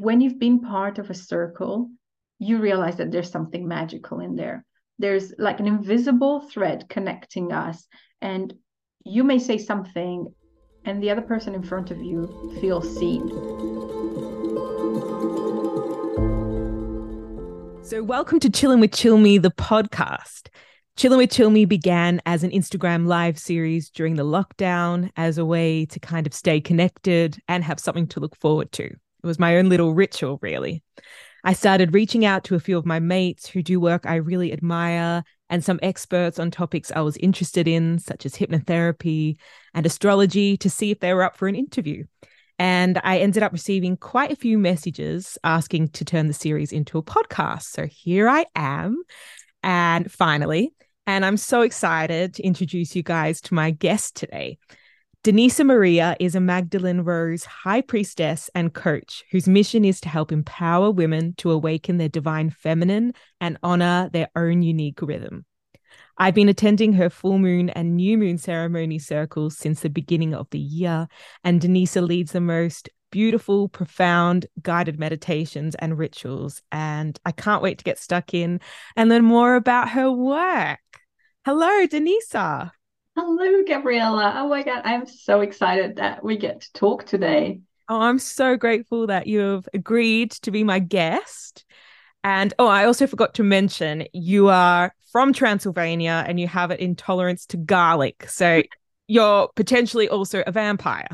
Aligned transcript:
when 0.00 0.20
you've 0.20 0.38
been 0.38 0.60
part 0.60 0.98
of 0.98 1.10
a 1.10 1.14
circle, 1.14 1.90
you 2.38 2.58
realize 2.58 2.96
that 2.96 3.10
there's 3.10 3.30
something 3.30 3.66
magical 3.66 4.20
in 4.20 4.36
there. 4.36 4.64
There's 4.98 5.32
like 5.38 5.60
an 5.60 5.66
invisible 5.66 6.40
thread 6.40 6.88
connecting 6.88 7.52
us. 7.52 7.86
And 8.20 8.52
you 9.04 9.24
may 9.24 9.38
say 9.38 9.58
something, 9.58 10.26
and 10.84 11.02
the 11.02 11.10
other 11.10 11.22
person 11.22 11.54
in 11.54 11.62
front 11.62 11.90
of 11.90 12.00
you 12.00 12.56
feels 12.60 12.96
seen. 12.96 13.28
So, 17.84 18.02
welcome 18.02 18.40
to 18.40 18.50
Chillin' 18.50 18.80
with 18.80 18.90
Cilmi, 18.90 19.40
the 19.40 19.52
podcast. 19.52 20.48
Chillin' 20.96 21.18
with 21.18 21.30
Cilmi 21.30 21.68
began 21.68 22.20
as 22.26 22.42
an 22.42 22.50
Instagram 22.50 23.06
live 23.06 23.38
series 23.38 23.90
during 23.90 24.16
the 24.16 24.24
lockdown 24.24 25.10
as 25.16 25.38
a 25.38 25.44
way 25.44 25.86
to 25.86 26.00
kind 26.00 26.26
of 26.26 26.34
stay 26.34 26.60
connected 26.60 27.38
and 27.48 27.62
have 27.62 27.78
something 27.78 28.08
to 28.08 28.20
look 28.20 28.34
forward 28.34 28.72
to. 28.72 28.96
It 29.26 29.28
was 29.28 29.38
my 29.40 29.56
own 29.56 29.68
little 29.68 29.92
ritual, 29.92 30.38
really. 30.40 30.84
I 31.42 31.52
started 31.52 31.94
reaching 31.94 32.24
out 32.24 32.44
to 32.44 32.54
a 32.54 32.60
few 32.60 32.78
of 32.78 32.86
my 32.86 33.00
mates 33.00 33.48
who 33.48 33.60
do 33.60 33.80
work 33.80 34.06
I 34.06 34.16
really 34.16 34.52
admire 34.52 35.24
and 35.50 35.64
some 35.64 35.80
experts 35.82 36.38
on 36.38 36.52
topics 36.52 36.92
I 36.94 37.00
was 37.00 37.16
interested 37.16 37.66
in, 37.66 37.98
such 37.98 38.24
as 38.24 38.36
hypnotherapy 38.36 39.36
and 39.74 39.84
astrology, 39.84 40.56
to 40.58 40.70
see 40.70 40.92
if 40.92 41.00
they 41.00 41.12
were 41.12 41.24
up 41.24 41.36
for 41.36 41.48
an 41.48 41.56
interview. 41.56 42.04
And 42.60 43.00
I 43.02 43.18
ended 43.18 43.42
up 43.42 43.52
receiving 43.52 43.96
quite 43.96 44.30
a 44.30 44.36
few 44.36 44.58
messages 44.58 45.36
asking 45.42 45.88
to 45.88 46.04
turn 46.04 46.28
the 46.28 46.32
series 46.32 46.70
into 46.70 46.96
a 46.96 47.02
podcast. 47.02 47.64
So 47.64 47.86
here 47.86 48.28
I 48.28 48.46
am. 48.54 49.02
And 49.64 50.10
finally, 50.10 50.72
and 51.04 51.26
I'm 51.26 51.36
so 51.36 51.62
excited 51.62 52.34
to 52.34 52.44
introduce 52.44 52.94
you 52.94 53.02
guys 53.02 53.40
to 53.40 53.54
my 53.54 53.72
guest 53.72 54.14
today. 54.14 54.58
Denisa 55.26 55.66
Maria 55.66 56.14
is 56.20 56.36
a 56.36 56.40
Magdalene 56.40 57.00
Rose 57.00 57.44
high 57.46 57.80
priestess 57.80 58.48
and 58.54 58.72
coach 58.72 59.24
whose 59.32 59.48
mission 59.48 59.84
is 59.84 60.00
to 60.02 60.08
help 60.08 60.30
empower 60.30 60.92
women 60.92 61.34
to 61.38 61.50
awaken 61.50 61.96
their 61.96 62.08
divine 62.08 62.48
feminine 62.48 63.12
and 63.40 63.58
honor 63.60 64.08
their 64.12 64.28
own 64.36 64.62
unique 64.62 65.02
rhythm. 65.02 65.44
I've 66.16 66.36
been 66.36 66.48
attending 66.48 66.92
her 66.92 67.10
full 67.10 67.40
moon 67.40 67.70
and 67.70 67.96
new 67.96 68.16
moon 68.16 68.38
ceremony 68.38 69.00
circles 69.00 69.58
since 69.58 69.80
the 69.80 69.90
beginning 69.90 70.32
of 70.32 70.46
the 70.50 70.60
year, 70.60 71.08
and 71.42 71.60
Denisa 71.60 72.06
leads 72.06 72.30
the 72.30 72.40
most 72.40 72.88
beautiful, 73.10 73.68
profound 73.68 74.46
guided 74.62 74.96
meditations 74.96 75.74
and 75.74 75.98
rituals. 75.98 76.62
And 76.70 77.18
I 77.26 77.32
can't 77.32 77.62
wait 77.62 77.78
to 77.78 77.84
get 77.84 77.98
stuck 77.98 78.32
in 78.32 78.60
and 78.94 79.08
learn 79.08 79.24
more 79.24 79.56
about 79.56 79.88
her 79.88 80.08
work. 80.08 80.78
Hello, 81.44 81.84
Denisa. 81.88 82.70
Hello, 83.16 83.62
Gabriella. 83.66 84.34
Oh 84.36 84.48
my 84.50 84.62
God, 84.62 84.82
I'm 84.84 85.06
so 85.06 85.40
excited 85.40 85.96
that 85.96 86.22
we 86.22 86.36
get 86.36 86.60
to 86.60 86.72
talk 86.74 87.06
today. 87.06 87.60
Oh, 87.88 88.02
I'm 88.02 88.18
so 88.18 88.58
grateful 88.58 89.06
that 89.06 89.26
you've 89.26 89.66
agreed 89.72 90.32
to 90.32 90.50
be 90.50 90.64
my 90.64 90.80
guest. 90.80 91.64
And 92.22 92.52
oh, 92.58 92.66
I 92.66 92.84
also 92.84 93.06
forgot 93.06 93.32
to 93.34 93.42
mention 93.42 94.06
you 94.12 94.48
are 94.48 94.94
from 95.12 95.32
Transylvania 95.32 96.26
and 96.28 96.38
you 96.38 96.46
have 96.46 96.70
an 96.70 96.78
intolerance 96.78 97.46
to 97.46 97.56
garlic. 97.56 98.28
So 98.28 98.62
you're 99.06 99.48
potentially 99.56 100.10
also 100.10 100.42
a 100.46 100.52
vampire. 100.52 101.08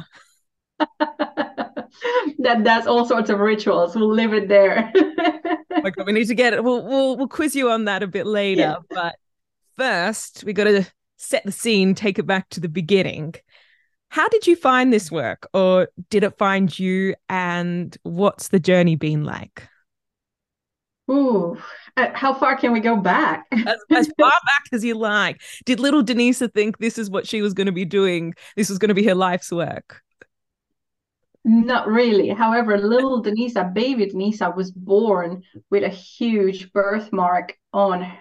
that 0.98 2.64
does 2.64 2.88
all 2.88 3.04
sorts 3.04 3.30
of 3.30 3.38
rituals. 3.38 3.94
We'll 3.94 4.12
leave 4.12 4.32
it 4.32 4.48
there. 4.48 4.92
Oh 5.74 5.88
okay, 5.88 6.02
we 6.04 6.12
need 6.12 6.26
to 6.26 6.34
get 6.34 6.52
it. 6.52 6.62
We'll, 6.62 6.84
we'll 6.86 7.16
we'll 7.16 7.28
quiz 7.28 7.56
you 7.56 7.70
on 7.70 7.86
that 7.86 8.02
a 8.02 8.06
bit 8.06 8.26
later. 8.26 8.60
Yeah. 8.60 8.76
But 8.90 9.16
first, 9.78 10.44
we 10.44 10.52
got 10.52 10.64
to 10.64 10.86
set 11.22 11.44
the 11.44 11.52
scene, 11.52 11.94
take 11.94 12.18
it 12.18 12.26
back 12.26 12.48
to 12.50 12.60
the 12.60 12.68
beginning. 12.68 13.34
How 14.08 14.28
did 14.28 14.46
you 14.46 14.56
find 14.56 14.92
this 14.92 15.10
work, 15.10 15.48
or 15.54 15.88
did 16.10 16.24
it 16.24 16.36
find 16.36 16.78
you? 16.78 17.14
And 17.28 17.96
what's 18.02 18.48
the 18.48 18.60
journey 18.60 18.96
been 18.96 19.24
like? 19.24 19.68
Ooh, 21.10 21.56
uh, 21.96 22.08
how 22.12 22.32
far 22.34 22.56
can 22.56 22.72
we 22.72 22.80
go 22.80 22.96
back? 22.96 23.46
as, 23.52 23.76
as, 23.90 24.10
far 24.18 24.30
back 24.30 24.62
as 24.72 24.84
you 24.84 24.94
like. 24.94 25.40
Did 25.64 25.80
little 25.80 26.04
Denisa 26.04 26.52
think 26.52 26.78
this 26.78 26.98
is 26.98 27.10
what 27.10 27.26
she 27.26 27.42
was 27.42 27.54
going 27.54 27.66
to 27.66 27.72
be 27.72 27.84
doing? 27.84 28.34
This 28.56 28.68
was 28.68 28.78
going 28.78 28.90
to 28.90 28.94
be 28.94 29.04
her 29.04 29.14
life's 29.14 29.50
work? 29.50 30.02
Not 31.44 31.88
really. 31.88 32.28
However, 32.28 32.78
little 32.78 33.22
Denisa, 33.22 33.72
baby 33.74 34.06
Denisa, 34.06 34.54
was 34.54 34.70
born 34.70 35.42
with 35.70 35.82
a 35.82 35.88
huge 35.88 36.72
birthmark 36.72 37.56
on 37.72 38.12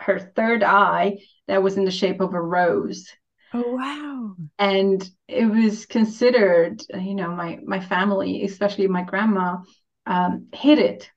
her 0.00 0.18
third 0.18 0.62
eye 0.62 1.18
that 1.48 1.62
was 1.62 1.76
in 1.76 1.84
the 1.84 1.90
shape 1.90 2.20
of 2.20 2.34
a 2.34 2.40
rose. 2.40 3.08
Oh 3.52 3.72
wow. 3.72 4.36
And 4.58 5.08
it 5.28 5.46
was 5.46 5.86
considered, 5.86 6.82
you 6.94 7.14
know, 7.14 7.30
my 7.30 7.58
my 7.64 7.80
family, 7.80 8.44
especially 8.44 8.86
my 8.86 9.02
grandma, 9.02 9.58
um, 10.06 10.48
hid 10.52 10.78
it. 10.78 11.10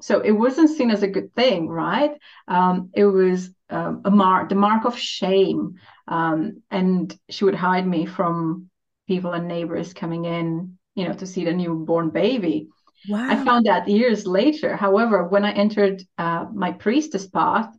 So 0.00 0.20
it 0.20 0.32
wasn't 0.32 0.70
seen 0.70 0.90
as 0.90 1.02
a 1.02 1.08
good 1.08 1.32
thing, 1.34 1.68
right? 1.68 2.12
Um, 2.48 2.90
it 2.92 3.04
was 3.04 3.50
um, 3.70 4.02
a 4.04 4.10
mark, 4.10 4.48
the 4.48 4.56
mark 4.56 4.84
of 4.84 4.98
shame. 4.98 5.74
Um, 6.08 6.62
and 6.70 7.16
she 7.30 7.44
would 7.44 7.54
hide 7.54 7.86
me 7.86 8.06
from 8.06 8.68
people 9.06 9.32
and 9.32 9.46
neighbors 9.46 9.94
coming 9.94 10.24
in, 10.24 10.76
you 10.96 11.06
know, 11.06 11.14
to 11.14 11.26
see 11.26 11.44
the 11.44 11.52
newborn 11.52 12.10
baby. 12.10 12.68
Wow. 13.08 13.30
I 13.30 13.44
found 13.44 13.66
that 13.66 13.88
years 13.88 14.26
later. 14.26 14.76
However, 14.76 15.28
when 15.28 15.44
I 15.44 15.52
entered 15.52 16.02
uh, 16.18 16.46
my 16.52 16.72
priestess 16.72 17.28
path, 17.28 17.72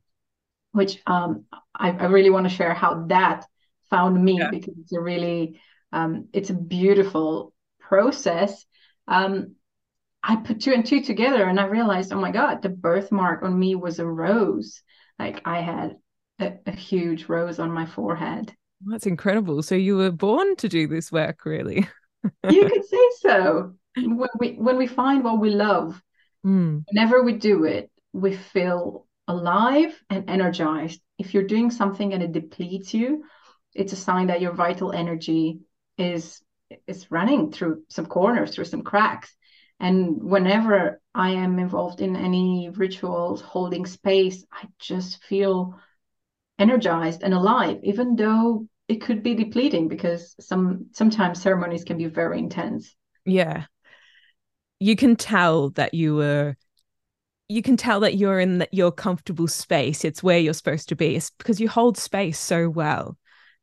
which 0.73 1.01
um, 1.07 1.45
I, 1.73 1.91
I, 1.91 2.05
really 2.05 2.31
want 2.31 2.49
to 2.49 2.53
share 2.53 2.73
how 2.73 3.05
that 3.07 3.45
found 3.89 4.21
me 4.21 4.39
yeah. 4.39 4.49
because 4.49 4.73
it's 4.79 4.91
a 4.91 4.99
really 4.99 5.61
um, 5.91 6.27
it's 6.33 6.49
a 6.49 6.55
beautiful 6.55 7.53
process. 7.79 8.65
Um, 9.07 9.55
I 10.23 10.37
put 10.37 10.61
two 10.61 10.73
and 10.73 10.85
two 10.85 11.01
together 11.03 11.43
and 11.43 11.59
I 11.59 11.65
realized, 11.65 12.11
oh 12.11 12.19
my 12.19 12.31
God, 12.31 12.61
the 12.61 12.69
birthmark 12.69 13.43
on 13.43 13.57
me 13.57 13.75
was 13.75 13.99
a 13.99 14.05
rose. 14.05 14.81
Like 15.19 15.41
I 15.45 15.61
had 15.61 15.97
a, 16.39 16.53
a 16.65 16.71
huge 16.71 17.29
rose 17.29 17.59
on 17.59 17.71
my 17.71 17.85
forehead. 17.85 18.53
That's 18.85 19.05
incredible. 19.05 19.61
So 19.61 19.75
you 19.75 19.95
were 19.97 20.11
born 20.11 20.55
to 20.57 20.67
do 20.67 20.87
this 20.87 21.11
work, 21.11 21.45
really? 21.45 21.87
you 22.49 22.69
could 22.69 22.85
say 22.85 23.09
so. 23.19 23.73
When 23.95 24.29
we 24.39 24.53
when 24.53 24.77
we 24.77 24.87
find 24.87 25.23
what 25.23 25.39
we 25.39 25.51
love, 25.51 26.01
mm. 26.45 26.83
whenever 26.91 27.21
we 27.21 27.33
do 27.33 27.65
it, 27.65 27.91
we 28.11 28.35
feel 28.35 29.05
alive 29.27 29.99
and 30.09 30.29
energized. 30.29 31.01
If 31.17 31.33
you're 31.33 31.47
doing 31.47 31.71
something 31.71 32.13
and 32.13 32.23
it 32.23 32.31
depletes 32.31 32.93
you, 32.93 33.23
it's 33.73 33.93
a 33.93 33.97
sign 33.97 34.27
that 34.27 34.41
your 34.41 34.53
vital 34.53 34.91
energy 34.91 35.59
is 35.97 36.41
is 36.87 37.11
running 37.11 37.51
through 37.51 37.83
some 37.89 38.05
corners, 38.05 38.53
through 38.53 38.65
some 38.65 38.81
cracks. 38.81 39.35
And 39.79 40.23
whenever 40.23 41.01
I 41.13 41.31
am 41.31 41.59
involved 41.59 42.01
in 42.01 42.15
any 42.15 42.69
rituals, 42.69 43.41
holding 43.41 43.85
space, 43.85 44.43
I 44.51 44.67
just 44.79 45.23
feel 45.23 45.79
energized 46.57 47.23
and 47.23 47.33
alive, 47.33 47.79
even 47.83 48.15
though 48.15 48.67
it 48.87 49.01
could 49.01 49.23
be 49.23 49.35
depleting 49.35 49.87
because 49.87 50.35
some 50.39 50.87
sometimes 50.93 51.41
ceremonies 51.41 51.83
can 51.83 51.97
be 51.97 52.05
very 52.05 52.39
intense. 52.39 52.95
Yeah. 53.25 53.65
You 54.79 54.95
can 54.95 55.15
tell 55.15 55.69
that 55.71 55.93
you 55.93 56.15
were 56.15 56.55
you 57.47 57.61
can 57.61 57.77
tell 57.77 57.99
that 58.01 58.15
you're 58.15 58.39
in 58.39 58.59
the, 58.59 58.69
your 58.71 58.91
comfortable 58.91 59.47
space. 59.47 60.05
It's 60.05 60.23
where 60.23 60.39
you're 60.39 60.53
supposed 60.53 60.89
to 60.89 60.95
be. 60.95 61.15
It's 61.15 61.29
because 61.31 61.59
you 61.59 61.69
hold 61.69 61.97
space 61.97 62.39
so 62.39 62.69
well. 62.69 63.17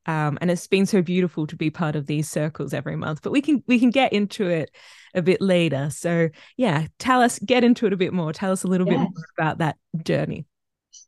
Um, 0.06 0.38
and 0.40 0.50
it's 0.50 0.66
been 0.66 0.86
so 0.86 1.02
beautiful 1.02 1.46
to 1.46 1.56
be 1.56 1.70
part 1.70 1.94
of 1.94 2.06
these 2.06 2.28
circles 2.28 2.72
every 2.72 2.96
month. 2.96 3.20
But 3.22 3.32
we 3.32 3.42
can 3.42 3.62
we 3.66 3.78
can 3.78 3.90
get 3.90 4.12
into 4.12 4.48
it 4.48 4.70
a 5.14 5.22
bit 5.22 5.40
later. 5.40 5.90
So 5.90 6.30
yeah, 6.56 6.86
tell 6.98 7.22
us, 7.22 7.38
get 7.38 7.64
into 7.64 7.86
it 7.86 7.92
a 7.92 7.98
bit 7.98 8.12
more. 8.12 8.32
Tell 8.32 8.52
us 8.52 8.64
a 8.64 8.66
little 8.66 8.86
yes. 8.86 8.96
bit 8.96 9.00
more 9.00 9.24
about 9.38 9.58
that 9.58 9.76
journey. 10.04 10.46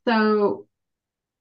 So 0.07 0.67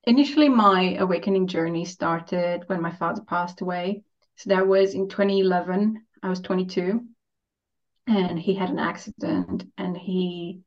initially, 0.06 0.50
my 0.50 0.96
awakening 0.96 1.48
journey 1.48 1.86
started 1.86 2.64
when 2.68 2.82
my 2.82 2.92
father 2.92 3.22
passed 3.22 3.62
away. 3.62 4.04
So 4.38 4.50
that 4.50 4.68
was 4.68 4.94
in 4.94 5.10
2011. 5.10 6.04
I 6.24 6.30
was 6.30 6.40
22, 6.40 7.04
and 8.08 8.40
he 8.40 8.56
had 8.56 8.70
an 8.70 8.80
accident, 8.80 9.66
and 9.78 9.98
he 9.98 10.62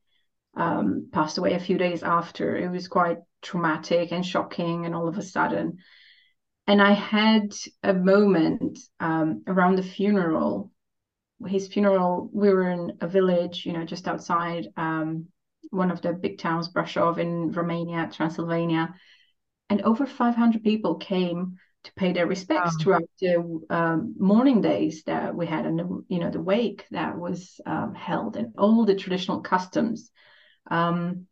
um, 0.57 1.09
passed 1.13 1.39
away 1.39 1.55
a 1.55 1.61
few 1.61 1.79
days 1.79 2.03
after. 2.03 2.57
It 2.57 2.71
was 2.71 2.89
quite 2.89 3.19
traumatic 3.43 4.13
and 4.13 4.25
shocking, 4.25 4.87
and 4.87 4.95
all 4.95 5.09
of 5.09 5.19
a 5.19 5.23
sudden. 5.23 5.79
And 6.67 6.81
I 6.81 6.93
had 6.93 7.53
a 7.83 7.93
moment 7.93 8.79
um, 9.01 9.43
around 9.47 9.77
the 9.77 9.83
funeral. 9.83 10.73
His 11.47 11.69
funeral, 11.69 12.31
we 12.33 12.49
were 12.49 12.71
in 12.71 12.97
a 13.01 13.09
village, 13.09 13.67
you 13.67 13.73
know, 13.73 13.85
just 13.85 14.09
outside 14.09 14.69
um, 14.77 15.27
one 15.71 15.91
of 15.91 16.01
the 16.01 16.13
big 16.13 16.39
towns, 16.39 16.73
Brasov 16.73 17.19
in 17.19 17.53
Romania, 17.53 18.09
Transylvania. 18.13 18.95
And 19.69 19.83
over 19.83 20.07
500 20.07 20.63
people 20.63 20.97
came 20.97 21.59
to 21.85 21.93
pay 21.95 22.13
their 22.13 22.27
respects 22.27 22.77
wow. 22.79 22.83
throughout 22.83 23.11
the 23.21 23.61
um, 23.71 24.15
mourning 24.19 24.61
days 24.61 25.03
that 25.05 25.35
we 25.35 25.47
had 25.47 25.67
and 25.67 25.79
the, 25.79 26.05
you 26.09 26.19
know 26.19 26.31
the 26.31 26.41
wake 26.41 26.87
that 26.91 27.17
was 27.17 27.61
um, 27.67 27.95
held 27.95 28.37
and 28.37 28.55
all 28.59 28.85
the 28.85 28.95
traditional 28.95 29.41
customs 29.41 30.11
um, 30.71 31.27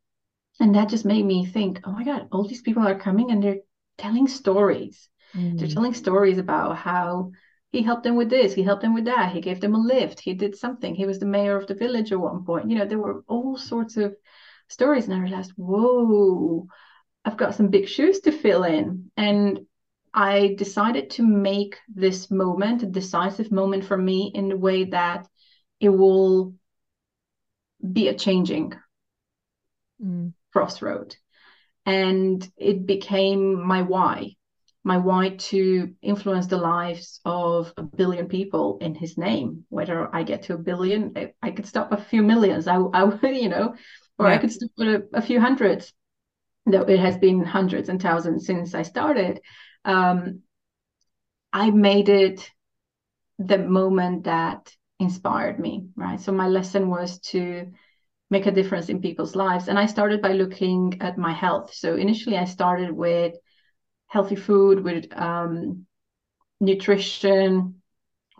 and 0.60 0.74
that 0.74 0.88
just 0.88 1.04
made 1.04 1.24
me 1.24 1.46
think, 1.46 1.80
oh 1.84 1.92
my 1.92 2.04
God, 2.04 2.28
all 2.30 2.46
these 2.46 2.62
people 2.62 2.86
are 2.86 2.98
coming 2.98 3.30
and 3.30 3.42
they're 3.42 3.60
telling 3.98 4.28
stories. 4.28 5.08
Mm. 5.34 5.58
They're 5.58 5.68
telling 5.68 5.94
stories 5.94 6.38
about 6.38 6.76
how 6.76 7.32
he 7.70 7.82
helped 7.82 8.02
them 8.04 8.16
with 8.16 8.28
this, 8.28 8.52
he 8.52 8.62
helped 8.62 8.82
them 8.82 8.94
with 8.94 9.06
that, 9.06 9.32
he 9.32 9.40
gave 9.40 9.60
them 9.60 9.74
a 9.74 9.78
lift, 9.78 10.20
he 10.20 10.34
did 10.34 10.54
something, 10.54 10.94
he 10.94 11.06
was 11.06 11.18
the 11.18 11.26
mayor 11.26 11.56
of 11.56 11.66
the 11.66 11.74
village 11.74 12.12
at 12.12 12.20
one 12.20 12.44
point. 12.44 12.68
You 12.68 12.76
know, 12.76 12.84
there 12.84 12.98
were 12.98 13.24
all 13.26 13.56
sorts 13.56 13.96
of 13.96 14.14
stories, 14.68 15.06
and 15.06 15.14
I 15.14 15.20
realized, 15.20 15.52
whoa, 15.56 16.66
I've 17.24 17.38
got 17.38 17.54
some 17.54 17.68
big 17.68 17.88
shoes 17.88 18.20
to 18.20 18.32
fill 18.32 18.64
in. 18.64 19.10
And 19.16 19.60
I 20.12 20.54
decided 20.58 21.10
to 21.10 21.26
make 21.26 21.78
this 21.88 22.30
moment 22.30 22.82
a 22.82 22.86
decisive 22.86 23.50
moment 23.50 23.84
for 23.84 23.96
me 23.96 24.30
in 24.34 24.48
the 24.48 24.56
way 24.56 24.84
that 24.84 25.26
it 25.80 25.88
will 25.88 26.54
be 27.80 28.08
a 28.08 28.14
changing 28.14 28.74
mm. 30.02 30.32
crossroad. 30.52 31.16
And 31.84 32.48
it 32.56 32.86
became 32.86 33.66
my 33.66 33.82
why, 33.82 34.36
my 34.84 34.98
why 34.98 35.30
to 35.30 35.94
influence 36.00 36.46
the 36.46 36.56
lives 36.56 37.20
of 37.24 37.72
a 37.76 37.82
billion 37.82 38.28
people 38.28 38.78
in 38.80 38.94
his 38.94 39.18
name. 39.18 39.64
Whether 39.68 40.14
I 40.14 40.22
get 40.22 40.44
to 40.44 40.54
a 40.54 40.58
billion, 40.58 41.14
I 41.42 41.50
could 41.50 41.66
stop 41.66 41.92
a 41.92 42.02
few 42.02 42.22
millions. 42.22 42.68
I, 42.68 42.76
I 42.76 43.04
would, 43.04 43.22
you 43.22 43.48
know, 43.48 43.74
or 44.18 44.28
yeah. 44.28 44.34
I 44.34 44.38
could 44.38 44.52
stop 44.52 44.70
at 44.80 44.86
a, 44.86 45.02
a 45.14 45.22
few 45.22 45.40
hundreds. 45.40 45.92
Though 46.64 46.82
it 46.82 47.00
has 47.00 47.18
been 47.18 47.44
hundreds 47.44 47.88
and 47.88 48.00
thousands 48.00 48.46
since 48.46 48.74
I 48.74 48.82
started. 48.82 49.40
Um, 49.84 50.42
I 51.52 51.70
made 51.70 52.08
it 52.08 52.48
the 53.38 53.58
moment 53.58 54.24
that 54.24 54.72
inspired 55.00 55.58
me, 55.58 55.88
right? 55.96 56.20
So 56.20 56.30
my 56.32 56.48
lesson 56.48 56.88
was 56.88 57.18
to 57.30 57.72
make 58.32 58.46
a 58.46 58.50
difference 58.50 58.88
in 58.88 59.02
people's 59.02 59.36
lives. 59.36 59.68
And 59.68 59.78
I 59.78 59.86
started 59.86 60.22
by 60.22 60.32
looking 60.32 60.96
at 61.02 61.18
my 61.18 61.32
health. 61.32 61.74
So 61.74 61.96
initially, 61.96 62.38
I 62.38 62.46
started 62.46 62.90
with 62.90 63.34
healthy 64.06 64.36
food, 64.36 64.82
with 64.82 65.06
um, 65.14 65.86
nutrition, 66.58 67.82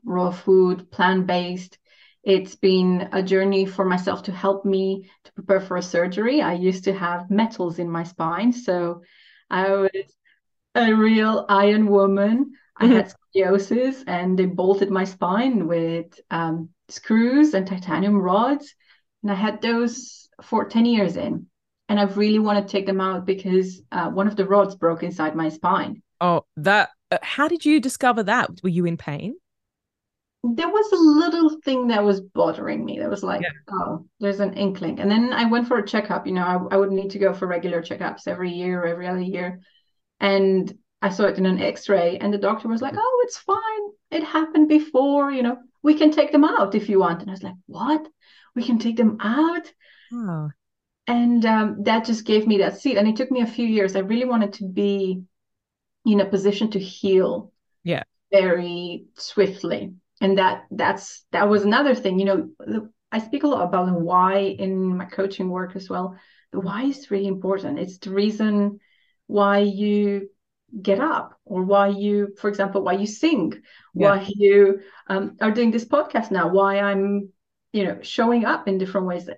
raw 0.02 0.30
food, 0.30 0.90
plant 0.90 1.26
based. 1.26 1.78
It's 2.24 2.56
been 2.56 3.10
a 3.12 3.22
journey 3.22 3.66
for 3.66 3.84
myself 3.84 4.22
to 4.24 4.32
help 4.32 4.64
me 4.64 5.10
to 5.24 5.32
prepare 5.34 5.60
for 5.60 5.76
a 5.76 5.82
surgery. 5.82 6.40
I 6.40 6.54
used 6.54 6.84
to 6.84 6.94
have 6.94 7.30
metals 7.30 7.78
in 7.78 7.90
my 7.90 8.04
spine. 8.04 8.52
So 8.52 9.02
I 9.50 9.68
was 9.68 10.08
a 10.74 10.92
real 10.94 11.44
iron 11.48 11.86
woman. 11.86 12.52
I 12.78 12.84
mm-hmm. 12.84 12.94
had 12.94 13.12
scoliosis 13.12 14.04
and 14.06 14.38
they 14.38 14.46
bolted 14.46 14.90
my 14.90 15.04
spine 15.04 15.66
with 15.66 16.18
um, 16.30 16.70
screws 16.88 17.52
and 17.52 17.66
titanium 17.66 18.16
rods. 18.16 18.74
And 19.22 19.30
I 19.30 19.34
had 19.34 19.62
those 19.62 20.28
for 20.42 20.64
10 20.64 20.86
years 20.86 21.16
in. 21.16 21.46
And 21.88 22.00
I 22.00 22.04
really 22.04 22.38
want 22.38 22.66
to 22.66 22.72
take 22.72 22.86
them 22.86 23.00
out 23.00 23.26
because 23.26 23.82
uh, 23.92 24.08
one 24.08 24.26
of 24.26 24.36
the 24.36 24.46
rods 24.46 24.74
broke 24.74 25.02
inside 25.02 25.36
my 25.36 25.48
spine. 25.48 26.02
Oh, 26.20 26.44
that, 26.56 26.90
uh, 27.10 27.18
how 27.22 27.48
did 27.48 27.64
you 27.64 27.80
discover 27.80 28.22
that? 28.22 28.50
Were 28.62 28.70
you 28.70 28.86
in 28.86 28.96
pain? 28.96 29.34
There 30.44 30.68
was 30.68 30.92
a 30.92 30.96
little 30.96 31.60
thing 31.64 31.88
that 31.88 32.02
was 32.02 32.20
bothering 32.20 32.84
me. 32.84 32.98
That 32.98 33.10
was 33.10 33.22
like, 33.22 33.42
yeah. 33.42 33.48
oh, 33.70 34.06
there's 34.20 34.40
an 34.40 34.54
inkling. 34.54 35.00
And 35.00 35.10
then 35.10 35.32
I 35.32 35.44
went 35.44 35.68
for 35.68 35.78
a 35.78 35.86
checkup. 35.86 36.26
You 36.26 36.32
know, 36.32 36.42
I, 36.44 36.74
I 36.74 36.78
would 36.78 36.90
need 36.90 37.10
to 37.10 37.18
go 37.18 37.34
for 37.34 37.46
regular 37.46 37.82
checkups 37.82 38.26
every 38.26 38.50
year 38.50 38.80
or 38.80 38.86
every 38.86 39.06
other 39.06 39.20
year. 39.20 39.60
And 40.18 40.72
I 41.02 41.10
saw 41.10 41.24
it 41.24 41.36
in 41.36 41.46
an 41.46 41.60
x-ray 41.60 42.18
and 42.18 42.32
the 42.32 42.38
doctor 42.38 42.68
was 42.68 42.80
like, 42.80 42.94
oh, 42.96 43.22
it's 43.24 43.38
fine. 43.38 43.58
It 44.12 44.22
happened 44.22 44.68
before, 44.68 45.32
you 45.32 45.42
know, 45.42 45.58
we 45.82 45.94
can 45.94 46.12
take 46.12 46.30
them 46.30 46.44
out 46.44 46.76
if 46.76 46.88
you 46.88 47.00
want. 47.00 47.20
And 47.20 47.30
I 47.30 47.32
was 47.32 47.42
like, 47.42 47.56
what? 47.66 48.06
We 48.54 48.62
can 48.62 48.78
take 48.78 48.96
them 48.96 49.18
out? 49.20 49.72
Oh. 50.12 50.50
And 51.06 51.44
um, 51.44 51.82
that 51.84 52.04
just 52.04 52.24
gave 52.24 52.46
me 52.46 52.58
that 52.58 52.80
seat. 52.80 52.96
And 52.96 53.08
it 53.08 53.16
took 53.16 53.30
me 53.30 53.40
a 53.40 53.46
few 53.46 53.66
years. 53.66 53.96
I 53.96 54.00
really 54.00 54.24
wanted 54.24 54.54
to 54.54 54.68
be 54.68 55.22
in 56.04 56.20
a 56.20 56.26
position 56.26 56.70
to 56.70 56.78
heal 56.78 57.52
yeah 57.84 58.02
very 58.32 59.04
swiftly 59.16 59.92
and 60.20 60.38
that 60.38 60.64
that's 60.70 61.24
that 61.32 61.48
was 61.48 61.64
another 61.64 61.94
thing 61.94 62.18
you 62.18 62.24
know 62.24 62.88
i 63.10 63.18
speak 63.18 63.44
a 63.44 63.46
lot 63.46 63.62
about 63.62 63.86
the 63.86 63.92
why 63.92 64.38
in 64.38 64.96
my 64.96 65.04
coaching 65.04 65.48
work 65.48 65.76
as 65.76 65.88
well 65.88 66.16
the 66.52 66.60
why 66.60 66.84
is 66.84 67.10
really 67.10 67.26
important 67.26 67.78
it's 67.78 67.98
the 67.98 68.10
reason 68.10 68.78
why 69.26 69.58
you 69.58 70.28
get 70.80 71.00
up 71.00 71.38
or 71.44 71.62
why 71.62 71.88
you 71.88 72.34
for 72.38 72.48
example 72.48 72.82
why 72.82 72.94
you 72.94 73.06
sing 73.06 73.52
yeah. 73.94 74.16
why 74.16 74.28
you 74.34 74.80
um, 75.08 75.36
are 75.40 75.50
doing 75.50 75.70
this 75.70 75.84
podcast 75.84 76.30
now 76.30 76.48
why 76.48 76.80
i'm 76.80 77.28
you 77.72 77.84
know 77.84 77.98
showing 78.02 78.44
up 78.44 78.68
in 78.68 78.78
different 78.78 79.06
ways. 79.06 79.28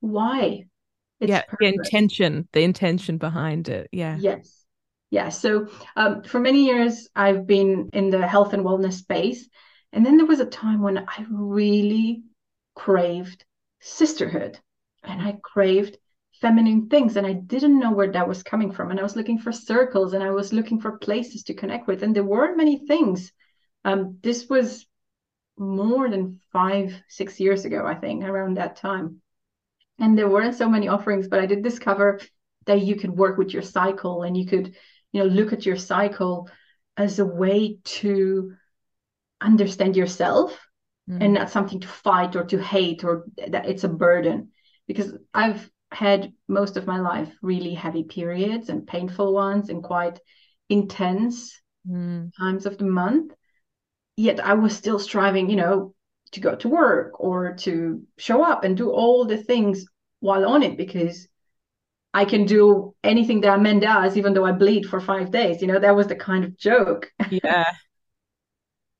Why? 0.00 0.64
It's 1.20 1.28
yeah 1.28 1.42
the 1.58 1.66
intention 1.66 2.48
the 2.52 2.62
intention 2.62 3.18
behind 3.18 3.68
it 3.68 3.88
yeah. 3.92 4.16
Yes. 4.18 4.64
Yeah 5.10 5.28
so 5.28 5.68
um, 5.96 6.22
for 6.22 6.40
many 6.40 6.64
years 6.64 7.08
i've 7.14 7.46
been 7.46 7.90
in 7.92 8.10
the 8.10 8.26
health 8.26 8.54
and 8.54 8.64
wellness 8.64 8.94
space 8.94 9.48
and 9.92 10.06
then 10.06 10.16
there 10.16 10.26
was 10.26 10.40
a 10.40 10.46
time 10.46 10.80
when 10.80 10.98
i 10.98 11.26
really 11.28 12.22
craved 12.74 13.44
sisterhood 13.80 14.58
and 15.02 15.20
i 15.20 15.36
craved 15.42 15.98
feminine 16.40 16.88
things 16.88 17.16
and 17.16 17.26
i 17.26 17.32
didn't 17.32 17.78
know 17.78 17.90
where 17.90 18.12
that 18.12 18.28
was 18.28 18.42
coming 18.42 18.72
from 18.72 18.90
and 18.90 19.00
i 19.00 19.02
was 19.02 19.16
looking 19.16 19.38
for 19.38 19.52
circles 19.52 20.14
and 20.14 20.22
i 20.22 20.30
was 20.30 20.52
looking 20.52 20.80
for 20.80 20.96
places 20.98 21.42
to 21.42 21.54
connect 21.54 21.86
with 21.86 22.02
and 22.02 22.14
there 22.14 22.24
weren't 22.24 22.56
many 22.56 22.78
things. 22.86 23.32
Um, 23.84 24.18
this 24.22 24.48
was 24.48 24.86
more 25.60 26.08
than 26.08 26.40
five 26.52 26.94
six 27.08 27.38
years 27.38 27.64
ago 27.64 27.86
i 27.86 27.94
think 27.94 28.24
around 28.24 28.56
that 28.56 28.76
time 28.76 29.20
and 29.98 30.16
there 30.16 30.28
weren't 30.28 30.56
so 30.56 30.68
many 30.68 30.88
offerings 30.88 31.28
but 31.28 31.40
i 31.40 31.46
did 31.46 31.62
discover 31.62 32.18
that 32.66 32.80
you 32.80 32.96
could 32.96 33.10
work 33.10 33.36
with 33.38 33.52
your 33.52 33.62
cycle 33.62 34.22
and 34.22 34.36
you 34.36 34.46
could 34.46 34.74
you 35.12 35.20
know 35.22 35.26
look 35.26 35.52
at 35.52 35.66
your 35.66 35.76
cycle 35.76 36.48
as 36.96 37.18
a 37.18 37.26
way 37.26 37.78
to 37.84 38.52
understand 39.40 39.96
yourself 39.96 40.58
mm. 41.08 41.22
and 41.22 41.34
not 41.34 41.50
something 41.50 41.80
to 41.80 41.88
fight 41.88 42.34
or 42.36 42.44
to 42.44 42.60
hate 42.60 43.04
or 43.04 43.24
that 43.48 43.66
it's 43.68 43.84
a 43.84 43.88
burden 43.88 44.48
because 44.86 45.14
i've 45.34 45.70
had 45.92 46.32
most 46.48 46.76
of 46.76 46.86
my 46.86 47.00
life 47.00 47.32
really 47.42 47.74
heavy 47.74 48.04
periods 48.04 48.68
and 48.68 48.86
painful 48.86 49.32
ones 49.32 49.68
and 49.68 49.82
quite 49.82 50.18
intense 50.68 51.60
mm. 51.88 52.30
times 52.38 52.66
of 52.66 52.78
the 52.78 52.84
month. 52.84 53.32
Yet 54.16 54.44
I 54.44 54.54
was 54.54 54.76
still 54.76 54.98
striving, 54.98 55.48
you 55.48 55.56
know, 55.56 55.94
to 56.32 56.40
go 56.40 56.54
to 56.56 56.68
work 56.68 57.20
or 57.20 57.54
to 57.54 58.02
show 58.18 58.42
up 58.44 58.64
and 58.64 58.76
do 58.76 58.90
all 58.90 59.24
the 59.24 59.38
things 59.38 59.86
while 60.20 60.46
on 60.46 60.62
it 60.62 60.76
because 60.76 61.28
I 62.12 62.24
can 62.24 62.44
do 62.44 62.94
anything 63.04 63.40
that 63.42 63.58
a 63.58 63.60
man 63.60 63.80
does, 63.80 64.16
even 64.16 64.34
though 64.34 64.44
I 64.44 64.52
bleed 64.52 64.86
for 64.86 65.00
five 65.00 65.30
days. 65.30 65.60
You 65.60 65.68
know, 65.68 65.78
that 65.78 65.94
was 65.94 66.08
the 66.08 66.16
kind 66.16 66.44
of 66.44 66.58
joke. 66.58 67.10
Yeah. 67.30 67.64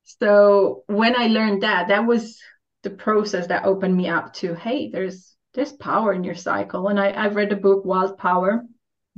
so 0.05 0.85
when 0.87 1.17
I 1.17 1.27
learned 1.27 1.63
that, 1.63 1.89
that 1.89 2.07
was 2.07 2.39
the 2.83 2.91
process 2.91 3.49
that 3.49 3.65
opened 3.65 3.97
me 3.97 4.09
up 4.09 4.33
to, 4.35 4.55
hey, 4.55 4.91
there's 4.91 5.37
there's 5.55 5.73
power 5.73 6.13
in 6.13 6.23
your 6.23 6.37
cycle. 6.37 6.87
And 6.89 7.01
I, 7.01 7.13
I've 7.13 7.35
read 7.35 7.51
the 7.51 7.57
book 7.57 7.85
Wild 7.85 8.19
Power, 8.19 8.65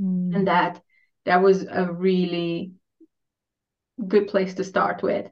mm. 0.00 0.34
and 0.34 0.48
that 0.48 0.80
that 1.26 1.42
was 1.42 1.66
a 1.70 1.92
really 1.92 2.72
good 4.08 4.28
place 4.28 4.54
to 4.54 4.64
start 4.64 5.02
with. 5.02 5.26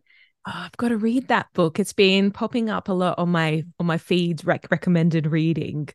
Oh, 0.47 0.53
I've 0.55 0.77
got 0.77 0.89
to 0.89 0.97
read 0.97 1.29
that 1.29 1.53
book. 1.53 1.79
It's 1.79 1.93
been 1.93 2.31
popping 2.31 2.71
up 2.71 2.89
a 2.89 2.93
lot 2.93 3.19
on 3.19 3.29
my 3.31 3.65
on 3.79 3.87
my 3.87 3.99
feeds, 3.99 4.45
rec- 4.45 4.69
recommended 4.71 5.27
reading, 5.27 5.89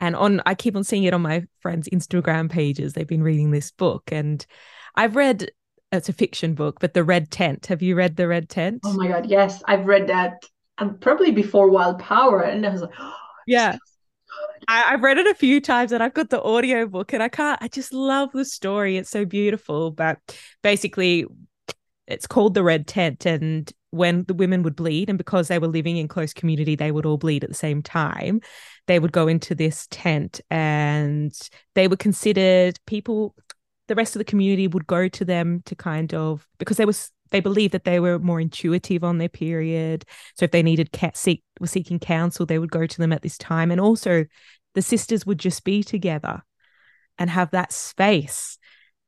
and 0.00 0.16
on 0.16 0.40
I 0.46 0.54
keep 0.54 0.76
on 0.76 0.84
seeing 0.84 1.04
it 1.04 1.14
on 1.14 1.22
my 1.22 1.44
friends' 1.60 1.88
Instagram 1.90 2.50
pages. 2.50 2.92
They've 2.92 3.06
been 3.06 3.22
reading 3.22 3.50
this 3.50 3.70
book, 3.70 4.10
and 4.12 4.44
I've 4.94 5.16
read. 5.16 5.50
It's 5.94 6.08
a 6.08 6.14
fiction 6.14 6.54
book, 6.54 6.78
but 6.80 6.94
The 6.94 7.04
Red 7.04 7.30
Tent. 7.30 7.66
Have 7.66 7.82
you 7.82 7.94
read 7.94 8.16
The 8.16 8.26
Red 8.26 8.48
Tent? 8.48 8.80
Oh 8.82 8.94
my 8.94 9.08
god, 9.08 9.26
yes, 9.26 9.62
I've 9.66 9.84
read 9.84 10.06
that. 10.06 10.42
and 10.78 10.98
probably 10.98 11.32
before 11.32 11.68
Wild 11.68 11.98
Power, 11.98 12.40
and 12.40 12.64
I 12.64 12.70
was 12.70 12.80
like, 12.80 12.94
oh, 12.98 13.12
yeah, 13.46 13.76
I, 14.68 14.80
have 14.92 15.02
read 15.02 15.18
it 15.18 15.26
a 15.26 15.34
few 15.34 15.60
times 15.60 15.92
and 15.92 16.02
I've 16.02 16.14
got 16.14 16.30
the 16.30 16.42
audio 16.42 16.86
book 16.86 17.12
and 17.12 17.22
I 17.22 17.28
can't, 17.28 17.60
I 17.62 17.68
just 17.68 17.92
love 17.92 18.30
the 18.32 18.44
story. 18.44 18.96
It's 18.96 19.10
so 19.10 19.24
beautiful. 19.24 19.90
But 19.90 20.18
basically, 20.62 21.26
it's 22.06 22.26
called 22.26 22.54
the 22.54 22.62
Red 22.62 22.86
Tent. 22.86 23.26
And 23.26 23.70
when 23.92 24.24
the 24.24 24.34
women 24.34 24.62
would 24.62 24.74
bleed, 24.74 25.08
and 25.08 25.18
because 25.18 25.48
they 25.48 25.58
were 25.58 25.68
living 25.68 25.96
in 25.98 26.08
close 26.08 26.32
community, 26.32 26.74
they 26.74 26.90
would 26.90 27.06
all 27.06 27.18
bleed 27.18 27.44
at 27.44 27.50
the 27.50 27.54
same 27.54 27.82
time. 27.82 28.40
They 28.86 28.98
would 28.98 29.12
go 29.12 29.28
into 29.28 29.54
this 29.54 29.86
tent 29.90 30.40
and 30.50 31.32
they 31.74 31.86
were 31.86 31.96
considered 31.96 32.80
people, 32.86 33.34
the 33.88 33.94
rest 33.94 34.16
of 34.16 34.18
the 34.18 34.24
community 34.24 34.66
would 34.66 34.86
go 34.86 35.08
to 35.08 35.24
them 35.24 35.62
to 35.66 35.76
kind 35.76 36.12
of, 36.14 36.48
because 36.58 36.78
they 36.78 36.86
was 36.86 37.10
they 37.32 37.40
believed 37.40 37.72
that 37.72 37.84
they 37.84 37.98
were 37.98 38.18
more 38.18 38.40
intuitive 38.40 39.02
on 39.02 39.18
their 39.18 39.28
period. 39.28 40.04
So 40.36 40.44
if 40.44 40.50
they 40.52 40.62
needed 40.62 40.92
cat 40.92 41.16
seek 41.16 41.42
were 41.60 41.66
seeking 41.66 41.98
counsel, 41.98 42.46
they 42.46 42.58
would 42.58 42.70
go 42.70 42.86
to 42.86 42.98
them 42.98 43.12
at 43.12 43.22
this 43.22 43.38
time. 43.38 43.70
And 43.70 43.80
also 43.80 44.26
the 44.74 44.82
sisters 44.82 45.26
would 45.26 45.38
just 45.38 45.64
be 45.64 45.82
together 45.82 46.42
and 47.18 47.28
have 47.28 47.50
that 47.50 47.72
space. 47.72 48.58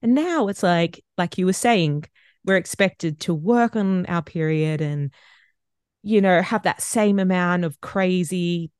And 0.02 0.14
now 0.14 0.48
it's 0.48 0.62
like, 0.62 1.04
like 1.16 1.38
you 1.38 1.46
were 1.46 1.52
saying, 1.52 2.04
we're 2.44 2.56
expected 2.56 3.20
to 3.20 3.34
work 3.34 3.76
on 3.76 4.06
our 4.06 4.22
period 4.22 4.80
and, 4.80 5.12
you 6.02 6.20
know, 6.20 6.42
have 6.42 6.64
that 6.64 6.82
same 6.82 7.18
amount 7.18 7.64
of 7.64 7.80
crazy 7.80 8.70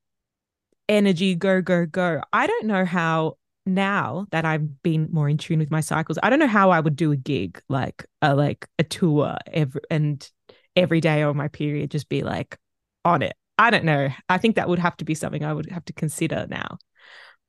energy, 0.89 1.35
go, 1.35 1.63
go, 1.63 1.87
go. 1.87 2.21
I 2.33 2.47
don't 2.47 2.67
know 2.67 2.85
how 2.85 3.37
now 3.67 4.27
that 4.31 4.45
I've 4.45 4.83
been 4.83 5.09
more 5.11 5.29
in 5.29 5.39
tune 5.39 5.59
with 5.59 5.71
my 5.71 5.81
cycles, 5.81 6.19
I 6.23 6.31
don't 6.31 6.39
know 6.39 6.47
how 6.47 6.71
I 6.71 6.81
would 6.81 6.97
do 6.97 7.13
a 7.13 7.17
gig 7.17 7.61
like 7.69 8.05
a 8.21 8.35
like 8.35 8.69
a 8.79 8.85
tour 8.85 9.37
every 9.53 9.81
and 9.91 10.29
every 10.77 11.01
day 11.01 11.23
on 11.23 11.37
my 11.37 11.49
period 11.49 11.91
just 11.91 12.09
be 12.09 12.23
like 12.23 12.59
on 13.05 13.23
it. 13.23 13.35
I 13.57 13.71
don't 13.71 13.85
know. 13.85 14.09
I 14.29 14.39
think 14.39 14.57
that 14.57 14.69
would 14.69 14.79
have 14.79 14.97
to 14.99 15.05
be 15.05 15.15
something 15.15 15.45
I 15.45 15.53
would 15.53 15.71
have 15.71 15.85
to 15.87 15.93
consider 15.93 16.47
now. 16.49 16.79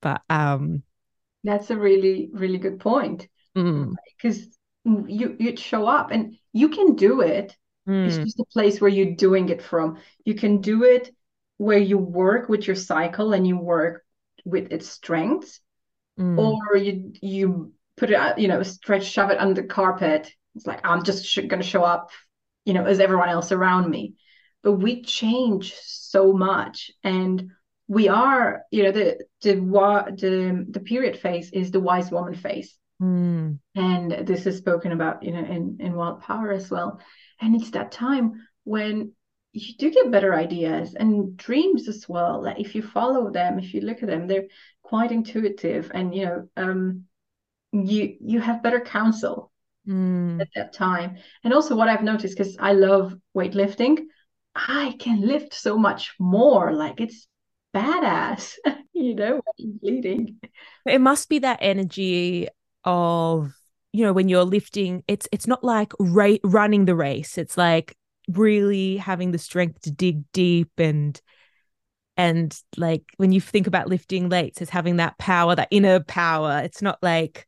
But 0.00 0.22
um 0.30 0.82
that's 1.44 1.70
a 1.70 1.76
really 1.76 2.30
really 2.32 2.58
good 2.58 2.80
point 2.80 3.28
because 3.54 4.38
mm. 4.38 4.52
You 4.86 5.36
you'd 5.38 5.58
show 5.58 5.86
up 5.86 6.10
and 6.10 6.36
you 6.52 6.68
can 6.68 6.94
do 6.94 7.20
it. 7.20 7.56
Mm. 7.88 8.06
It's 8.06 8.16
just 8.16 8.40
a 8.40 8.44
place 8.44 8.80
where 8.80 8.90
you're 8.90 9.14
doing 9.14 9.48
it 9.48 9.62
from. 9.62 9.98
You 10.24 10.34
can 10.34 10.60
do 10.60 10.84
it 10.84 11.14
where 11.58 11.78
you 11.78 11.98
work 11.98 12.48
with 12.48 12.66
your 12.66 12.76
cycle 12.76 13.32
and 13.32 13.46
you 13.46 13.56
work 13.56 14.04
with 14.44 14.72
its 14.72 14.88
strengths, 14.88 15.60
mm. 16.18 16.38
or 16.38 16.76
you 16.76 17.12
you 17.20 17.72
put 17.96 18.10
it 18.10 18.16
out, 18.16 18.38
you 18.38 18.48
know, 18.48 18.62
stretch 18.62 19.04
shove 19.04 19.30
it 19.30 19.38
under 19.38 19.60
the 19.60 19.68
carpet. 19.68 20.30
It's 20.54 20.66
like 20.66 20.86
I'm 20.86 21.02
just 21.02 21.24
sh- 21.26 21.38
going 21.38 21.62
to 21.62 21.68
show 21.68 21.82
up, 21.82 22.10
you 22.64 22.74
know, 22.74 22.84
as 22.84 23.00
everyone 23.00 23.28
else 23.28 23.52
around 23.52 23.90
me. 23.90 24.14
But 24.62 24.72
we 24.72 25.02
change 25.02 25.74
so 25.74 26.32
much, 26.32 26.90
and 27.04 27.50
we 27.88 28.08
are, 28.08 28.62
you 28.70 28.84
know, 28.84 28.92
the 28.92 29.18
the 29.42 29.54
the 29.54 30.66
the 30.70 30.80
period 30.80 31.18
phase 31.18 31.50
is 31.52 31.70
the 31.70 31.80
wise 31.80 32.10
woman 32.10 32.34
phase, 32.34 32.76
mm. 33.00 33.58
and 33.74 34.12
this 34.26 34.46
is 34.46 34.56
spoken 34.58 34.92
about, 34.92 35.22
you 35.22 35.32
know, 35.32 35.44
in 35.44 35.78
in 35.80 35.94
Wild 35.94 36.20
Power 36.22 36.52
as 36.52 36.70
well. 36.70 37.00
And 37.40 37.54
it's 37.54 37.70
that 37.72 37.92
time 37.92 38.46
when 38.64 39.12
you 39.52 39.74
do 39.78 39.90
get 39.90 40.10
better 40.10 40.34
ideas 40.34 40.94
and 40.94 41.36
dreams 41.36 41.88
as 41.88 42.08
well. 42.08 42.42
Like 42.42 42.60
if 42.60 42.74
you 42.74 42.82
follow 42.82 43.30
them, 43.30 43.58
if 43.58 43.72
you 43.72 43.80
look 43.80 44.02
at 44.02 44.08
them, 44.08 44.26
they're 44.26 44.48
quite 44.82 45.12
intuitive, 45.12 45.90
and 45.94 46.14
you 46.14 46.26
know, 46.26 46.48
um, 46.56 47.04
you 47.72 48.16
you 48.20 48.40
have 48.40 48.62
better 48.62 48.80
counsel 48.80 49.50
mm. 49.88 50.40
at 50.40 50.48
that 50.54 50.72
time. 50.72 51.16
And 51.42 51.54
also, 51.54 51.74
what 51.76 51.88
I've 51.88 52.02
noticed 52.02 52.36
because 52.36 52.56
I 52.58 52.72
love 52.72 53.14
weightlifting, 53.36 54.00
I 54.54 54.94
can 54.98 55.20
lift 55.22 55.54
so 55.54 55.78
much 55.78 56.14
more. 56.18 56.72
Like 56.72 57.00
it's 57.00 57.26
badass, 57.74 58.56
you 58.92 59.14
know, 59.14 59.40
bleeding. 59.58 60.38
It 60.84 61.00
must 61.00 61.28
be 61.28 61.38
that 61.40 61.58
energy 61.62 62.48
of 62.86 63.52
you 63.92 64.04
know 64.04 64.12
when 64.12 64.28
you're 64.28 64.44
lifting 64.44 65.02
it's 65.08 65.28
it's 65.32 65.46
not 65.46 65.62
like 65.64 65.92
ra- 65.98 66.36
running 66.42 66.84
the 66.84 66.94
race. 66.94 67.36
It's 67.36 67.58
like 67.58 67.96
really 68.28 68.96
having 68.96 69.32
the 69.32 69.38
strength 69.38 69.82
to 69.82 69.90
dig 69.90 70.24
deep 70.32 70.70
and 70.78 71.20
and 72.16 72.58
like 72.76 73.04
when 73.18 73.32
you 73.32 73.40
think 73.40 73.66
about 73.66 73.88
lifting 73.88 74.28
weights 74.28 74.60
it's 74.60 74.70
having 74.70 74.96
that 74.96 75.18
power 75.18 75.54
that 75.54 75.68
inner 75.70 76.00
power. 76.00 76.62
It's 76.64 76.82
not 76.82 76.98
like 77.02 77.46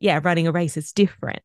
yeah 0.00 0.20
running 0.22 0.46
a 0.46 0.52
race 0.52 0.76
it's 0.76 0.92
different. 0.92 1.42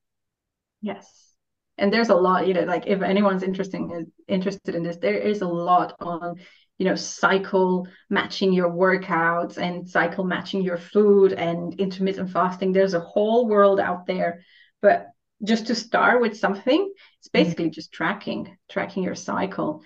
Yes. 0.81 1.33
And 1.77 1.91
there's 1.91 2.09
a 2.09 2.15
lot 2.15 2.47
you 2.47 2.53
know 2.53 2.61
like 2.61 2.85
if 2.85 3.01
anyone's 3.01 3.43
interesting 3.43 4.11
interested 4.27 4.75
in 4.75 4.83
this 4.83 4.97
there 4.97 5.17
is 5.17 5.41
a 5.41 5.47
lot 5.47 5.95
on 5.99 6.35
you 6.77 6.85
know 6.85 6.95
cycle 6.95 7.87
matching 8.09 8.51
your 8.51 8.69
workouts 8.69 9.57
and 9.57 9.87
cycle 9.89 10.23
matching 10.23 10.61
your 10.61 10.77
food 10.77 11.33
and 11.33 11.79
intermittent 11.79 12.31
fasting. 12.31 12.71
There's 12.71 12.93
a 12.93 12.99
whole 12.99 13.47
world 13.47 13.79
out 13.79 14.05
there. 14.05 14.43
But 14.81 15.13
just 15.43 15.67
to 15.67 15.75
start 15.75 16.21
with 16.21 16.37
something 16.37 16.91
it's 17.19 17.27
mm. 17.27 17.33
basically 17.33 17.69
mm. 17.69 17.73
just 17.73 17.91
tracking 17.91 18.57
tracking 18.69 19.03
your 19.03 19.15
cycle. 19.15 19.81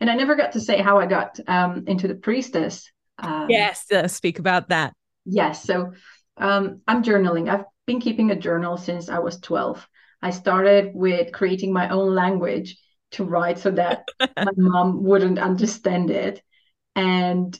And 0.00 0.08
i 0.08 0.14
never 0.14 0.36
got 0.36 0.52
to 0.52 0.60
say 0.60 0.80
how 0.80 0.98
i 0.98 1.06
got 1.06 1.38
um, 1.46 1.84
into 1.86 2.08
the 2.08 2.14
priestess 2.14 2.90
um, 3.18 3.50
yes 3.50 3.90
uh, 3.92 4.08
speak 4.08 4.38
about 4.38 4.68
that. 4.68 4.94
Yes 5.24 5.62
so 5.62 5.92
um, 6.36 6.80
i'm 6.88 7.02
journaling. 7.02 7.50
I've 7.50 7.64
been 7.86 8.00
keeping 8.00 8.30
a 8.30 8.36
journal 8.36 8.76
since 8.76 9.08
i 9.08 9.18
was 9.18 9.38
12 9.40 9.86
i 10.22 10.30
started 10.30 10.92
with 10.94 11.32
creating 11.32 11.72
my 11.72 11.88
own 11.88 12.14
language 12.14 12.76
to 13.12 13.24
write 13.24 13.58
so 13.58 13.70
that 13.70 14.08
my 14.20 14.52
mom 14.56 15.04
wouldn't 15.04 15.38
understand 15.38 16.10
it. 16.10 16.42
And 16.94 17.58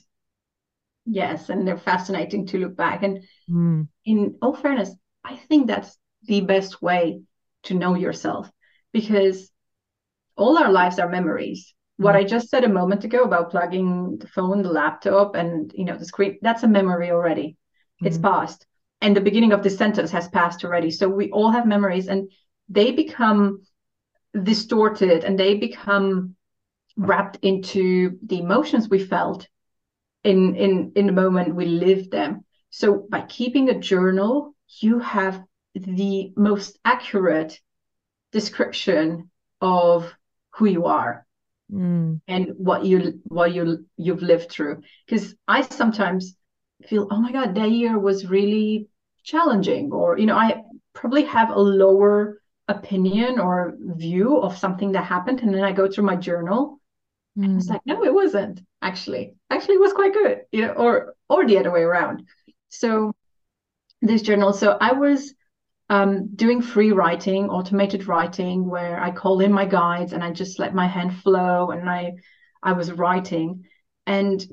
yes, 1.05 1.49
and 1.49 1.67
they're 1.67 1.77
fascinating 1.77 2.47
to 2.47 2.59
look 2.59 2.75
back. 2.75 3.03
And 3.03 3.23
mm. 3.49 3.87
in 4.05 4.37
all 4.41 4.55
fairness, 4.55 4.91
I 5.23 5.35
think 5.35 5.67
that's 5.67 5.97
the 6.23 6.41
best 6.41 6.81
way 6.81 7.21
to 7.63 7.73
know 7.73 7.95
yourself 7.95 8.51
because 8.91 9.49
all 10.35 10.57
our 10.57 10.71
lives 10.71 10.99
are 10.99 11.09
memories. 11.09 11.73
Mm. 11.99 12.03
What 12.03 12.15
I 12.15 12.23
just 12.23 12.49
said 12.49 12.63
a 12.63 12.69
moment 12.69 13.03
ago 13.03 13.23
about 13.23 13.51
plugging 13.51 14.17
the 14.19 14.27
phone, 14.27 14.61
the 14.63 14.71
laptop, 14.71 15.35
and 15.35 15.71
you 15.75 15.85
know 15.85 15.97
the 15.97 16.05
screen, 16.05 16.39
that's 16.41 16.63
a 16.63 16.67
memory 16.67 17.11
already. 17.11 17.57
Mm. 18.01 18.07
It's 18.07 18.17
past. 18.17 18.65
And 19.01 19.15
the 19.15 19.21
beginning 19.21 19.51
of 19.51 19.63
this 19.63 19.77
sentence 19.77 20.11
has 20.11 20.29
passed 20.29 20.63
already. 20.63 20.89
So 20.89 21.09
we 21.09 21.29
all 21.31 21.51
have 21.51 21.67
memories 21.67 22.07
and 22.07 22.31
they 22.69 22.91
become 22.91 23.63
distorted 24.41 25.23
and 25.23 25.39
they 25.39 25.55
become 25.55 26.35
wrapped 26.97 27.37
into 27.41 28.17
the 28.25 28.39
emotions 28.39 28.89
we 28.89 28.99
felt 28.99 29.47
in 30.23 30.55
in 30.55 30.91
in 30.95 31.05
the 31.05 31.11
moment 31.11 31.55
we 31.55 31.65
lived 31.65 32.11
them 32.11 32.43
so 32.69 33.05
by 33.09 33.21
keeping 33.21 33.69
a 33.69 33.79
journal 33.79 34.55
you 34.79 34.99
have 34.99 35.43
the 35.75 36.31
most 36.35 36.79
accurate 36.85 37.59
description 38.31 39.29
of 39.61 40.11
who 40.51 40.65
you 40.65 40.85
are 40.85 41.25
mm. 41.71 42.19
and 42.27 42.51
what 42.57 42.85
you 42.85 43.19
what 43.25 43.53
you 43.53 43.85
you've 43.97 44.21
lived 44.21 44.49
through 44.49 44.81
because 45.05 45.35
i 45.47 45.61
sometimes 45.61 46.35
feel 46.87 47.07
oh 47.11 47.19
my 47.19 47.31
god 47.31 47.55
that 47.55 47.71
year 47.71 47.97
was 47.97 48.27
really 48.27 48.87
challenging 49.23 49.91
or 49.91 50.17
you 50.17 50.25
know 50.25 50.35
i 50.35 50.61
probably 50.93 51.23
have 51.23 51.49
a 51.49 51.59
lower 51.59 52.39
opinion 52.67 53.39
or 53.39 53.75
view 53.77 54.37
of 54.37 54.57
something 54.57 54.93
that 54.93 55.03
happened 55.03 55.41
and 55.41 55.53
then 55.53 55.63
i 55.63 55.71
go 55.71 55.89
through 55.89 56.05
my 56.05 56.15
journal. 56.15 56.79
Mm. 57.37 57.45
and 57.45 57.57
it's 57.57 57.69
like 57.69 57.81
no 57.85 58.03
it 58.03 58.13
wasn't 58.13 58.61
actually. 58.81 59.33
Actually 59.49 59.75
it 59.75 59.81
was 59.81 59.93
quite 59.93 60.13
good 60.13 60.41
you 60.51 60.61
know 60.61 60.73
or 60.73 61.15
or 61.29 61.45
the 61.45 61.57
other 61.57 61.71
way 61.71 61.81
around. 61.81 62.27
So 62.69 63.13
this 64.01 64.21
journal 64.21 64.53
so 64.53 64.77
i 64.79 64.91
was 64.91 65.33
um, 65.89 66.33
doing 66.35 66.61
free 66.61 66.91
writing 66.91 67.49
automated 67.49 68.07
writing 68.07 68.67
where 68.69 68.99
i 68.99 69.11
call 69.11 69.41
in 69.41 69.51
my 69.51 69.65
guides 69.65 70.13
and 70.13 70.23
i 70.23 70.31
just 70.31 70.59
let 70.59 70.73
my 70.73 70.87
hand 70.87 71.15
flow 71.17 71.71
and 71.71 71.89
i 71.89 72.13
i 72.61 72.73
was 72.73 72.91
writing. 72.91 73.65
And 74.07 74.45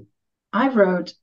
i 0.52 0.68
wrote 0.68 1.14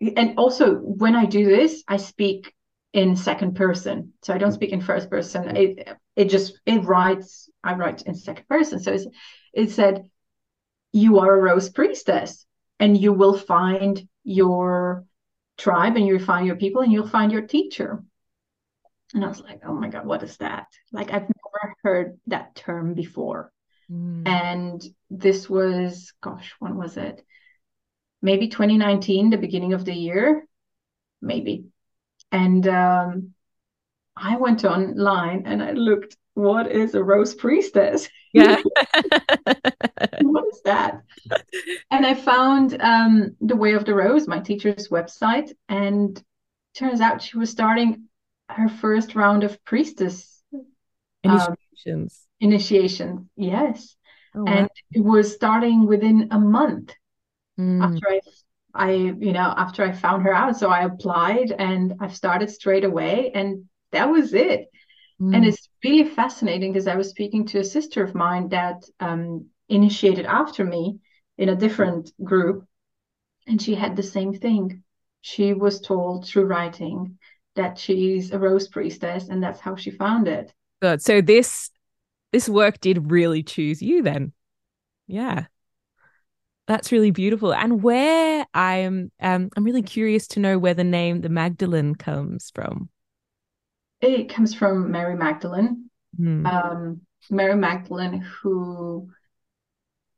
and 0.00 0.38
also 0.38 0.74
when 0.74 1.16
i 1.16 1.24
do 1.24 1.44
this 1.46 1.82
i 1.88 1.96
speak 1.96 2.52
in 2.94 3.16
second 3.16 3.56
person. 3.56 4.12
So 4.22 4.32
I 4.32 4.38
don't 4.38 4.52
speak 4.52 4.70
in 4.70 4.80
first 4.80 5.10
person. 5.10 5.56
It 5.56 5.98
it 6.16 6.30
just 6.30 6.60
it 6.64 6.84
writes. 6.84 7.50
I 7.62 7.74
write 7.74 8.02
in 8.02 8.14
second 8.14 8.48
person. 8.48 8.78
So 8.80 8.92
it's, 8.92 9.06
it 9.52 9.70
said, 9.72 10.08
"You 10.92 11.18
are 11.18 11.36
a 11.36 11.40
rose 11.40 11.68
priestess, 11.68 12.46
and 12.78 12.96
you 12.96 13.12
will 13.12 13.36
find 13.36 14.08
your 14.22 15.04
tribe, 15.58 15.96
and 15.96 16.06
you'll 16.06 16.20
find 16.20 16.46
your 16.46 16.56
people, 16.56 16.82
and 16.82 16.92
you'll 16.92 17.08
find 17.08 17.32
your 17.32 17.42
teacher." 17.42 18.02
And 19.12 19.24
I 19.24 19.28
was 19.28 19.40
like, 19.40 19.62
"Oh 19.66 19.74
my 19.74 19.88
god, 19.88 20.06
what 20.06 20.22
is 20.22 20.36
that? 20.36 20.68
Like 20.92 21.12
I've 21.12 21.22
never 21.22 21.74
heard 21.82 22.20
that 22.28 22.54
term 22.54 22.94
before." 22.94 23.52
Mm. 23.90 24.26
And 24.26 24.82
this 25.10 25.50
was, 25.50 26.12
gosh, 26.22 26.54
when 26.58 26.76
was 26.76 26.96
it? 26.96 27.22
Maybe 28.22 28.48
2019, 28.48 29.30
the 29.30 29.36
beginning 29.36 29.74
of 29.74 29.84
the 29.84 29.92
year, 29.92 30.46
maybe 31.20 31.66
and 32.32 32.66
um, 32.68 33.34
I 34.16 34.36
went 34.36 34.64
online 34.64 35.44
and 35.46 35.62
I 35.62 35.72
looked, 35.72 36.16
what 36.34 36.70
is 36.70 36.94
a 36.94 37.02
rose 37.02 37.34
priestess? 37.34 38.08
Yeah. 38.32 38.60
what 40.22 40.44
is 40.52 40.60
that? 40.64 41.02
And 41.90 42.04
I 42.04 42.14
found 42.14 42.80
um, 42.80 43.36
The 43.40 43.56
Way 43.56 43.74
of 43.74 43.84
the 43.84 43.94
Rose, 43.94 44.26
my 44.26 44.40
teacher's 44.40 44.88
website. 44.88 45.52
And 45.68 46.20
turns 46.74 47.00
out 47.00 47.22
she 47.22 47.38
was 47.38 47.50
starting 47.50 48.04
her 48.48 48.68
first 48.68 49.14
round 49.14 49.44
of 49.44 49.64
priestess 49.64 50.42
initiations. 51.22 51.56
Um, 51.86 52.08
initiation, 52.40 53.30
yes. 53.36 53.96
Oh, 54.34 54.42
wow. 54.42 54.52
And 54.52 54.68
it 54.90 55.00
was 55.00 55.32
starting 55.32 55.86
within 55.86 56.28
a 56.32 56.38
month 56.38 56.92
mm. 57.58 57.82
after 57.82 58.08
I 58.08 58.20
I, 58.74 58.92
you 58.92 59.32
know, 59.32 59.54
after 59.56 59.84
I 59.84 59.92
found 59.92 60.24
her 60.24 60.34
out, 60.34 60.56
so 60.56 60.68
I 60.68 60.84
applied 60.84 61.52
and 61.52 61.94
I've 62.00 62.16
started 62.16 62.50
straight 62.50 62.84
away, 62.84 63.30
and 63.34 63.64
that 63.92 64.10
was 64.10 64.34
it. 64.34 64.68
Mm. 65.20 65.36
And 65.36 65.44
it's 65.44 65.68
really 65.84 66.08
fascinating 66.08 66.72
because 66.72 66.88
I 66.88 66.96
was 66.96 67.08
speaking 67.08 67.46
to 67.46 67.60
a 67.60 67.64
sister 67.64 68.02
of 68.02 68.14
mine 68.14 68.48
that 68.48 68.84
um, 68.98 69.46
initiated 69.68 70.26
after 70.26 70.64
me 70.64 70.98
in 71.38 71.48
a 71.48 71.56
different 71.56 72.10
group, 72.22 72.66
and 73.46 73.60
she 73.60 73.74
had 73.74 73.96
the 73.96 74.02
same 74.02 74.32
thing. 74.32 74.82
She 75.20 75.54
was 75.54 75.80
told 75.80 76.26
through 76.26 76.46
writing 76.46 77.18
that 77.54 77.78
she's 77.78 78.32
a 78.32 78.38
rose 78.38 78.68
priestess, 78.68 79.28
and 79.28 79.42
that's 79.42 79.60
how 79.60 79.76
she 79.76 79.90
found 79.90 80.26
it. 80.26 80.52
Good. 80.82 81.00
So 81.00 81.20
this 81.20 81.70
this 82.32 82.48
work 82.48 82.80
did 82.80 83.12
really 83.12 83.44
choose 83.44 83.80
you 83.80 84.02
then. 84.02 84.32
Yeah. 85.06 85.46
That's 86.66 86.92
really 86.92 87.10
beautiful. 87.10 87.52
And 87.52 87.82
where 87.82 88.46
I'm 88.54 89.10
um 89.20 89.50
I'm 89.56 89.64
really 89.64 89.82
curious 89.82 90.26
to 90.28 90.40
know 90.40 90.58
where 90.58 90.74
the 90.74 90.84
name 90.84 91.20
the 91.20 91.28
Magdalene 91.28 91.94
comes 91.94 92.50
from. 92.54 92.88
It 94.00 94.28
comes 94.28 94.54
from 94.54 94.90
Mary 94.90 95.16
Magdalene. 95.16 95.90
Hmm. 96.16 96.46
Um 96.46 97.00
Mary 97.30 97.56
Magdalene 97.56 98.20
who 98.20 99.10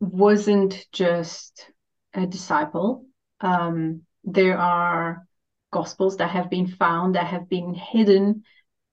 wasn't 0.01 0.87
just 0.93 1.71
a 2.15 2.27
disciple. 2.27 3.07
Um, 3.41 4.03
there 4.25 4.59
are 4.59 5.27
gospels 5.73 6.17
that 6.19 6.31
have 6.31 6.51
been 6.51 6.67
found 6.67 7.15
that 7.15 7.27
have 7.27 7.49
been 7.49 7.75
hidden 7.75 8.45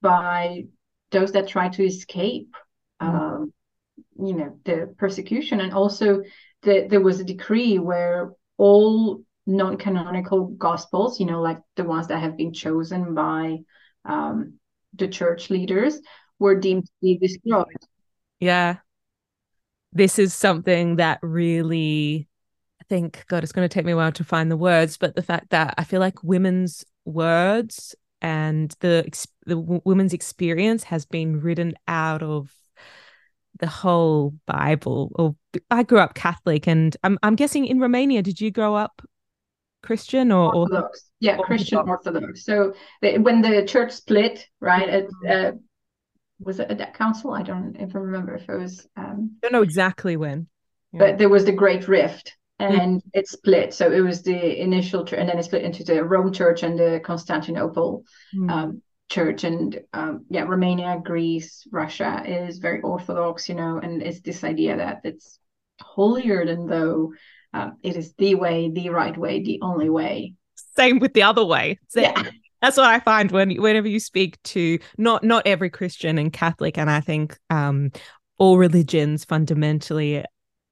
by 0.01 0.63
those 1.11 1.31
that 1.33 1.47
try 1.47 1.69
to 1.69 1.85
escape, 1.85 2.53
mm. 3.01 3.07
um, 3.07 3.53
you 4.19 4.33
know, 4.33 4.59
the 4.65 4.93
persecution, 4.97 5.59
and 5.61 5.73
also 5.73 6.23
the, 6.63 6.87
there 6.89 7.01
was 7.01 7.19
a 7.19 7.23
decree 7.23 7.79
where 7.79 8.33
all 8.57 9.23
non-canonical 9.45 10.47
gospels, 10.47 11.19
you 11.19 11.25
know, 11.25 11.41
like 11.41 11.59
the 11.75 11.83
ones 11.83 12.07
that 12.07 12.19
have 12.19 12.37
been 12.37 12.53
chosen 12.53 13.13
by 13.13 13.57
um, 14.05 14.53
the 14.95 15.07
church 15.07 15.49
leaders, 15.49 15.99
were 16.39 16.59
deemed 16.59 16.85
to 16.85 16.91
be 17.01 17.17
destroyed. 17.17 17.67
Yeah. 18.39 18.77
This 19.91 20.17
is 20.17 20.33
something 20.33 20.95
that 20.97 21.19
really, 21.21 22.27
I 22.81 22.85
think, 22.89 23.23
God, 23.27 23.43
it's 23.43 23.51
going 23.51 23.67
to 23.67 23.73
take 23.73 23.85
me 23.85 23.91
a 23.91 23.95
while 23.95 24.11
to 24.13 24.23
find 24.23 24.49
the 24.49 24.57
words, 24.57 24.97
but 24.97 25.15
the 25.15 25.21
fact 25.21 25.51
that 25.51 25.75
I 25.77 25.83
feel 25.83 25.99
like 25.99 26.23
women's 26.23 26.83
words 27.05 27.95
and 28.21 28.73
the 28.79 29.05
the 29.45 29.59
women's 29.59 30.13
experience 30.13 30.83
has 30.83 31.05
been 31.05 31.41
written 31.41 31.75
out 31.87 32.23
of 32.23 32.51
the 33.59 33.67
whole 33.67 34.33
Bible. 34.45 35.11
Or 35.15 35.35
I 35.69 35.83
grew 35.83 35.99
up 35.99 36.15
Catholic, 36.15 36.67
and 36.67 36.95
I'm 37.03 37.17
I'm 37.23 37.35
guessing 37.35 37.65
in 37.65 37.79
Romania, 37.79 38.21
did 38.21 38.41
you 38.41 38.51
grow 38.51 38.75
up 38.75 39.01
Christian 39.83 40.31
or 40.31 40.55
Orthodox? 40.55 40.99
Or, 40.99 41.03
yeah, 41.19 41.31
Orthodox. 41.31 41.47
Christian 41.47 41.77
Orthodox. 41.79 42.45
So 42.45 42.73
they, 43.01 43.17
when 43.17 43.41
the 43.41 43.65
church 43.65 43.91
split, 43.91 44.47
right? 44.59 44.89
It, 44.89 45.09
uh, 45.29 45.51
was 46.39 46.59
it 46.59 46.69
at 46.71 46.77
that 46.79 46.93
council? 46.93 47.33
I 47.33 47.43
don't 47.43 47.75
even 47.75 48.01
remember 48.01 48.35
if 48.35 48.49
it 48.49 48.57
was. 48.57 48.87
Um, 48.97 49.37
I 49.43 49.47
don't 49.47 49.53
know 49.53 49.61
exactly 49.61 50.17
when. 50.17 50.47
Yeah. 50.91 50.99
But 50.99 51.17
there 51.17 51.29
was 51.29 51.45
the 51.45 51.51
Great 51.51 51.87
Rift, 51.87 52.35
mm. 52.59 52.69
and 52.69 53.01
mm. 53.01 53.09
it 53.13 53.27
split. 53.27 53.73
So 53.73 53.91
it 53.91 54.01
was 54.01 54.23
the 54.23 54.61
initial, 54.61 55.01
and 55.01 55.29
then 55.29 55.37
it 55.37 55.43
split 55.43 55.63
into 55.63 55.83
the 55.83 56.03
Rome 56.03 56.33
Church 56.33 56.63
and 56.63 56.77
the 56.77 57.01
Constantinople 57.03 58.03
mm. 58.35 58.51
um, 58.51 58.81
Church. 59.09 59.43
And 59.43 59.79
um, 59.93 60.25
yeah, 60.29 60.43
Romania, 60.43 60.99
Greece, 61.03 61.67
Russia 61.71 62.23
is 62.25 62.57
very 62.57 62.81
Orthodox, 62.81 63.47
you 63.47 63.55
know, 63.55 63.79
and 63.81 64.01
it's 64.01 64.21
this 64.21 64.43
idea 64.43 64.77
that 64.77 65.01
it's 65.03 65.39
holier 65.81 66.45
than 66.45 66.67
though 66.67 67.13
um, 67.53 67.77
it 67.83 67.95
is 67.95 68.13
the 68.17 68.35
way, 68.35 68.69
the 68.69 68.89
right 68.89 69.17
way, 69.17 69.43
the 69.43 69.59
only 69.61 69.89
way. 69.89 70.33
Same 70.75 70.99
with 70.99 71.13
the 71.13 71.23
other 71.23 71.45
way. 71.45 71.79
Yeah. 71.95 72.29
That's 72.61 72.77
what 72.77 72.87
I 72.87 72.99
find 72.99 73.29
when 73.29 73.61
whenever 73.61 73.87
you 73.87 73.99
speak 73.99 74.41
to 74.43 74.79
not 74.97 75.23
not 75.23 75.45
every 75.45 75.69
Christian 75.69 76.17
and 76.17 76.31
Catholic, 76.31 76.77
and 76.77 76.89
I 76.89 77.01
think 77.01 77.37
um, 77.49 77.91
all 78.37 78.57
religions 78.57 79.25
fundamentally 79.25 80.23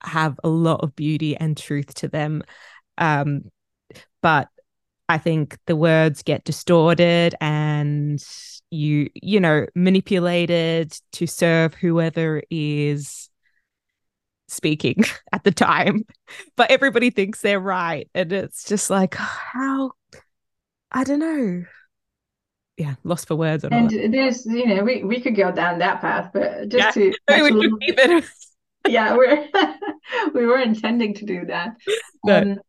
have 0.01 0.39
a 0.43 0.47
lot 0.47 0.81
of 0.81 0.95
beauty 0.95 1.35
and 1.35 1.57
truth 1.57 1.93
to 1.95 2.07
them. 2.07 2.43
Um, 2.97 3.43
but 4.21 4.47
I 5.09 5.17
think 5.17 5.57
the 5.67 5.75
words 5.75 6.23
get 6.23 6.45
distorted 6.45 7.35
and 7.41 8.23
you, 8.69 9.09
you 9.13 9.41
know, 9.41 9.65
manipulated 9.75 10.97
to 11.11 11.27
serve 11.27 11.73
whoever 11.73 12.41
is 12.49 13.29
speaking 14.51 15.03
at 15.31 15.43
the 15.43 15.51
time. 15.51 16.05
But 16.55 16.71
everybody 16.71 17.09
thinks 17.09 17.41
they're 17.41 17.59
right. 17.59 18.09
And 18.13 18.31
it's 18.31 18.63
just 18.63 18.89
like, 18.89 19.15
how, 19.15 19.91
I 20.91 21.03
don't 21.03 21.19
know. 21.19 21.63
Yeah, 22.77 22.95
lost 23.03 23.27
for 23.27 23.35
words. 23.35 23.63
and 23.63 24.13
there's, 24.13 24.45
you 24.45 24.65
know, 24.65 24.83
we, 24.83 25.03
we 25.03 25.21
could 25.21 25.35
go 25.35 25.51
down 25.51 25.79
that 25.79 26.01
path, 26.01 26.31
but 26.33 26.69
just 26.69 26.97
yeah, 26.97 27.11
to. 27.11 27.13
Actually, 27.29 28.23
yeah, 28.87 29.15
we're 29.15 29.47
we 30.33 30.45
were 30.45 30.57
intending 30.57 31.13
to 31.15 31.25
do 31.25 31.45
that. 31.45 31.75
Um, 32.27 32.59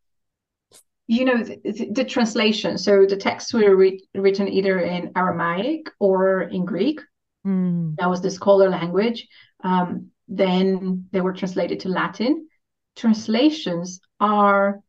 you 1.07 1.25
know 1.25 1.43
the, 1.43 1.91
the, 1.93 2.05
translation. 2.05 2.79
So 2.79 3.07
the 3.07 3.17
texts 3.17 3.53
were 3.53 3.75
re- 3.75 4.07
written 4.15 4.49
either 4.49 4.81
in 4.81 5.13
Aramaic 5.17 5.91
or 5.99 6.43
in 6.43 6.65
Greek. 6.65 7.01
Mm. 7.47 7.97
That 7.97 8.09
was 8.11 8.21
the 8.21 8.31
scholar 8.31 8.69
language. 8.69 9.27
Um, 9.65 10.12
then 10.37 11.07
they 11.13 11.21
were 11.21 11.33
translated 11.33 11.81
to 11.81 11.89
Latin. 11.89 12.49
Translations 12.97 14.01
are 14.21 14.81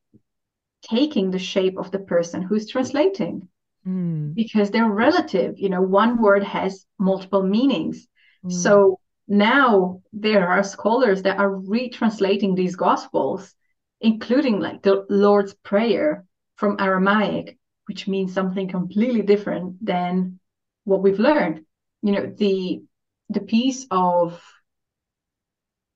taking 0.81 1.31
the 1.31 1.39
shape 1.39 1.77
of 1.77 1.91
the 1.91 1.99
person 1.99 2.41
who's 2.41 2.67
translating 2.67 3.47
mm. 3.87 4.33
because 4.35 4.71
they're 4.71 4.89
relative. 4.89 5.55
You 5.57 5.69
know, 5.69 5.81
one 5.81 6.21
word 6.21 6.43
has 6.43 6.85
multiple 6.99 7.43
meanings. 7.43 8.07
Mm. 8.45 8.51
So 8.51 8.99
now 9.27 10.01
there 10.11 10.47
are 10.47 10.63
scholars 10.63 11.21
that 11.23 11.39
are 11.39 11.51
retranslating 11.51 12.55
these 12.55 12.75
gospels 12.75 13.55
including 14.01 14.59
like 14.59 14.81
the 14.81 15.05
lord's 15.09 15.53
prayer 15.63 16.25
from 16.57 16.75
aramaic 16.79 17.57
which 17.85 18.07
means 18.07 18.33
something 18.33 18.67
completely 18.67 19.21
different 19.21 19.83
than 19.83 20.39
what 20.83 21.01
we've 21.01 21.19
learned 21.19 21.65
you 22.01 22.11
know 22.11 22.33
the 22.37 22.83
the 23.29 23.39
piece 23.39 23.87
of 23.89 24.41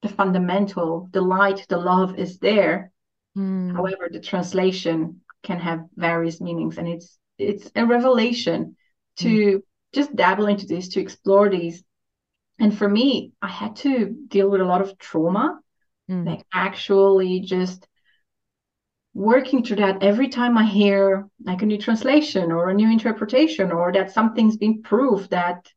the 0.07 0.13
fundamental 0.13 1.09
the 1.11 1.21
light 1.21 1.65
the 1.69 1.77
love 1.77 2.17
is 2.17 2.39
there 2.39 2.91
mm. 3.37 3.75
however 3.75 4.09
the 4.11 4.19
translation 4.19 5.21
can 5.43 5.59
have 5.59 5.85
various 5.95 6.39
meanings 6.41 6.77
and 6.77 6.87
it's 6.87 7.17
it's 7.37 7.69
a 7.75 7.85
revelation 7.85 8.75
to 9.17 9.27
mm. 9.27 9.61
just 9.93 10.15
dabble 10.15 10.47
into 10.47 10.65
this 10.65 10.89
to 10.89 11.01
explore 11.01 11.49
these 11.49 11.83
and 12.59 12.77
for 12.77 12.87
me 12.87 13.31
i 13.41 13.47
had 13.47 13.75
to 13.75 14.15
deal 14.27 14.49
with 14.49 14.61
a 14.61 14.65
lot 14.65 14.81
of 14.81 14.97
trauma 14.97 15.59
mm. 16.09 16.25
like 16.25 16.43
actually 16.53 17.39
just 17.41 17.87
working 19.13 19.63
through 19.63 19.77
that 19.77 20.03
every 20.03 20.29
time 20.29 20.57
i 20.57 20.65
hear 20.65 21.27
like 21.43 21.61
a 21.61 21.65
new 21.65 21.77
translation 21.77 22.51
or 22.51 22.69
a 22.69 22.73
new 22.73 22.89
interpretation 22.91 23.71
or 23.71 23.91
that 23.91 24.11
something's 24.11 24.57
been 24.57 24.81
proved 24.81 25.31
that 25.31 25.67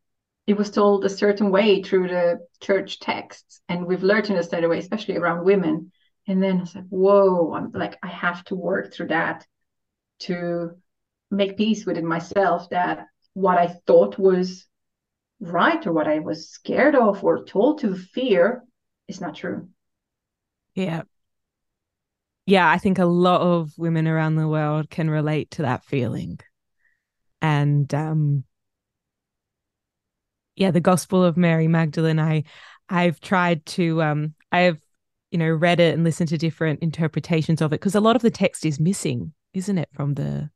it 0.51 0.57
was 0.57 0.71
told 0.71 1.05
a 1.05 1.09
certain 1.09 1.51
way 1.51 1.83
through 1.83 2.09
the 2.09 2.47
church 2.61 2.99
texts 3.01 3.61
and 3.69 3.87
we've 3.87 4.03
learned 4.03 4.31
in 4.31 4.37
a 4.37 4.43
certain 4.43 4.69
way 4.69 4.79
especially 4.79 5.17
around 5.17 5.45
women 5.45 5.93
and 6.27 6.43
then 6.43 6.61
it's 6.61 6.75
like 6.75 6.89
whoa 6.89 7.55
i'm 7.55 7.71
like 7.73 7.99
i 8.03 8.09
have 8.09 8.45
to 8.45 8.55
work 8.55 8.93
through 8.93 9.09
that 9.09 9.47
to 10.19 10.71
make 11.31 11.57
peace 11.57 11.87
within 11.87 12.07
myself 12.07 12.69
that 12.71 13.07
what 13.35 13.59
i 13.59 13.69
thought 13.87 14.19
was 14.19 14.67
right 15.41 15.87
or 15.87 15.93
what 15.93 16.07
I 16.07 16.19
was 16.19 16.51
scared 16.51 16.95
of 16.95 17.25
or 17.25 17.45
told 17.45 17.81
to 17.81 17.95
fear 17.97 18.63
is 19.09 19.21
not 19.21 19.35
true. 19.35 19.69
Yeah. 20.75 21.03
Yeah, 22.47 22.69
I 22.69 22.79
think 22.79 22.99
a 22.99 23.07
lot 23.07 23.41
of 23.41 23.73
women 23.79 24.07
around 24.07 24.37
the 24.37 24.49
world 24.49 24.91
can 24.91 25.09
relate 25.09 25.53
to 25.53 25.63
that 25.63 25.85
feeling. 25.85 26.41
And 27.41 27.93
um 27.95 28.45
yeah, 30.57 30.71
the 30.71 30.81
Gospel 30.81 31.25
of 31.25 31.37
Mary 31.37 31.69
Magdalene, 31.69 32.19
I 32.19 32.45
I've 32.89 33.21
tried 33.21 33.65
to 33.67 34.03
um 34.03 34.35
I've 34.53 34.81
you 35.31 35.39
know 35.39 35.49
read 35.51 35.81
it 35.81 35.95
and 35.95 36.05
listened 36.05 36.29
to 36.31 36.39
different 36.39 36.81
interpretations 36.81 37.61
of 37.61 37.73
it 37.73 37.81
because 37.81 37.95
a 37.95 38.01
lot 38.01 38.17
of 38.17 38.23
the 38.23 38.31
text 38.31 38.67
is 38.67 38.81
missing, 38.81 39.33
isn't 39.55 39.79
it, 39.79 39.89
from 39.93 40.15
the 40.15 40.51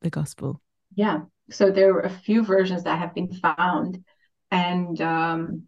the 0.00 0.10
gospel? 0.10 0.60
Yeah 0.94 1.22
so 1.50 1.70
there 1.70 1.94
are 1.94 2.00
a 2.00 2.10
few 2.10 2.44
versions 2.44 2.84
that 2.84 2.98
have 2.98 3.14
been 3.14 3.32
found 3.32 4.04
and 4.50 5.00
um, 5.00 5.64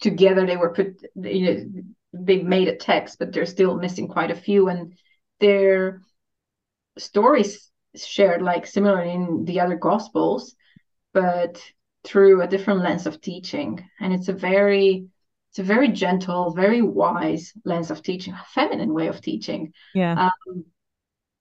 together 0.00 0.46
they 0.46 0.56
were 0.56 0.72
put 0.72 1.00
you 1.16 1.44
know 1.44 1.82
they 2.12 2.42
made 2.42 2.68
a 2.68 2.76
text 2.76 3.18
but 3.18 3.32
they're 3.32 3.46
still 3.46 3.76
missing 3.76 4.08
quite 4.08 4.30
a 4.30 4.36
few 4.36 4.68
and 4.68 4.94
their 5.40 6.00
stories 6.98 7.70
shared 7.96 8.42
like 8.42 8.66
similar 8.66 9.02
in 9.02 9.44
the 9.44 9.60
other 9.60 9.76
gospels 9.76 10.54
but 11.12 11.60
through 12.04 12.42
a 12.42 12.46
different 12.46 12.80
lens 12.80 13.06
of 13.06 13.20
teaching. 13.20 13.84
And 14.00 14.12
it's 14.12 14.28
a 14.28 14.32
very 14.32 15.06
it's 15.50 15.58
a 15.60 15.62
very 15.62 15.88
gentle 15.88 16.52
very 16.52 16.82
wise 16.82 17.52
lens 17.64 17.90
of 17.90 18.02
teaching 18.02 18.34
a 18.34 18.44
feminine 18.54 18.92
way 18.92 19.08
of 19.08 19.20
teaching. 19.20 19.72
Yeah. 19.94 20.30
Um, 20.48 20.64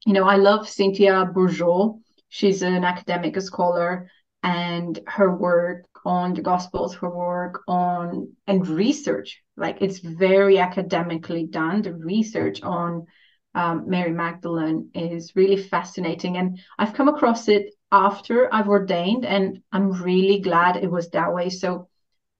you 0.06 0.14
know 0.14 0.26
i 0.26 0.36
love 0.36 0.68
cynthia 0.68 1.26
bourgeault. 1.34 2.00
She's 2.30 2.64
an 2.64 2.84
academic 2.84 3.40
scholar, 3.42 4.10
and 4.42 5.00
her 5.06 5.36
work 5.36 5.86
on 6.04 6.34
the 6.34 6.42
Gospels, 6.42 6.96
her 6.96 7.10
work 7.10 7.62
on 7.68 8.36
and 8.48 8.68
research, 8.68 9.42
like 9.56 9.78
it's 9.82 10.00
very 10.00 10.58
academically 10.58 11.46
done. 11.46 11.82
The 11.82 11.94
research 11.94 12.62
on 12.64 13.06
um, 13.54 13.88
Mary 13.88 14.12
Magdalene 14.12 14.90
is 14.96 15.36
really 15.36 15.58
fascinating, 15.58 16.38
and 16.38 16.60
I've 16.78 16.96
come 16.96 17.08
across 17.08 17.48
it 17.48 17.74
after 17.94 18.54
I've 18.54 18.68
ordained, 18.68 19.26
and 19.26 19.62
I'm 19.72 20.04
really 20.04 20.40
glad 20.40 20.76
it 20.76 20.92
was 20.92 21.10
that 21.12 21.34
way. 21.34 21.50
So 21.50 21.88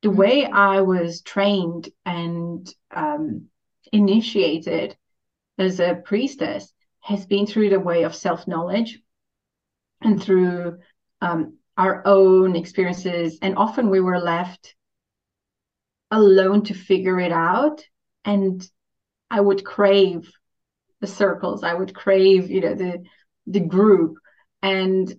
the 0.02 0.10
mm-hmm. 0.10 0.18
way 0.18 0.46
I 0.46 0.82
was 0.82 1.22
trained 1.22 1.90
and 2.06 2.68
um, 2.94 3.46
initiated 3.92 4.98
as 5.58 5.80
a 5.80 6.02
priestess 6.04 6.74
has 7.02 7.26
been 7.26 7.46
through 7.46 7.70
the 7.70 7.80
way 7.80 8.04
of 8.04 8.16
self 8.16 8.48
knowledge 8.48 9.00
and 10.02 10.22
through 10.22 10.80
um, 11.22 11.58
our 11.78 12.06
own 12.06 12.56
experiences. 12.56 13.38
And 13.42 13.56
often 13.58 13.90
we 13.90 14.02
were 14.02 14.20
left 14.20 14.76
alone 16.14 16.64
to 16.64 16.74
figure 16.74 17.20
it 17.20 17.32
out 17.32 17.84
and 18.24 18.70
i 19.32 19.40
would 19.40 19.66
crave 19.66 20.32
the 21.02 21.08
circles 21.08 21.64
i 21.64 21.74
would 21.74 21.94
crave 21.94 22.52
you 22.52 22.62
know 22.62 22.76
the 22.76 23.04
the 23.48 23.60
group 23.60 24.18
and 24.62 25.16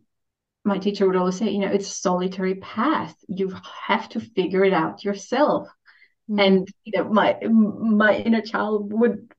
my 0.65 0.79
teacher 0.79 1.07
would 1.07 1.17
always 1.17 1.37
say 1.37 1.51
you 1.51 1.59
know 1.61 1.69
it's 1.69 1.89
a 1.89 1.95
solitary 1.95 2.57
path. 2.57 3.15
You 3.29 3.55
have 3.87 4.09
to 4.11 4.21
figure 4.21 4.65
it 4.65 4.73
out 4.73 5.05
yourself. 5.05 5.69
Mm. 6.31 6.47
and 6.47 6.69
you 6.85 6.93
know 6.97 7.09
my 7.11 7.39
my 7.43 8.17
inner 8.17 8.41
child 8.41 8.93
would 8.93 9.31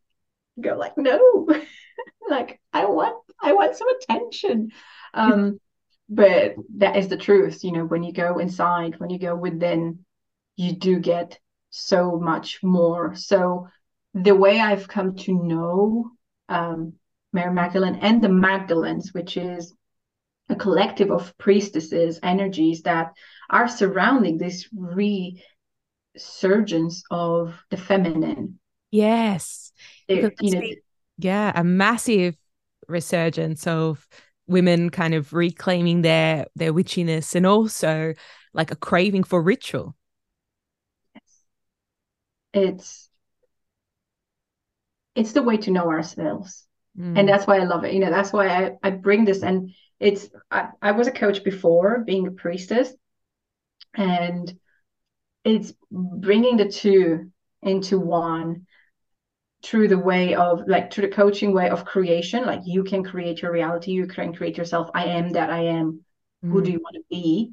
go 0.59 0.75
like 0.75 0.97
no. 0.97 1.47
Like 2.27 2.59
i 2.73 2.85
want 2.85 3.15
i 3.41 3.53
want 3.53 3.75
some 3.75 3.87
attention. 3.89 4.71
Um 5.13 5.59
but 6.09 6.55
that 6.77 6.95
is 6.97 7.07
the 7.07 7.17
truth 7.17 7.63
you 7.63 7.71
know 7.71 7.85
when 7.85 8.03
you 8.03 8.13
go 8.13 8.39
inside 8.39 8.99
when 8.99 9.09
you 9.09 9.19
go 9.19 9.35
within 9.35 10.05
you 10.55 10.73
do 10.73 10.99
get 10.99 11.39
so 11.69 12.19
much 12.19 12.61
more. 12.63 13.15
So 13.15 13.67
the 14.13 14.33
way 14.33 14.59
i've 14.59 14.87
come 14.87 15.15
to 15.15 15.33
know 15.33 16.11
um 16.49 16.93
mary 17.33 17.53
magdalene 17.53 17.95
and 17.95 18.21
the 18.21 18.29
magdalens 18.29 19.13
which 19.13 19.35
is 19.37 19.73
a 20.49 20.55
collective 20.55 21.11
of 21.11 21.37
priestesses 21.37 22.19
energies 22.21 22.81
that 22.83 23.13
are 23.49 23.67
surrounding 23.67 24.37
this 24.37 24.69
resurgence 26.15 27.03
of 27.09 27.55
the 27.69 27.77
feminine. 27.77 28.59
Yes. 28.91 29.71
You 30.07 30.21
know, 30.41 30.61
yeah 31.17 31.51
a 31.55 31.63
massive 31.63 32.35
resurgence 32.87 33.65
of 33.67 34.07
women 34.47 34.89
kind 34.89 35.13
of 35.13 35.33
reclaiming 35.33 36.01
their 36.01 36.45
their 36.55 36.73
witchiness 36.73 37.35
and 37.35 37.45
also 37.45 38.13
like 38.53 38.71
a 38.71 38.75
craving 38.75 39.23
for 39.23 39.41
ritual. 39.41 39.95
Yes. 41.15 41.23
it's 42.53 43.09
it's 45.15 45.31
the 45.31 45.43
way 45.43 45.57
to 45.57 45.71
know 45.71 45.89
ourselves. 45.89 46.63
Mm. 46.97 47.19
and 47.19 47.27
that's 47.27 47.45
why 47.45 47.57
i 47.57 47.65
love 47.65 47.83
it. 47.83 47.93
You 47.93 47.99
know 47.99 48.09
that's 48.09 48.31
why 48.31 48.47
i, 48.47 48.71
I 48.81 48.91
bring 48.91 49.25
this 49.25 49.43
and 49.43 49.71
it's 49.99 50.29
I, 50.51 50.69
I 50.81 50.91
was 50.91 51.07
a 51.07 51.11
coach 51.11 51.43
before 51.43 52.03
being 52.05 52.27
a 52.27 52.31
priestess 52.31 52.93
and 53.95 54.53
it's 55.43 55.73
bringing 55.91 56.57
the 56.57 56.69
two 56.69 57.31
into 57.61 57.99
one 57.99 58.65
through 59.63 59.87
the 59.87 59.97
way 59.97 60.35
of 60.35 60.63
like 60.67 60.91
through 60.91 61.07
the 61.07 61.15
coaching 61.15 61.53
way 61.53 61.69
of 61.69 61.85
creation. 61.85 62.45
Like 62.45 62.61
you 62.65 62.83
can 62.83 63.03
create 63.03 63.41
your 63.41 63.51
reality 63.51 63.91
you 63.91 64.07
can 64.07 64.33
create 64.33 64.57
yourself. 64.57 64.89
I 64.93 65.05
am 65.05 65.31
that 65.31 65.49
i 65.49 65.61
am. 65.61 66.01
Mm. 66.43 66.51
who 66.51 66.61
do 66.61 66.71
you 66.71 66.79
want 66.79 66.95
to 66.95 67.03
be? 67.09 67.51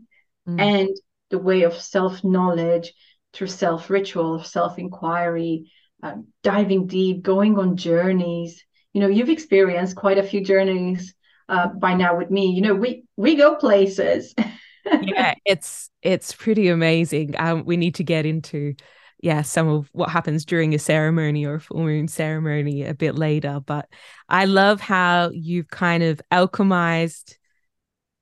Mm. 0.48 0.60
and 0.60 0.96
the 1.30 1.38
way 1.38 1.62
of 1.62 1.74
self 1.74 2.24
knowledge 2.24 2.92
through 3.32 3.46
self 3.46 3.88
ritual 3.88 4.42
self 4.42 4.78
inquiry 4.78 5.70
uh, 6.02 6.16
diving 6.42 6.86
deep 6.86 7.22
going 7.22 7.58
on 7.58 7.76
journeys. 7.76 8.62
You 8.92 9.00
know 9.00 9.08
you've 9.08 9.30
experienced 9.30 9.96
quite 9.96 10.18
a 10.18 10.22
few 10.22 10.42
journeys 10.44 11.14
uh, 11.52 11.68
by 11.68 11.94
now 11.94 12.16
with 12.16 12.30
me 12.30 12.50
you 12.50 12.60
know 12.60 12.74
we 12.74 13.04
we 13.16 13.36
go 13.36 13.54
places 13.56 14.34
yeah 15.02 15.34
it's 15.44 15.90
it's 16.02 16.32
pretty 16.32 16.68
amazing 16.68 17.34
um 17.38 17.64
we 17.64 17.76
need 17.76 17.94
to 17.94 18.02
get 18.02 18.26
into 18.26 18.74
yeah, 19.22 19.42
some 19.42 19.68
of 19.68 19.88
what 19.92 20.10
happens 20.10 20.44
during 20.44 20.74
a 20.74 20.80
ceremony 20.80 21.46
or 21.46 21.54
a 21.54 21.60
full 21.60 21.84
moon 21.84 22.08
ceremony 22.08 22.82
a 22.82 22.92
bit 22.92 23.14
later. 23.14 23.60
But 23.64 23.88
I 24.28 24.46
love 24.46 24.80
how 24.80 25.30
you've 25.32 25.68
kind 25.68 26.02
of 26.02 26.20
alchemized, 26.32 27.36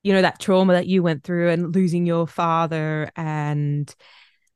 you 0.03 0.13
know, 0.13 0.21
that 0.21 0.41
trauma 0.41 0.75
that 0.75 0.87
you 0.87 1.03
went 1.03 1.25
through 1.25 1.49
and 1.49 1.75
losing 1.75 2.05
your 2.05 2.27
father. 2.27 3.11
And 3.17 3.93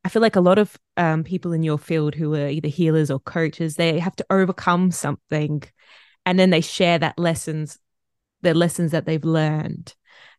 I 0.05 0.11
feel 0.11 0.21
like 0.21 0.37
a 0.37 0.43
lot 0.43 0.59
of 0.59 0.77
um, 0.99 1.25
people 1.25 1.55
in 1.55 1.63
your 1.63 1.79
field 1.79 2.15
who 2.15 2.35
are 2.35 2.49
either 2.49 2.69
healers 2.69 3.11
or 3.11 3.21
coaches, 3.21 3.77
they 3.77 3.99
have 3.99 4.17
to 4.17 4.27
overcome 4.29 4.91
something 4.91 5.63
and 6.27 6.39
then 6.39 6.51
they 6.51 6.61
share 6.61 6.99
that 6.99 7.19
lessons, 7.19 7.79
the 8.45 8.55
lessons 8.55 8.93
that 8.93 9.07
they've 9.07 9.25
learned. 9.25 9.95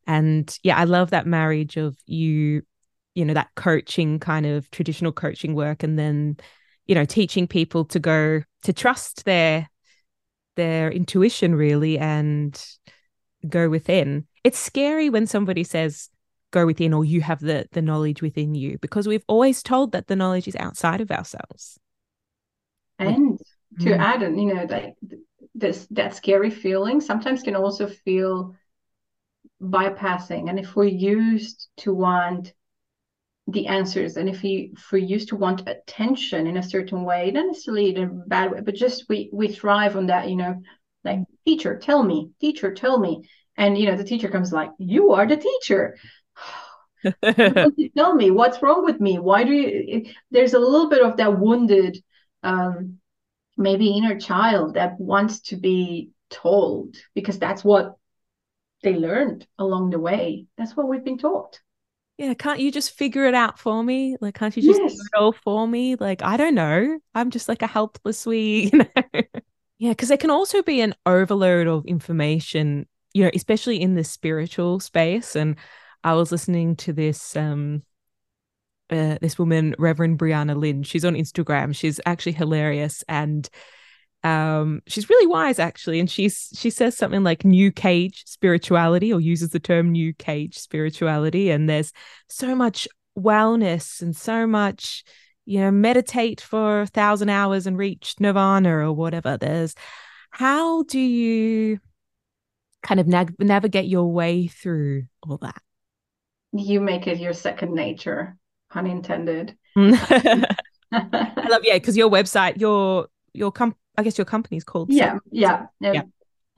And 0.07 0.57
yeah, 0.63 0.77
I 0.77 0.85
love 0.85 1.09
that 1.09 1.27
marriage 1.27 1.75
of 1.77 1.97
you 2.05 2.61
you 3.15 3.23
know 3.25 3.33
that 3.33 3.49
coaching 3.55 4.19
kind 4.19 4.45
of 4.45 4.69
traditional 4.71 5.11
coaching 5.11 5.55
work 5.55 5.81
and 5.81 5.97
then 5.97 6.37
you 6.85 6.93
know 6.93 7.05
teaching 7.05 7.47
people 7.47 7.85
to 7.85 7.99
go 7.99 8.41
to 8.61 8.73
trust 8.73 9.25
their 9.25 9.69
their 10.55 10.91
intuition 10.91 11.55
really 11.55 11.97
and 11.97 12.63
go 13.47 13.69
within 13.69 14.27
it's 14.43 14.59
scary 14.59 15.09
when 15.09 15.25
somebody 15.25 15.63
says 15.63 16.09
go 16.51 16.65
within 16.65 16.93
or 16.93 17.03
you 17.03 17.21
have 17.21 17.39
the 17.39 17.67
the 17.71 17.81
knowledge 17.81 18.21
within 18.21 18.53
you 18.53 18.77
because 18.81 19.07
we've 19.07 19.25
always 19.27 19.63
told 19.63 19.93
that 19.93 20.07
the 20.07 20.15
knowledge 20.15 20.47
is 20.47 20.55
outside 20.57 21.01
of 21.01 21.11
ourselves 21.11 21.79
and 22.99 23.39
to 23.79 23.89
mm. 23.89 23.97
add 23.97 24.21
you 24.21 24.53
know 24.53 24.65
like 24.69 24.93
this 25.55 25.87
that 25.91 26.13
scary 26.13 26.51
feeling. 26.51 27.01
Sometimes 27.01 27.41
can 27.41 27.55
also 27.55 27.87
feel 27.87 28.55
bypassing. 29.61 30.49
And 30.49 30.59
if 30.59 30.75
we're 30.75 30.85
used 30.85 31.69
to 31.77 31.93
want 31.93 32.53
the 33.47 33.67
answers 33.67 34.17
and 34.17 34.27
if 34.27 34.41
we 34.41 34.71
if 34.75 34.91
we 34.91 35.03
used 35.03 35.29
to 35.29 35.35
want 35.35 35.69
attention 35.69 36.47
in 36.47 36.57
a 36.57 36.63
certain 36.63 37.03
way 37.03 37.29
not 37.29 37.45
necessarily 37.45 37.95
in 37.95 38.03
a 38.03 38.07
bad 38.07 38.51
way. 38.51 38.61
But 38.61 38.75
just 38.75 39.05
we 39.07 39.29
we 39.31 39.47
thrive 39.47 39.95
on 39.95 40.07
that 40.07 40.29
you 40.29 40.35
know 40.35 40.61
like 41.03 41.19
teacher 41.45 41.77
tell 41.77 42.03
me 42.03 42.31
teacher 42.41 42.73
tell 42.73 42.99
me. 42.99 43.27
And 43.57 43.77
you 43.77 43.85
know 43.85 43.95
the 43.95 44.03
teacher 44.03 44.29
comes 44.29 44.51
like 44.51 44.71
you 44.77 45.11
are 45.11 45.25
the 45.25 45.37
teacher. 45.37 45.97
Tell 47.95 48.15
me 48.15 48.31
what's 48.31 48.63
wrong 48.63 48.83
with 48.83 48.99
me? 48.99 49.19
Why 49.19 49.43
do 49.43 49.51
you 49.53 50.11
there's 50.31 50.55
a 50.55 50.59
little 50.59 50.89
bit 50.89 51.03
of 51.03 51.17
that 51.17 51.39
wounded 51.39 52.03
um 52.41 52.97
maybe 53.57 53.97
inner 53.97 54.19
child 54.19 54.75
that 54.75 54.99
wants 54.99 55.39
to 55.41 55.55
be 55.55 56.11
told 56.29 56.95
because 57.13 57.39
that's 57.39 57.63
what 57.63 57.97
they 58.83 58.95
learned 58.95 59.47
along 59.57 59.89
the 59.89 59.99
way 59.99 60.45
that's 60.57 60.75
what 60.75 60.87
we've 60.87 61.05
been 61.05 61.17
taught 61.17 61.59
yeah, 62.17 62.33
can't 62.33 62.59
you 62.61 62.71
just 62.71 62.91
figure 62.91 63.25
it 63.25 63.33
out 63.33 63.59
for 63.59 63.83
me? 63.83 64.15
Like, 64.21 64.35
can't 64.35 64.55
you 64.55 64.63
just 64.63 64.79
yes. 64.81 64.93
do 64.93 65.01
it 65.01 65.19
all 65.19 65.33
for 65.33 65.67
me? 65.67 65.95
Like, 65.95 66.21
I 66.21 66.37
don't 66.37 66.55
know. 66.55 66.97
I'm 67.13 67.29
just 67.29 67.49
like 67.49 67.61
a 67.61 67.67
helpless 67.67 68.25
wee, 68.25 68.69
you 68.73 68.79
know? 68.79 69.21
yeah, 69.79 69.89
because 69.89 70.07
there 70.07 70.17
can 70.17 70.29
also 70.29 70.63
be 70.63 70.79
an 70.79 70.95
overload 71.05 71.67
of 71.67 71.85
information, 71.85 72.87
you 73.13 73.23
know, 73.23 73.31
especially 73.33 73.81
in 73.81 73.95
the 73.95 74.03
spiritual 74.05 74.79
space. 74.79 75.35
And 75.35 75.57
I 76.05 76.13
was 76.13 76.31
listening 76.31 76.77
to 76.77 76.93
this 76.93 77.35
um 77.35 77.83
uh, 78.89 79.17
this 79.21 79.39
woman, 79.39 79.75
Reverend 79.79 80.19
Brianna 80.19 80.55
Lynn. 80.55 80.83
She's 80.83 81.05
on 81.05 81.15
Instagram. 81.15 81.75
She's 81.75 81.99
actually 82.05 82.33
hilarious 82.33 83.03
and 83.07 83.49
um, 84.25 84.81
she's 84.87 85.07
really 85.07 85.27
wise 85.27 85.59
actually, 85.59 85.99
and 85.99 86.09
she's 86.09 86.49
she 86.55 86.71
says 86.71 86.97
something 86.97 87.23
like 87.23 87.45
new 87.45 87.71
cage 87.71 88.23
spirituality, 88.25 89.13
or 89.13 89.21
uses 89.21 89.49
the 89.49 89.59
term 89.59 89.91
new 89.91 90.15
cage 90.15 90.57
spirituality, 90.57 91.51
and 91.51 91.69
there's 91.69 91.93
so 92.27 92.55
much 92.55 92.87
wellness 93.15 94.01
and 94.01 94.15
so 94.15 94.47
much 94.47 95.03
you 95.45 95.59
know 95.59 95.69
meditate 95.69 96.41
for 96.41 96.81
a 96.81 96.87
thousand 96.87 97.29
hours 97.29 97.67
and 97.67 97.77
reach 97.77 98.15
nirvana 98.19 98.75
or 98.77 98.93
whatever. 98.93 99.37
There's 99.37 99.75
how 100.31 100.81
do 100.83 100.99
you 100.99 101.79
kind 102.81 102.99
of 102.99 103.07
nav- 103.07 103.39
navigate 103.39 103.85
your 103.85 104.11
way 104.11 104.47
through 104.47 105.03
all 105.21 105.37
that? 105.37 105.61
You 106.51 106.81
make 106.81 107.05
it 107.05 107.19
your 107.19 107.33
second 107.33 107.75
nature 107.75 108.37
pun 108.75 108.85
intended 108.87 109.57
i 109.75 110.45
love 111.49 111.63
yeah 111.63 111.73
because 111.73 111.97
your 111.97 112.09
website 112.09 112.59
your 112.59 113.07
your 113.33 113.51
com- 113.51 113.75
I 113.97 114.03
guess 114.03 114.17
your 114.17 114.25
company's 114.25 114.63
called. 114.63 114.91
Yeah, 114.91 115.19
yeah, 115.31 115.67
yeah. 115.79 116.03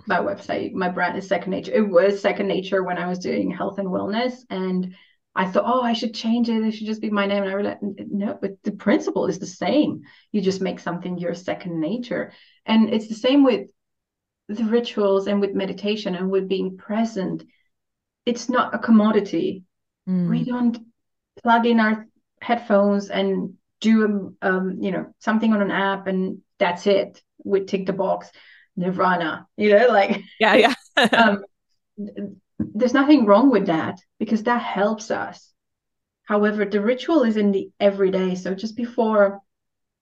My 0.06 0.20
website, 0.20 0.74
my 0.74 0.90
brand 0.90 1.18
is 1.18 1.28
Second 1.28 1.52
Nature. 1.52 1.74
It 1.74 1.88
was 1.88 2.22
Second 2.22 2.48
Nature 2.48 2.84
when 2.84 2.98
I 2.98 3.08
was 3.08 3.20
doing 3.20 3.52
health 3.52 3.78
and 3.80 3.90
wellness, 3.90 4.34
and 4.50 4.96
I 5.36 5.46
thought, 5.46 5.66
oh, 5.68 5.82
I 5.82 5.94
should 5.94 6.14
change 6.14 6.50
it. 6.50 6.64
It 6.64 6.72
should 6.72 6.88
just 6.88 7.02
be 7.02 7.10
my 7.10 7.26
name. 7.26 7.44
And 7.44 7.52
I 7.52 7.56
realized, 7.56 7.80
no, 7.82 8.38
but 8.40 8.64
the 8.64 8.72
principle 8.72 9.28
is 9.28 9.40
the 9.40 9.46
same. 9.46 10.02
You 10.32 10.42
just 10.42 10.62
make 10.62 10.80
something 10.80 11.18
your 11.18 11.34
second 11.34 11.80
nature, 11.80 12.32
and 12.66 12.94
it's 12.94 13.08
the 13.08 13.16
same 13.16 13.44
with 13.44 13.70
the 14.50 14.64
rituals 14.64 15.28
and 15.28 15.42
with 15.42 15.54
meditation 15.54 16.16
and 16.16 16.30
with 16.30 16.48
being 16.48 16.78
present. 16.78 17.44
It's 18.26 18.50
not 18.50 18.74
a 18.74 18.80
commodity. 18.80 19.64
Mm. 20.08 20.30
We 20.30 20.44
don't 20.46 20.78
plug 21.44 21.66
in 21.66 21.80
our 21.80 22.07
headphones 22.42 23.10
and 23.10 23.54
do 23.80 24.36
a, 24.42 24.48
um, 24.48 24.78
you 24.82 24.92
know 24.92 25.14
something 25.20 25.54
on 25.54 25.62
an 25.62 25.72
app 25.72 26.08
and 26.08 26.40
that's 26.60 26.88
it. 26.88 27.22
We 27.44 27.66
tick 27.66 27.86
the 27.86 27.94
box. 27.94 28.32
Nirvana 28.80 29.48
you 29.58 29.72
know 29.72 29.88
like 29.88 30.22
yeah 30.40 30.54
yeah. 30.54 30.74
um, 31.12 31.44
there's 32.60 32.94
nothing 32.94 33.26
wrong 33.26 33.50
with 33.50 33.66
that 33.66 34.00
because 34.20 34.44
that 34.44 34.62
helps 34.62 35.10
us. 35.10 35.52
However 36.26 36.64
the 36.64 36.80
ritual 36.80 37.24
is 37.24 37.38
in 37.38 37.52
the 37.52 37.72
everyday. 37.80 38.36
So 38.36 38.54
just 38.54 38.76
before 38.76 39.42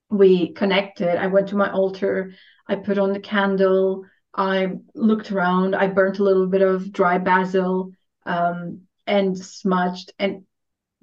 we 0.10 0.54
connected 0.54 1.18
i 1.18 1.28
went 1.28 1.50
to 1.50 1.56
my 1.56 1.72
altar. 1.72 2.34
I 2.68 2.76
put 2.76 2.98
on 2.98 3.14
the 3.14 3.20
candle. 3.20 4.06
I 4.36 4.74
looked 4.94 5.32
around. 5.32 5.76
I 5.76 5.88
burnt 5.88 6.20
a 6.20 6.24
little 6.24 6.48
bit 6.48 6.62
of 6.62 6.92
dry 6.92 7.18
basil 7.18 7.92
um, 8.26 8.82
and 9.08 9.38
smudged. 9.38 10.12
And 10.20 10.46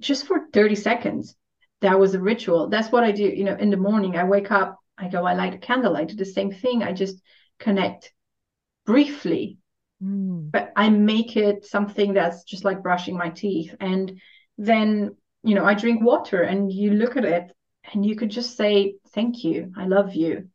just 0.01 0.27
for 0.27 0.47
30 0.51 0.75
seconds 0.75 1.35
that 1.83 1.99
was 1.99 2.15
a 2.15 2.19
ritual. 2.19 2.69
That's 2.69 2.91
what 2.91 3.03
I 3.03 3.11
do. 3.11 3.23
You 3.23 3.43
know, 3.43 3.55
in 3.55 3.69
the 3.69 3.77
morning, 3.77 4.15
I 4.15 4.23
wake 4.23 4.51
up, 4.51 4.79
I 4.97 5.09
go, 5.09 5.25
I 5.25 5.33
light 5.33 5.53
a 5.53 5.57
candle, 5.57 5.97
I 5.97 6.05
do 6.05 6.15
the 6.15 6.25
same 6.25 6.51
thing. 6.51 6.81
I 6.81 6.93
just 6.93 7.21
connect 7.59 8.11
briefly, 8.85 9.57
Mm. 10.01 10.51
but 10.51 10.71
I 10.75 10.89
make 10.89 11.37
it 11.37 11.65
something 11.65 12.13
that's 12.13 12.43
just 12.43 12.65
like 12.65 12.83
brushing 12.83 13.17
my 13.17 13.29
teeth. 13.29 13.75
And 13.79 14.19
then, 14.57 15.15
you 15.43 15.55
know, 15.55 15.65
I 15.65 15.75
drink 15.75 16.03
water 16.03 16.41
and 16.41 16.71
you 16.71 16.91
look 16.91 17.15
at 17.15 17.25
it 17.25 17.51
and 17.93 18.05
you 18.05 18.15
could 18.15 18.29
just 18.29 18.57
say, 18.57 18.95
Thank 19.13 19.43
you, 19.43 19.71
I 19.77 19.85
love 19.85 20.15
you. 20.15 20.49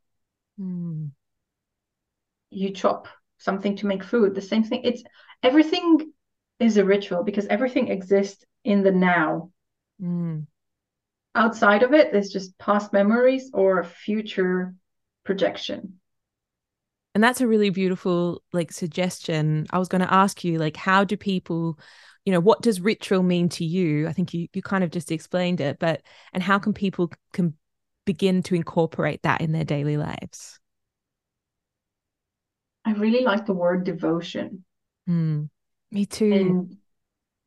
Mm. 0.59 1.11
You 2.49 2.71
chop 2.71 3.07
something 3.37 3.77
to 3.77 3.87
make 3.87 4.03
food, 4.03 4.35
the 4.35 4.41
same 4.41 4.63
thing. 4.63 4.81
It's 4.83 5.03
everything 5.41 6.11
is 6.59 6.77
a 6.77 6.85
ritual 6.85 7.23
because 7.23 7.45
everything 7.47 7.87
exists 7.87 8.43
in 8.63 8.83
the 8.83 8.91
now. 8.91 9.51
Mm. 10.01 10.47
outside 11.35 11.83
of 11.83 11.93
it 11.93 12.11
there's 12.11 12.29
just 12.29 12.57
past 12.57 12.93
memories 12.93 13.49
or 13.53 13.79
a 13.79 13.85
future 13.85 14.75
projection 15.23 15.99
And 17.15 17.23
that's 17.23 17.41
a 17.41 17.47
really 17.47 17.69
beautiful 17.69 18.43
like 18.53 18.71
suggestion. 18.71 19.65
I 19.71 19.79
was 19.79 19.87
going 19.87 20.01
to 20.01 20.13
ask 20.13 20.43
you 20.43 20.57
like 20.59 20.77
how 20.77 21.03
do 21.03 21.17
people 21.17 21.79
you 22.25 22.33
know 22.33 22.39
what 22.39 22.61
does 22.61 22.81
ritual 22.81 23.23
mean 23.23 23.49
to 23.49 23.65
you? 23.65 24.07
I 24.07 24.13
think 24.13 24.33
you 24.33 24.47
you 24.53 24.61
kind 24.61 24.83
of 24.83 24.91
just 24.91 25.11
explained 25.11 25.61
it, 25.61 25.79
but 25.79 26.01
and 26.33 26.43
how 26.43 26.59
can 26.59 26.73
people 26.73 27.11
can 27.33 27.55
begin 28.05 28.43
to 28.43 28.55
incorporate 28.55 29.23
that 29.23 29.41
in 29.41 29.51
their 29.51 29.63
daily 29.63 29.97
lives? 29.97 30.59
i 32.85 32.91
really 32.91 33.23
like 33.23 33.45
the 33.45 33.53
word 33.53 33.83
devotion 33.85 34.65
Mm. 35.07 35.49
Me 35.91 36.05
too. 36.05 36.33
and 36.33 36.77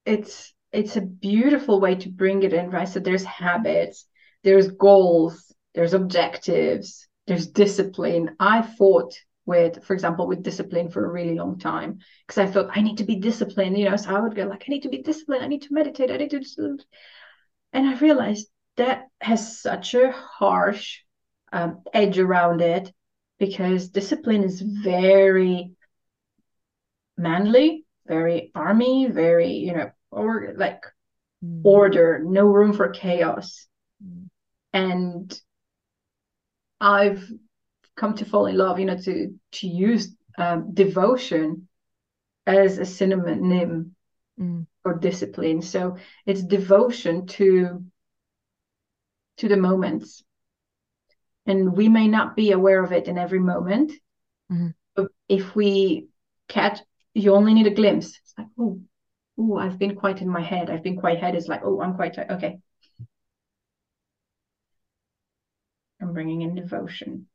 it's 0.05 0.53
it's 0.73 0.97
a 0.97 1.01
beautiful 1.01 1.81
way 1.81 1.95
to 1.97 2.09
bring 2.09 2.43
it 2.43 2.53
in 2.53 2.71
right? 2.71 2.89
So 2.89 3.01
there's 3.01 3.25
habits 3.25 4.07
there's 4.43 4.69
goals 4.73 5.53
there's 5.75 5.95
objectives 5.95 7.07
there's 7.27 7.47
discipline. 7.47 8.35
I 8.41 8.63
fought 8.63 9.15
with 9.47 9.85
for 9.85 9.95
example 9.95 10.27
with 10.27 10.43
discipline 10.43 10.91
for 10.91 11.05
a 11.05 11.11
really 11.11 11.35
long 11.35 11.59
time 11.59 11.99
because 12.27 12.39
i 12.39 12.47
thought 12.47 12.77
i 12.77 12.81
need 12.81 12.99
to 12.99 13.05
be 13.05 13.17
disciplined 13.17 13.77
you 13.77 13.91
know? 13.91 13.97
So 13.97 14.15
i 14.15 14.21
would 14.21 14.37
go 14.37 14.45
like 14.45 14.65
i 14.69 14.71
need 14.71 14.83
to 14.83 14.89
be 14.89 15.03
disciplined. 15.03 15.43
I 15.43 15.49
need 15.49 15.63
to 15.63 15.75
meditate. 15.75 16.11
I 16.11 16.17
need 16.17 16.31
to 16.31 16.79
and 17.73 17.87
i 17.87 17.99
realized 17.99 18.49
that 18.77 19.09
has 19.21 19.61
such 19.61 19.95
a 19.95 20.13
harsh 20.13 21.01
um, 21.53 21.83
edge 21.93 22.19
around 22.19 22.61
it 22.61 22.93
because 23.39 23.89
discipline 23.89 24.45
is 24.45 24.61
very 24.61 25.73
manly 27.17 27.85
very 28.07 28.51
army 28.55 29.07
very 29.07 29.53
you 29.53 29.75
know 29.75 29.91
or 30.13 30.55
like 30.57 30.85
Mm. 31.45 31.63
order 31.65 32.21
no 32.25 32.47
room 32.47 32.73
for 32.73 32.89
chaos 32.91 33.67
Mm. 34.01 34.29
and 34.73 35.41
i've 36.81 37.29
come 37.97 38.15
to 38.15 38.25
fall 38.25 38.47
in 38.47 38.57
love 38.57 38.79
you 38.79 38.85
know 38.87 38.97
to 38.97 39.37
to 39.51 39.67
use 39.67 40.15
um, 40.39 40.73
devotion 40.73 41.69
as 42.47 42.79
a 42.79 42.85
synonym 42.85 43.97
Mm. 44.39 44.67
for 44.85 44.95
discipline 44.95 45.63
so 45.63 45.97
it's 46.27 46.43
devotion 46.43 47.27
to 47.27 47.85
to 49.39 49.49
the 49.49 49.57
moments 49.57 50.23
and 51.47 51.77
we 51.77 51.89
may 51.89 52.07
not 52.07 52.37
be 52.37 52.53
aware 52.53 52.83
of 52.85 52.93
it 52.93 53.09
in 53.09 53.19
every 53.19 53.41
moment 53.41 53.93
Mhm. 54.51 54.75
but 54.95 55.09
if 55.29 55.57
we 55.57 56.07
catch 56.49 56.79
you 57.15 57.35
only 57.35 57.53
need 57.55 57.67
a 57.67 57.75
glimpse 57.75 58.19
it's 58.23 58.35
like 58.39 58.49
oh 58.59 58.81
oh 59.43 59.57
i've 59.57 59.79
been 59.79 59.95
quite 59.97 60.23
in 60.23 60.29
my 60.29 60.41
head 60.41 60.71
i've 60.71 60.83
been 60.85 60.97
quite 60.97 61.19
head 61.19 61.35
is 61.35 61.49
like 61.49 61.63
oh 61.65 61.81
i'm 61.83 61.95
quite 61.95 62.15
tired. 62.15 62.31
okay 62.31 62.59
i'm 66.01 66.13
bringing 66.13 66.43
in 66.43 66.55
devotion 66.55 67.27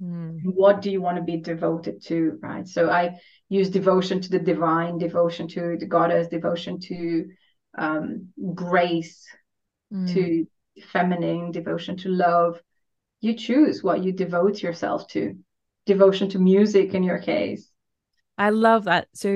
Mm. 0.00 0.42
what 0.44 0.80
do 0.80 0.92
you 0.92 1.02
want 1.02 1.16
to 1.16 1.24
be 1.24 1.38
devoted 1.38 2.00
to 2.04 2.38
right 2.40 2.68
so 2.68 2.88
i 2.88 3.18
use 3.48 3.68
devotion 3.68 4.20
to 4.20 4.30
the 4.30 4.38
divine 4.38 4.96
devotion 4.96 5.48
to 5.48 5.76
the 5.76 5.86
goddess 5.86 6.28
devotion 6.28 6.78
to 6.78 7.26
um, 7.76 8.28
grace 8.54 9.26
Mm. 9.92 10.14
to 10.14 10.46
feminine 10.92 11.50
devotion 11.50 11.96
to 11.96 12.10
love 12.10 12.62
you 13.20 13.34
choose 13.34 13.82
what 13.82 14.04
you 14.04 14.12
devote 14.12 14.62
yourself 14.62 15.08
to 15.08 15.36
devotion 15.84 16.28
to 16.30 16.38
music 16.38 16.94
in 16.94 17.02
your 17.02 17.18
case 17.18 17.68
I 18.36 18.50
love 18.50 18.84
that. 18.84 19.08
So 19.14 19.30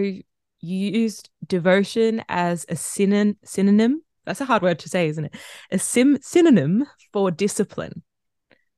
you 0.62 0.90
used 0.90 1.28
devotion 1.46 2.24
as 2.28 2.64
a 2.68 2.74
synon- 2.74 3.36
synonym. 3.44 4.02
That's 4.24 4.40
a 4.40 4.44
hard 4.44 4.62
word 4.62 4.78
to 4.80 4.88
say, 4.88 5.08
isn't 5.08 5.26
it? 5.26 5.34
A 5.72 5.78
sim- 5.78 6.22
synonym 6.22 6.86
for 7.12 7.30
discipline. 7.30 8.02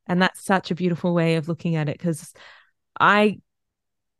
And 0.06 0.20
that's 0.20 0.44
such 0.44 0.70
a 0.70 0.74
beautiful 0.74 1.14
way 1.14 1.36
of 1.36 1.48
looking 1.48 1.76
at 1.76 1.88
it 1.88 1.98
because 1.98 2.32
I 2.98 3.40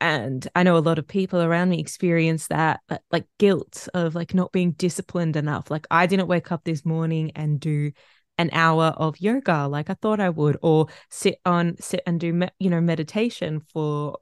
and 0.01 0.47
I 0.55 0.63
know 0.63 0.77
a 0.77 0.79
lot 0.79 0.99
of 0.99 1.07
people 1.07 1.41
around 1.41 1.69
me 1.69 1.79
experience 1.79 2.47
that, 2.47 2.81
like 3.11 3.25
guilt 3.39 3.87
of 3.93 4.13
like 4.13 4.33
not 4.33 4.51
being 4.51 4.71
disciplined 4.73 5.35
enough. 5.35 5.71
Like 5.71 5.87
I 5.89 6.05
didn't 6.05 6.27
wake 6.27 6.51
up 6.51 6.63
this 6.63 6.85
morning 6.85 7.31
and 7.35 7.59
do 7.59 7.91
an 8.37 8.49
hour 8.51 8.87
of 8.97 9.19
yoga 9.21 9.67
like 9.67 9.89
I 9.89 9.93
thought 9.95 10.19
I 10.19 10.29
would, 10.29 10.57
or 10.61 10.87
sit 11.09 11.39
on 11.45 11.77
sit 11.79 12.01
and 12.05 12.19
do 12.19 12.33
me- 12.33 12.49
you 12.59 12.69
know 12.69 12.81
meditation 12.81 13.61
for 13.61 14.17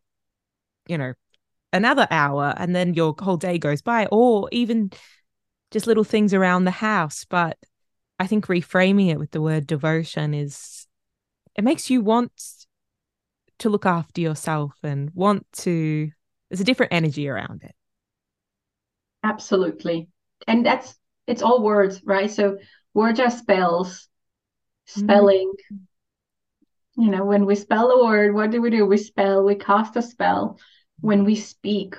you 0.88 0.98
know 0.98 1.14
another 1.74 2.08
hour 2.10 2.54
and 2.58 2.76
then 2.76 2.94
your 2.94 3.16
whole 3.20 3.38
day 3.38 3.58
goes 3.58 3.82
by 3.82 4.06
or 4.12 4.48
even 4.52 4.92
just 5.72 5.88
little 5.88 6.04
things 6.04 6.34
around 6.34 6.64
the 6.64 6.72
house. 6.72 7.26
But 7.26 7.58
i 8.20 8.28
think 8.28 8.46
reframing 8.46 9.10
it 9.10 9.18
with 9.18 9.32
the 9.32 9.42
word 9.42 9.66
devotion 9.66 10.34
is 10.36 10.88
it 11.56 11.64
makes 11.64 11.90
you 11.90 12.00
want 12.02 12.32
to 13.60 13.70
look 13.70 13.86
after 13.86 14.22
yourself 14.22 14.74
and 14.84 15.10
want 15.14 15.46
to 15.52 16.10
there's 16.50 16.62
a 16.62 16.66
different 16.66 16.94
energy 16.94 17.28
around 17.28 17.64
it. 17.64 17.74
Absolutely. 19.24 20.10
And 20.48 20.66
that's 20.66 20.96
it's 21.26 21.42
all 21.42 21.64
words 21.64 22.02
right? 22.04 22.30
So 22.30 22.58
words 22.94 23.20
are 23.20 23.32
spells 23.32 24.08
mm-hmm. 24.90 25.02
spelling. 25.02 25.54
You 26.96 27.10
know 27.10 27.26
when 27.26 27.46
we 27.46 27.56
spell 27.56 27.90
a 27.90 28.04
word 28.06 28.36
what 28.36 28.52
do 28.52 28.62
we 28.62 28.70
do? 28.70 28.86
We 28.86 28.98
spell 28.98 29.44
we 29.44 29.56
cast 29.56 29.96
a 29.96 30.02
spell 30.02 30.60
when 31.02 31.26
we 31.26 31.36
speak 31.36 31.96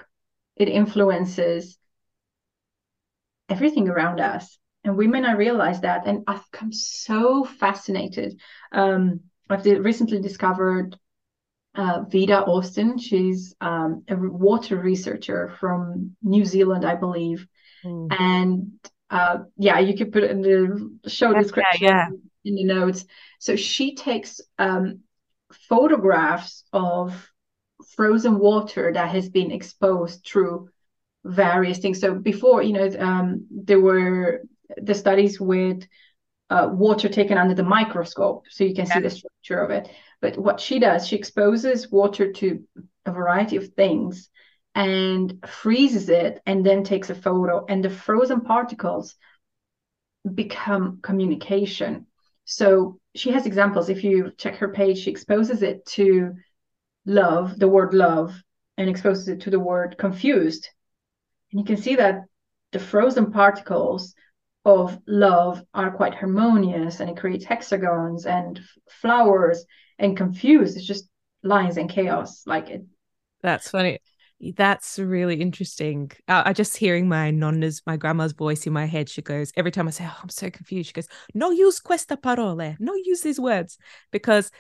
it 0.56 0.68
influences 0.68 1.78
everything 3.48 3.88
around 3.88 4.20
us 4.20 4.58
and 4.84 4.96
we 4.96 5.06
may 5.06 5.20
not 5.20 5.36
realize 5.36 5.80
that 5.80 6.06
and 6.06 6.24
i've 6.26 6.44
become 6.50 6.72
so 6.72 7.44
fascinated 7.44 8.40
um, 8.72 9.20
i've 9.50 9.64
recently 9.66 10.20
discovered 10.20 10.96
uh, 11.76 12.02
Veda 12.08 12.44
austin 12.44 12.98
she's 12.98 13.54
um, 13.60 14.04
a 14.08 14.16
water 14.16 14.76
researcher 14.76 15.52
from 15.60 16.16
new 16.22 16.44
zealand 16.44 16.84
i 16.84 16.94
believe 16.94 17.46
Mm. 17.84 18.08
and 18.18 18.72
uh, 19.10 19.38
yeah, 19.56 19.78
you 19.78 19.96
could 19.96 20.12
put 20.12 20.24
it 20.24 20.30
in 20.30 20.40
the 20.40 21.10
show 21.10 21.32
Yeah, 21.32 21.40
description 21.40 21.86
yeah. 21.86 22.08
in 22.44 22.54
the 22.56 22.64
notes. 22.64 23.04
So 23.38 23.54
she 23.56 23.94
takes 23.94 24.40
um, 24.58 25.00
photographs 25.68 26.64
of 26.72 27.30
frozen 27.96 28.38
water 28.38 28.92
that 28.92 29.10
has 29.10 29.28
been 29.28 29.50
exposed 29.50 30.26
through 30.26 30.68
various 31.24 31.78
things. 31.78 32.00
So 32.00 32.14
before, 32.14 32.62
you 32.62 32.72
know, 32.72 32.90
um, 32.98 33.46
there 33.50 33.80
were 33.80 34.42
the 34.76 34.94
studies 34.94 35.40
with 35.40 35.86
uh, 36.50 36.68
water 36.70 37.08
taken 37.08 37.38
under 37.38 37.54
the 37.54 37.62
microscope, 37.62 38.44
so 38.50 38.64
you 38.64 38.74
can 38.74 38.86
see 38.86 39.00
the 39.00 39.10
structure 39.10 39.60
of 39.60 39.70
it. 39.70 39.88
But 40.20 40.38
what 40.38 40.60
she 40.60 40.78
does, 40.78 41.06
she 41.06 41.16
exposes 41.16 41.90
water 41.90 42.32
to 42.32 42.62
a 43.06 43.12
variety 43.12 43.56
of 43.56 43.68
things 43.68 44.30
and 44.74 45.44
freezes 45.46 46.08
it 46.08 46.42
and 46.46 46.64
then 46.64 46.82
takes 46.82 47.10
a 47.10 47.14
photo 47.14 47.64
and 47.68 47.84
the 47.84 47.90
frozen 47.90 48.40
particles 48.40 49.14
become 50.34 50.98
communication 51.02 52.06
so 52.44 52.98
she 53.14 53.30
has 53.30 53.46
examples 53.46 53.88
if 53.88 54.02
you 54.02 54.32
check 54.36 54.56
her 54.56 54.68
page 54.68 54.98
she 54.98 55.10
exposes 55.10 55.62
it 55.62 55.84
to 55.86 56.34
love 57.06 57.58
the 57.58 57.68
word 57.68 57.94
love 57.94 58.34
and 58.76 58.88
exposes 58.88 59.28
it 59.28 59.40
to 59.42 59.50
the 59.50 59.60
word 59.60 59.96
confused 59.98 60.68
and 61.52 61.60
you 61.60 61.66
can 61.66 61.76
see 61.76 61.96
that 61.96 62.22
the 62.72 62.78
frozen 62.78 63.30
particles 63.30 64.14
of 64.64 64.98
love 65.06 65.62
are 65.74 65.90
quite 65.90 66.14
harmonious 66.14 67.00
and 67.00 67.10
it 67.10 67.16
creates 67.16 67.44
hexagons 67.44 68.26
and 68.26 68.60
flowers 68.88 69.64
and 69.98 70.16
confused 70.16 70.76
it's 70.76 70.86
just 70.86 71.08
lines 71.42 71.76
and 71.76 71.90
chaos 71.90 72.42
like 72.46 72.70
it 72.70 72.84
That's 73.42 73.70
funny. 73.70 73.98
That's 74.56 74.98
really 74.98 75.40
interesting. 75.40 76.10
Uh, 76.28 76.42
I 76.46 76.52
just 76.52 76.76
hearing 76.76 77.08
my 77.08 77.30
nonna's, 77.30 77.82
my 77.86 77.96
grandma's 77.96 78.32
voice 78.32 78.66
in 78.66 78.72
my 78.72 78.86
head. 78.86 79.08
She 79.08 79.22
goes 79.22 79.52
every 79.56 79.70
time 79.70 79.86
I 79.88 79.90
say, 79.90 80.04
"Oh, 80.06 80.18
I'm 80.22 80.28
so 80.28 80.50
confused." 80.50 80.88
She 80.88 80.92
goes, 80.92 81.08
"No 81.34 81.50
use 81.50 81.80
questa 81.80 82.16
parole. 82.16 82.76
No 82.78 82.94
use 82.94 83.22
these 83.22 83.40
words," 83.40 83.78
because 84.10 84.50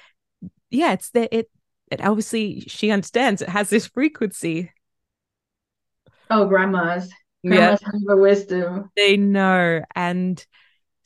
yeah, 0.70 0.92
it's 0.92 1.10
the 1.10 1.34
it. 1.36 1.50
It 1.94 2.04
obviously 2.04 2.60
she 2.60 2.90
understands. 2.90 3.42
It 3.42 3.48
has 3.48 3.70
this 3.70 3.86
frequency. 3.86 4.70
oh 6.30 6.46
grandmas 6.46 7.10
Yeah, 7.42 7.76
grandmas 7.76 7.80
have 7.82 7.94
a 8.08 8.16
wisdom 8.16 8.90
they 8.96 9.16
know, 9.16 9.82
and 9.94 10.44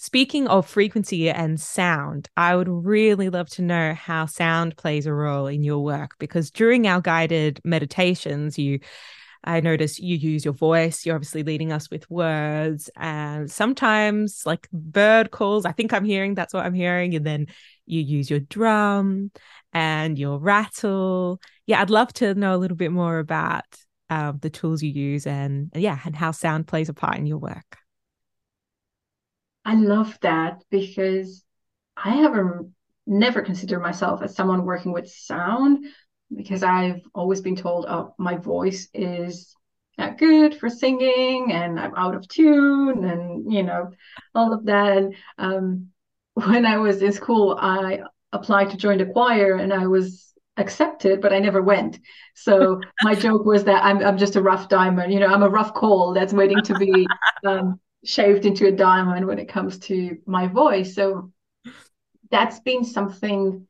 Speaking 0.00 0.48
of 0.48 0.66
frequency 0.66 1.30
and 1.30 1.60
sound, 1.60 2.28
I 2.36 2.56
would 2.56 2.68
really 2.68 3.30
love 3.30 3.48
to 3.50 3.62
know 3.62 3.94
how 3.94 4.26
sound 4.26 4.76
plays 4.76 5.06
a 5.06 5.14
role 5.14 5.46
in 5.46 5.64
your 5.64 5.80
work 5.84 6.12
because 6.18 6.50
during 6.50 6.86
our 6.86 7.00
guided 7.00 7.60
meditations, 7.64 8.58
you 8.58 8.80
I 9.48 9.60
notice 9.60 9.98
you 9.98 10.14
use 10.14 10.44
your 10.44 10.52
voice. 10.52 11.06
You're 11.06 11.14
obviously 11.14 11.42
leading 11.42 11.72
us 11.72 11.90
with 11.90 12.08
words 12.10 12.90
and 12.96 13.50
sometimes 13.50 14.42
like 14.44 14.68
bird 14.70 15.30
calls. 15.30 15.64
I 15.64 15.72
think 15.72 15.94
I'm 15.94 16.04
hearing 16.04 16.34
that's 16.34 16.52
what 16.52 16.66
I'm 16.66 16.74
hearing. 16.74 17.14
And 17.14 17.24
then 17.24 17.46
you 17.86 18.02
use 18.02 18.28
your 18.28 18.40
drum 18.40 19.30
and 19.72 20.18
your 20.18 20.38
rattle. 20.38 21.40
Yeah, 21.66 21.80
I'd 21.80 21.88
love 21.88 22.12
to 22.14 22.34
know 22.34 22.54
a 22.54 22.58
little 22.58 22.76
bit 22.76 22.92
more 22.92 23.18
about 23.18 23.64
um, 24.10 24.38
the 24.42 24.50
tools 24.50 24.82
you 24.82 24.90
use 24.90 25.26
and 25.26 25.70
yeah, 25.74 25.98
and 26.04 26.14
how 26.14 26.30
sound 26.32 26.66
plays 26.66 26.90
a 26.90 26.94
part 26.94 27.16
in 27.16 27.24
your 27.24 27.38
work. 27.38 27.78
I 29.64 29.76
love 29.76 30.18
that 30.20 30.62
because 30.70 31.42
I 31.96 32.10
haven't 32.10 32.74
never 33.06 33.40
considered 33.40 33.80
myself 33.80 34.20
as 34.22 34.36
someone 34.36 34.66
working 34.66 34.92
with 34.92 35.08
sound 35.08 35.86
because 36.34 36.62
I've 36.62 37.00
always 37.14 37.40
been 37.40 37.56
told, 37.56 37.86
oh, 37.88 38.14
my 38.18 38.36
voice 38.36 38.88
is 38.94 39.54
not 39.96 40.18
good 40.18 40.54
for 40.54 40.68
singing 40.68 41.52
and 41.52 41.78
I'm 41.78 41.94
out 41.94 42.14
of 42.14 42.28
tune 42.28 43.04
and, 43.04 43.52
you 43.52 43.62
know, 43.62 43.90
all 44.34 44.52
of 44.52 44.66
that. 44.66 44.96
And 44.98 45.14
um, 45.38 45.88
when 46.34 46.66
I 46.66 46.78
was 46.78 47.02
in 47.02 47.12
school, 47.12 47.58
I 47.60 48.00
applied 48.32 48.70
to 48.70 48.76
join 48.76 48.98
the 48.98 49.06
choir 49.06 49.54
and 49.54 49.72
I 49.72 49.86
was 49.86 50.32
accepted, 50.56 51.20
but 51.20 51.32
I 51.32 51.38
never 51.38 51.62
went. 51.62 51.98
So 52.34 52.80
my 53.02 53.14
joke 53.14 53.44
was 53.44 53.64
that 53.64 53.84
I'm, 53.84 54.04
I'm 54.04 54.18
just 54.18 54.36
a 54.36 54.42
rough 54.42 54.68
diamond, 54.68 55.12
you 55.12 55.20
know, 55.20 55.28
I'm 55.28 55.42
a 55.42 55.48
rough 55.48 55.74
coal 55.74 56.14
that's 56.14 56.32
waiting 56.32 56.62
to 56.62 56.74
be 56.74 57.06
um, 57.46 57.80
shaved 58.04 58.46
into 58.46 58.66
a 58.66 58.72
diamond 58.72 59.26
when 59.26 59.38
it 59.38 59.48
comes 59.48 59.78
to 59.80 60.18
my 60.26 60.46
voice. 60.46 60.94
So 60.94 61.32
that's 62.30 62.60
been 62.60 62.84
something 62.84 63.66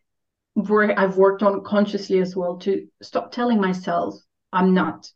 where 0.66 0.98
I've 0.98 1.16
worked 1.16 1.42
on 1.42 1.62
consciously 1.62 2.18
as 2.18 2.34
well 2.34 2.56
to 2.58 2.88
stop 3.00 3.30
telling 3.30 3.60
myself 3.60 4.16
I'm 4.52 4.74
not 4.74 5.10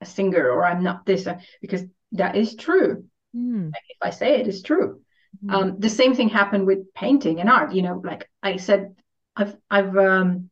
a 0.00 0.06
singer 0.06 0.48
or 0.48 0.64
I'm 0.64 0.82
not 0.82 1.04
this 1.04 1.26
uh, 1.26 1.38
because 1.60 1.82
that 2.12 2.36
is 2.36 2.54
true. 2.54 3.04
Mm. 3.34 3.66
Like 3.66 3.82
if 3.88 3.96
I 4.00 4.10
say 4.10 4.40
it, 4.40 4.46
it's 4.46 4.62
true. 4.62 5.00
Mm. 5.44 5.52
Um, 5.52 5.80
the 5.80 5.90
same 5.90 6.14
thing 6.14 6.28
happened 6.28 6.66
with 6.66 6.94
painting 6.94 7.40
and 7.40 7.50
art. 7.50 7.72
You 7.72 7.82
know, 7.82 8.00
like 8.04 8.28
I 8.42 8.56
said, 8.56 8.94
I've 9.34 9.56
I've 9.68 9.96
um, 9.96 10.50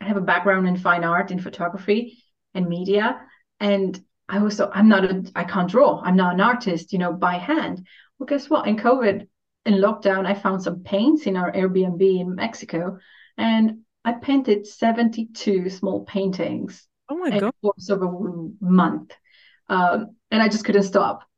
I 0.00 0.04
have 0.04 0.16
a 0.16 0.20
background 0.22 0.68
in 0.68 0.76
fine 0.76 1.02
art, 1.02 1.32
in 1.32 1.40
photography 1.40 2.22
and 2.54 2.68
media, 2.68 3.20
and 3.58 4.00
I 4.28 4.38
also 4.38 4.70
I'm 4.72 4.88
not 4.88 5.04
a 5.04 5.24
I 5.34 5.44
can't 5.44 5.70
draw. 5.70 6.00
I'm 6.00 6.16
not 6.16 6.34
an 6.34 6.40
artist, 6.40 6.92
you 6.92 6.98
know, 6.98 7.12
by 7.12 7.34
hand. 7.34 7.86
Well, 8.18 8.26
guess 8.26 8.48
what? 8.48 8.68
In 8.68 8.76
COVID, 8.76 9.26
in 9.66 9.74
lockdown, 9.74 10.26
I 10.26 10.34
found 10.34 10.62
some 10.62 10.84
paints 10.84 11.26
in 11.26 11.36
our 11.36 11.50
Airbnb 11.50 12.20
in 12.20 12.34
Mexico, 12.34 12.98
and 13.36 13.80
I 14.04 14.12
painted 14.12 14.66
72 14.66 15.70
small 15.70 16.04
paintings. 16.04 16.86
Oh 17.08 17.16
my 17.16 17.38
god! 17.38 17.52
course 17.62 17.88
of 17.88 18.02
a 18.02 18.10
month, 18.60 19.12
um, 19.68 20.16
and 20.30 20.42
I 20.42 20.48
just 20.48 20.64
couldn't 20.64 20.84
stop. 20.84 21.24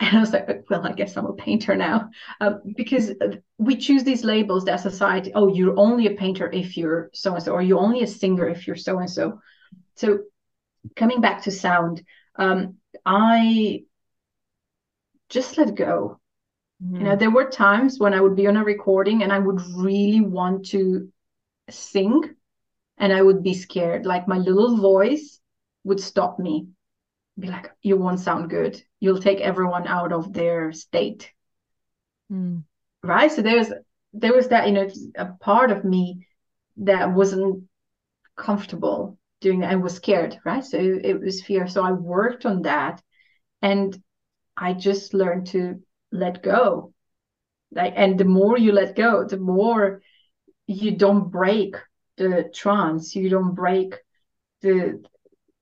And 0.00 0.16
I 0.16 0.20
was 0.20 0.32
like, 0.32 0.64
well, 0.68 0.84
I 0.84 0.92
guess 0.92 1.16
I'm 1.16 1.26
a 1.26 1.34
painter 1.34 1.76
now, 1.76 2.10
um, 2.40 2.60
because 2.76 3.12
we 3.58 3.76
choose 3.76 4.02
these 4.02 4.24
labels 4.24 4.64
that 4.64 4.80
society. 4.80 5.30
Oh, 5.34 5.54
you're 5.54 5.78
only 5.78 6.08
a 6.08 6.16
painter 6.16 6.50
if 6.50 6.76
you're 6.76 7.10
so 7.14 7.34
and 7.34 7.42
so, 7.42 7.52
or 7.52 7.62
you're 7.62 7.78
only 7.78 8.02
a 8.02 8.06
singer 8.06 8.48
if 8.48 8.66
you're 8.66 8.76
so 8.76 8.98
and 8.98 9.08
so. 9.08 9.40
So, 9.94 10.24
coming 10.96 11.20
back 11.20 11.44
to 11.44 11.52
sound, 11.52 12.02
um, 12.36 12.78
I 13.06 13.84
just 15.28 15.56
let 15.58 15.74
go. 15.76 16.20
Mm-hmm. 16.82 16.96
You 16.96 17.02
know, 17.04 17.16
there 17.16 17.30
were 17.30 17.48
times 17.48 17.98
when 17.98 18.14
I 18.14 18.20
would 18.20 18.36
be 18.36 18.48
on 18.48 18.56
a 18.56 18.64
recording 18.64 19.22
and 19.22 19.32
I 19.32 19.38
would 19.38 19.60
really 19.76 20.20
want 20.20 20.66
to 20.66 21.08
sing 21.70 22.34
and 22.98 23.12
I 23.12 23.20
would 23.22 23.42
be 23.42 23.54
scared. 23.54 24.06
Like 24.06 24.28
my 24.28 24.38
little 24.38 24.76
voice 24.76 25.40
would 25.84 26.00
stop 26.00 26.38
me, 26.38 26.68
be 27.38 27.48
like, 27.48 27.70
you 27.82 27.96
won't 27.96 28.20
sound 28.20 28.50
good. 28.50 28.82
You'll 29.00 29.20
take 29.20 29.40
everyone 29.40 29.86
out 29.86 30.12
of 30.12 30.32
their 30.32 30.72
state. 30.72 31.30
Mm. 32.32 32.64
Right. 33.02 33.30
So 33.30 33.42
there's 33.42 33.70
there 34.12 34.32
was 34.32 34.48
that, 34.48 34.66
you 34.68 34.72
know, 34.72 34.88
a 35.16 35.26
part 35.26 35.70
of 35.70 35.84
me 35.84 36.26
that 36.78 37.12
wasn't 37.12 37.64
comfortable 38.36 39.18
doing 39.40 39.60
that. 39.60 39.72
I 39.72 39.76
was 39.76 39.94
scared, 39.94 40.38
right? 40.44 40.64
So 40.64 40.78
it 40.78 41.20
was 41.20 41.42
fear. 41.42 41.66
So 41.66 41.82
I 41.82 41.92
worked 41.92 42.46
on 42.46 42.62
that 42.62 43.02
and 43.60 43.96
I 44.56 44.72
just 44.72 45.14
learned 45.14 45.48
to 45.48 45.82
let 46.12 46.42
go. 46.42 46.92
Like 47.72 47.94
and 47.96 48.18
the 48.18 48.24
more 48.24 48.56
you 48.56 48.72
let 48.72 48.94
go, 48.94 49.26
the 49.26 49.36
more 49.36 50.00
you 50.66 50.92
don't 50.92 51.30
break 51.30 51.76
the 52.16 52.50
trance, 52.54 53.14
you 53.14 53.28
don't 53.28 53.54
break 53.54 53.96
the 54.62 55.02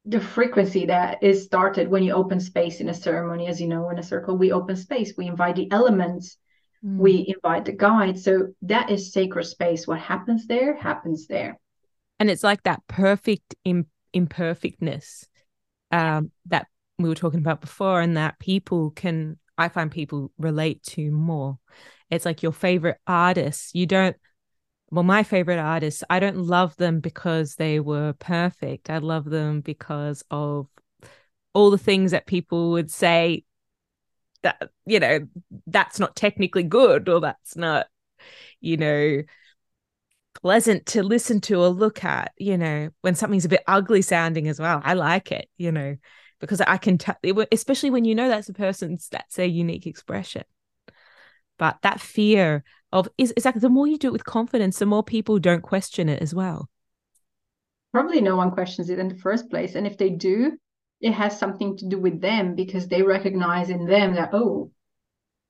the 0.04 0.20
frequency 0.20 0.86
that 0.86 1.22
is 1.22 1.44
started 1.44 1.86
when 1.86 2.02
you 2.02 2.12
open 2.12 2.40
space 2.40 2.80
in 2.80 2.88
a 2.88 2.94
ceremony. 2.94 3.46
As 3.46 3.60
you 3.60 3.68
know, 3.68 3.90
in 3.90 3.98
a 3.98 4.02
circle, 4.02 4.36
we 4.36 4.50
open 4.50 4.74
space, 4.76 5.14
we 5.16 5.28
invite 5.28 5.54
the 5.54 5.70
elements, 5.70 6.36
mm. 6.84 6.98
we 6.98 7.24
invite 7.28 7.66
the 7.66 7.72
guides. 7.72 8.24
So 8.24 8.48
that 8.62 8.90
is 8.90 9.12
sacred 9.12 9.44
space. 9.44 9.86
What 9.86 10.00
happens 10.00 10.46
there 10.46 10.76
happens 10.76 11.28
there 11.28 11.58
and 12.22 12.30
it's 12.30 12.44
like 12.44 12.62
that 12.62 12.86
perfect 12.86 13.56
Im- 13.64 13.88
imperfectness 14.12 15.26
um, 15.90 16.30
that 16.46 16.68
we 16.96 17.08
were 17.08 17.16
talking 17.16 17.40
about 17.40 17.60
before 17.60 18.00
and 18.00 18.16
that 18.16 18.38
people 18.38 18.90
can 18.90 19.38
i 19.58 19.68
find 19.68 19.90
people 19.90 20.30
relate 20.38 20.80
to 20.84 21.10
more 21.10 21.58
it's 22.10 22.24
like 22.24 22.42
your 22.42 22.52
favorite 22.52 22.98
artists 23.08 23.74
you 23.74 23.86
don't 23.86 24.16
well 24.92 25.02
my 25.02 25.24
favorite 25.24 25.58
artists 25.58 26.04
i 26.08 26.20
don't 26.20 26.36
love 26.36 26.76
them 26.76 27.00
because 27.00 27.56
they 27.56 27.80
were 27.80 28.12
perfect 28.14 28.90
i 28.90 28.98
love 28.98 29.24
them 29.24 29.60
because 29.60 30.22
of 30.30 30.68
all 31.54 31.70
the 31.70 31.78
things 31.78 32.12
that 32.12 32.26
people 32.26 32.70
would 32.70 32.90
say 32.90 33.42
that 34.42 34.70
you 34.86 35.00
know 35.00 35.20
that's 35.66 35.98
not 35.98 36.14
technically 36.14 36.62
good 36.62 37.08
or 37.08 37.20
that's 37.20 37.56
not 37.56 37.86
you 38.60 38.76
know 38.76 39.22
pleasant 40.34 40.86
to 40.86 41.02
listen 41.02 41.40
to 41.42 41.60
or 41.60 41.68
look 41.68 42.04
at, 42.04 42.32
you 42.36 42.56
know, 42.58 42.90
when 43.00 43.14
something's 43.14 43.44
a 43.44 43.50
bit 43.50 43.62
ugly 43.66 44.02
sounding 44.02 44.48
as 44.48 44.58
well. 44.58 44.80
I 44.84 44.94
like 44.94 45.32
it, 45.32 45.48
you 45.56 45.72
know, 45.72 45.96
because 46.40 46.60
I 46.60 46.76
can 46.76 46.98
tell, 46.98 47.16
especially 47.52 47.90
when 47.90 48.04
you 48.04 48.14
know 48.14 48.28
that's 48.28 48.48
a 48.48 48.54
person's, 48.54 49.08
that's 49.08 49.36
their 49.36 49.46
unique 49.46 49.86
expression. 49.86 50.44
But 51.58 51.78
that 51.82 52.00
fear 52.00 52.64
of 52.92 53.08
is 53.18 53.32
exactly 53.36 53.60
the 53.60 53.68
more 53.68 53.86
you 53.86 53.98
do 53.98 54.08
it 54.08 54.12
with 54.12 54.24
confidence, 54.24 54.78
the 54.78 54.86
more 54.86 55.02
people 55.02 55.38
don't 55.38 55.62
question 55.62 56.08
it 56.08 56.22
as 56.22 56.34
well. 56.34 56.68
Probably 57.92 58.20
no 58.20 58.36
one 58.36 58.50
questions 58.50 58.90
it 58.90 58.98
in 58.98 59.08
the 59.08 59.16
first 59.16 59.50
place. 59.50 59.74
And 59.74 59.86
if 59.86 59.98
they 59.98 60.10
do, 60.10 60.58
it 61.00 61.12
has 61.12 61.38
something 61.38 61.76
to 61.78 61.88
do 61.88 61.98
with 61.98 62.20
them 62.20 62.54
because 62.54 62.88
they 62.88 63.02
recognize 63.02 63.70
in 63.70 63.86
them 63.86 64.14
that, 64.14 64.30
oh, 64.32 64.70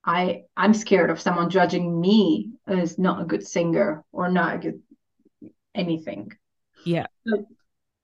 I 0.05 0.43
I'm 0.57 0.73
scared 0.73 1.09
of 1.09 1.21
someone 1.21 1.49
judging 1.49 1.99
me 1.99 2.51
as 2.67 2.99
not 2.99 3.21
a 3.21 3.25
good 3.25 3.45
singer 3.45 4.03
or 4.11 4.29
not 4.29 4.55
a 4.55 4.57
good 4.59 4.81
anything. 5.73 6.31
Yeah. 6.85 7.05
So 7.25 7.45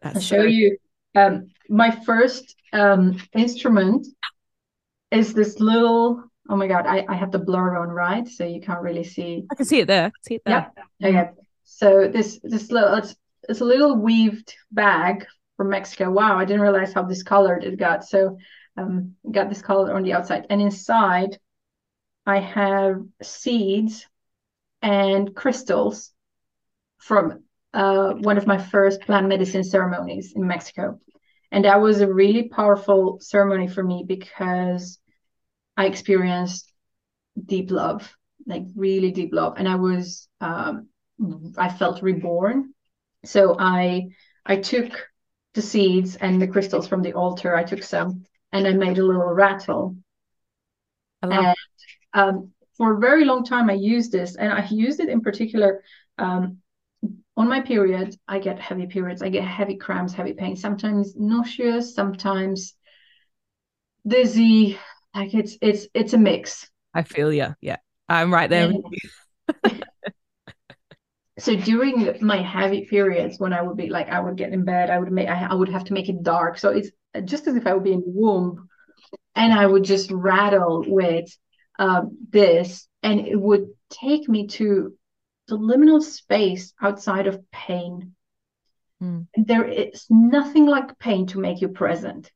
I'll 0.02 0.22
show 0.22 0.44
you 0.44 0.78
um, 1.16 1.50
my 1.68 1.92
first 1.92 2.56
um, 2.72 3.22
instrument 3.34 4.08
is 5.12 5.34
this 5.34 5.60
little 5.60 6.24
oh 6.50 6.56
my 6.56 6.68
god 6.68 6.86
I, 6.88 7.06
I 7.08 7.16
have 7.16 7.32
the 7.32 7.40
blur 7.40 7.78
on 7.78 7.90
right? 7.90 8.28
So 8.28 8.46
you 8.46 8.62
can't 8.62 8.82
really 8.82 9.04
see. 9.04 9.46
I 9.52 9.56
can 9.56 9.66
see 9.66 9.80
it 9.80 9.88
there. 9.88 10.12
See 10.28 10.36
it 10.36 10.42
there. 10.46 10.72
Yeah 11.02 11.08
okay. 11.08 11.30
So 11.64 12.08
this 12.08 12.40
this 12.44 12.72
little 12.72 12.96
it's, 12.96 13.16
it's 13.48 13.62
a 13.62 13.66
little 13.66 13.96
weaved 13.96 14.54
bag 14.72 15.26
from 15.58 15.70
Mexico. 15.70 16.10
Wow 16.12 16.38
I 16.38 16.46
didn't 16.46 16.62
realize 16.62 16.94
how 16.94 17.04
discolored 17.04 17.64
it 17.64 17.78
got. 17.78 18.04
So 18.04 18.38
um 18.78 19.16
got 19.32 19.50
this 19.50 19.62
color 19.62 19.94
on 19.94 20.04
the 20.04 20.14
outside. 20.14 20.48
And 20.50 20.62
inside 20.62 21.38
I 22.26 22.40
have 22.40 23.02
seeds 23.22 24.06
and 24.82 25.36
crystals 25.36 26.12
from 27.00 27.44
uh, 27.74 28.14
one 28.14 28.38
of 28.38 28.48
my 28.48 28.58
first 28.58 29.02
plant 29.02 29.28
medicine 29.28 29.64
ceremonies 29.64 30.34
in 30.36 30.46
Mexico. 30.46 31.00
And 31.52 31.66
that 31.66 31.82
was 31.82 32.02
a 32.02 32.14
really 32.14 32.50
powerful 32.50 33.20
ceremony 33.20 33.68
for 33.68 33.84
me 33.84 34.04
because 34.08 34.99
I 35.80 35.86
experienced 35.86 36.70
deep 37.46 37.72
love, 37.72 38.14
like 38.46 38.64
really 38.76 39.12
deep 39.12 39.34
love. 39.34 39.54
And 39.56 39.66
I 39.66 39.76
was, 39.76 40.28
um, 40.42 40.90
I 41.58 41.70
felt 41.70 42.04
reborn. 42.04 42.74
So 43.24 43.56
I, 43.58 44.10
I 44.46 44.58
took 44.58 44.92
the 45.54 45.62
seeds 45.62 46.18
and 46.18 46.42
the 46.42 46.50
crystals 46.50 46.86
from 46.86 47.02
the 47.02 47.14
altar. 47.14 47.56
I 47.56 47.64
took 47.64 47.82
some 47.82 48.26
and 48.52 48.68
I 48.68 48.74
made 48.74 48.98
a 48.98 49.06
little 49.06 49.24
rattle. 49.24 49.96
and 51.24 51.56
um, 52.14 52.52
for 52.76 52.98
a 52.98 53.00
very 53.00 53.24
long 53.24 53.46
time, 53.46 53.70
I 53.70 53.74
used 53.74 54.12
this, 54.12 54.36
and 54.36 54.52
I 54.52 54.68
used 54.70 55.00
it 55.00 55.08
in 55.08 55.22
particular 55.22 55.82
um, 56.18 56.58
on 57.38 57.48
my 57.48 57.62
period. 57.62 58.18
I 58.28 58.40
get 58.40 58.60
heavy 58.60 58.88
periods. 58.88 59.22
I 59.22 59.30
get 59.30 59.46
heavy 59.46 59.78
cramps, 59.78 60.12
heavy 60.12 60.34
pain. 60.34 60.58
Sometimes 60.58 61.16
nauseous. 61.16 61.96
Sometimes 61.96 62.74
dizzy. 64.06 64.78
Like 65.16 65.34
it's 65.34 65.58
it's 65.62 65.88
it's 65.94 66.14
a 66.14 66.18
mix. 66.18 66.70
I 66.94 67.04
feel 67.04 67.32
yeah, 67.34 67.54
yeah. 67.62 67.78
I'm 68.08 68.34
right 68.34 68.50
there. 68.50 68.74
so 71.40 71.56
during 71.56 72.18
my 72.22 72.38
heavy 72.38 72.86
periods 72.86 73.40
when 73.40 73.54
I 73.54 73.62
would 73.62 73.78
be 73.78 73.90
like 73.90 74.10
I 74.10 74.20
would 74.20 74.38
get 74.38 74.54
in 74.54 74.66
bed, 74.66 74.90
I 74.90 75.00
would 75.00 75.12
make 75.12 75.28
I, 75.28 75.48
I 75.48 75.54
would 75.54 75.70
have 75.70 75.86
to 75.86 75.94
make 75.94 76.10
it 76.10 76.24
dark. 76.24 76.58
So 76.58 76.70
it's 76.70 76.90
just 77.26 77.48
as 77.48 77.56
if 77.56 77.66
I 77.66 77.74
would 77.74 77.84
be 77.84 77.94
in 77.94 78.02
the 78.02 78.12
womb, 78.14 78.70
and 79.36 79.54
I 79.54 79.66
would 79.66 79.84
just 79.84 80.12
rattle 80.12 80.84
with 80.88 81.30
uh, 81.78 82.04
this, 82.30 82.88
and 83.04 83.20
it 83.20 83.40
would 83.40 83.68
take 83.90 84.28
me 84.30 84.48
to 84.48 84.94
the 85.48 85.58
liminal 85.58 86.02
space 86.02 86.74
outside 86.82 87.28
of 87.28 87.40
pain. 87.52 88.16
Mm. 89.02 89.28
There 89.36 89.66
is 89.66 90.06
nothing 90.10 90.66
like 90.66 91.00
pain 91.00 91.28
to 91.28 91.40
make 91.40 91.62
you 91.62 91.70
present. 91.70 92.32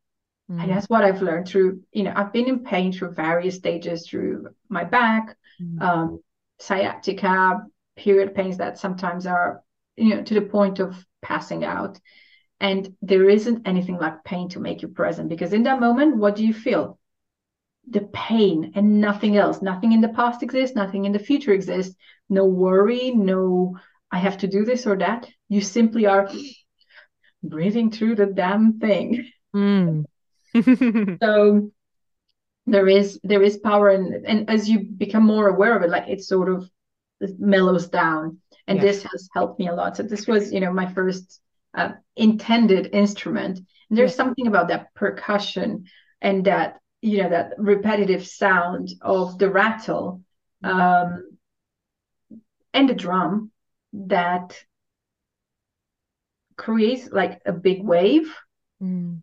Mm. 0.49 0.61
And 0.61 0.71
that's 0.71 0.89
what 0.89 1.03
I've 1.03 1.21
learned 1.21 1.47
through, 1.47 1.81
you 1.91 2.03
know, 2.03 2.13
I've 2.15 2.33
been 2.33 2.47
in 2.47 2.63
pain 2.63 2.91
through 2.91 3.13
various 3.13 3.55
stages 3.55 4.07
through 4.07 4.49
my 4.69 4.83
back, 4.83 5.37
mm. 5.61 5.81
um, 5.81 6.23
sciatica, 6.59 7.63
period 7.95 8.35
pains 8.35 8.57
that 8.57 8.77
sometimes 8.77 9.25
are, 9.25 9.63
you 9.95 10.15
know, 10.15 10.23
to 10.23 10.33
the 10.33 10.41
point 10.41 10.79
of 10.79 11.05
passing 11.21 11.63
out. 11.63 11.99
And 12.59 12.95
there 13.01 13.29
isn't 13.29 13.67
anything 13.67 13.97
like 13.97 14.23
pain 14.23 14.49
to 14.49 14.59
make 14.59 14.81
you 14.81 14.87
present 14.87 15.29
because 15.29 15.53
in 15.53 15.63
that 15.63 15.79
moment, 15.79 16.17
what 16.17 16.35
do 16.35 16.45
you 16.45 16.53
feel? 16.53 16.99
The 17.89 18.01
pain 18.13 18.71
and 18.75 19.01
nothing 19.01 19.35
else. 19.35 19.61
Nothing 19.61 19.91
in 19.91 20.01
the 20.01 20.09
past 20.09 20.43
exists, 20.43 20.75
nothing 20.75 21.05
in 21.05 21.11
the 21.11 21.19
future 21.19 21.51
exists. 21.51 21.95
No 22.29 22.45
worry, 22.45 23.11
no, 23.11 23.77
I 24.11 24.19
have 24.19 24.37
to 24.39 24.47
do 24.47 24.63
this 24.63 24.87
or 24.87 24.97
that. 24.97 25.27
You 25.49 25.59
simply 25.59 26.05
are 26.05 26.29
breathing 27.43 27.91
through 27.91 28.15
the 28.15 28.27
damn 28.27 28.79
thing. 28.79 29.29
Mm. 29.53 30.05
so 31.21 31.71
there 32.65 32.87
is 32.87 33.19
there 33.23 33.43
is 33.43 33.57
power 33.57 33.89
and 33.89 34.25
and 34.25 34.49
as 34.49 34.69
you 34.69 34.79
become 34.79 35.23
more 35.25 35.47
aware 35.47 35.75
of 35.75 35.83
it, 35.83 35.89
like 35.89 36.07
it 36.07 36.23
sort 36.23 36.49
of 36.49 36.69
mellows 37.39 37.87
down. 37.87 38.39
And 38.67 38.77
yeah. 38.77 38.85
this 38.85 39.03
has 39.03 39.29
helped 39.33 39.59
me 39.59 39.67
a 39.67 39.75
lot. 39.75 39.97
So 39.97 40.03
this 40.03 40.27
was, 40.27 40.51
you 40.51 40.59
know, 40.59 40.71
my 40.71 40.91
first 40.91 41.41
uh, 41.73 41.91
intended 42.15 42.89
instrument. 42.93 43.59
And 43.89 43.97
there's 43.97 44.11
yeah. 44.11 44.17
something 44.17 44.47
about 44.47 44.69
that 44.69 44.93
percussion 44.93 45.85
and 46.21 46.45
that, 46.45 46.79
you 47.01 47.21
know, 47.23 47.29
that 47.29 47.53
repetitive 47.57 48.25
sound 48.25 48.89
of 49.01 49.37
the 49.37 49.49
rattle 49.49 50.21
um, 50.63 51.29
and 52.73 52.89
the 52.89 52.93
drum 52.93 53.51
that 53.91 54.57
creates 56.55 57.11
like 57.11 57.41
a 57.45 57.51
big 57.51 57.83
wave. 57.83 58.33
Mm. 58.81 59.22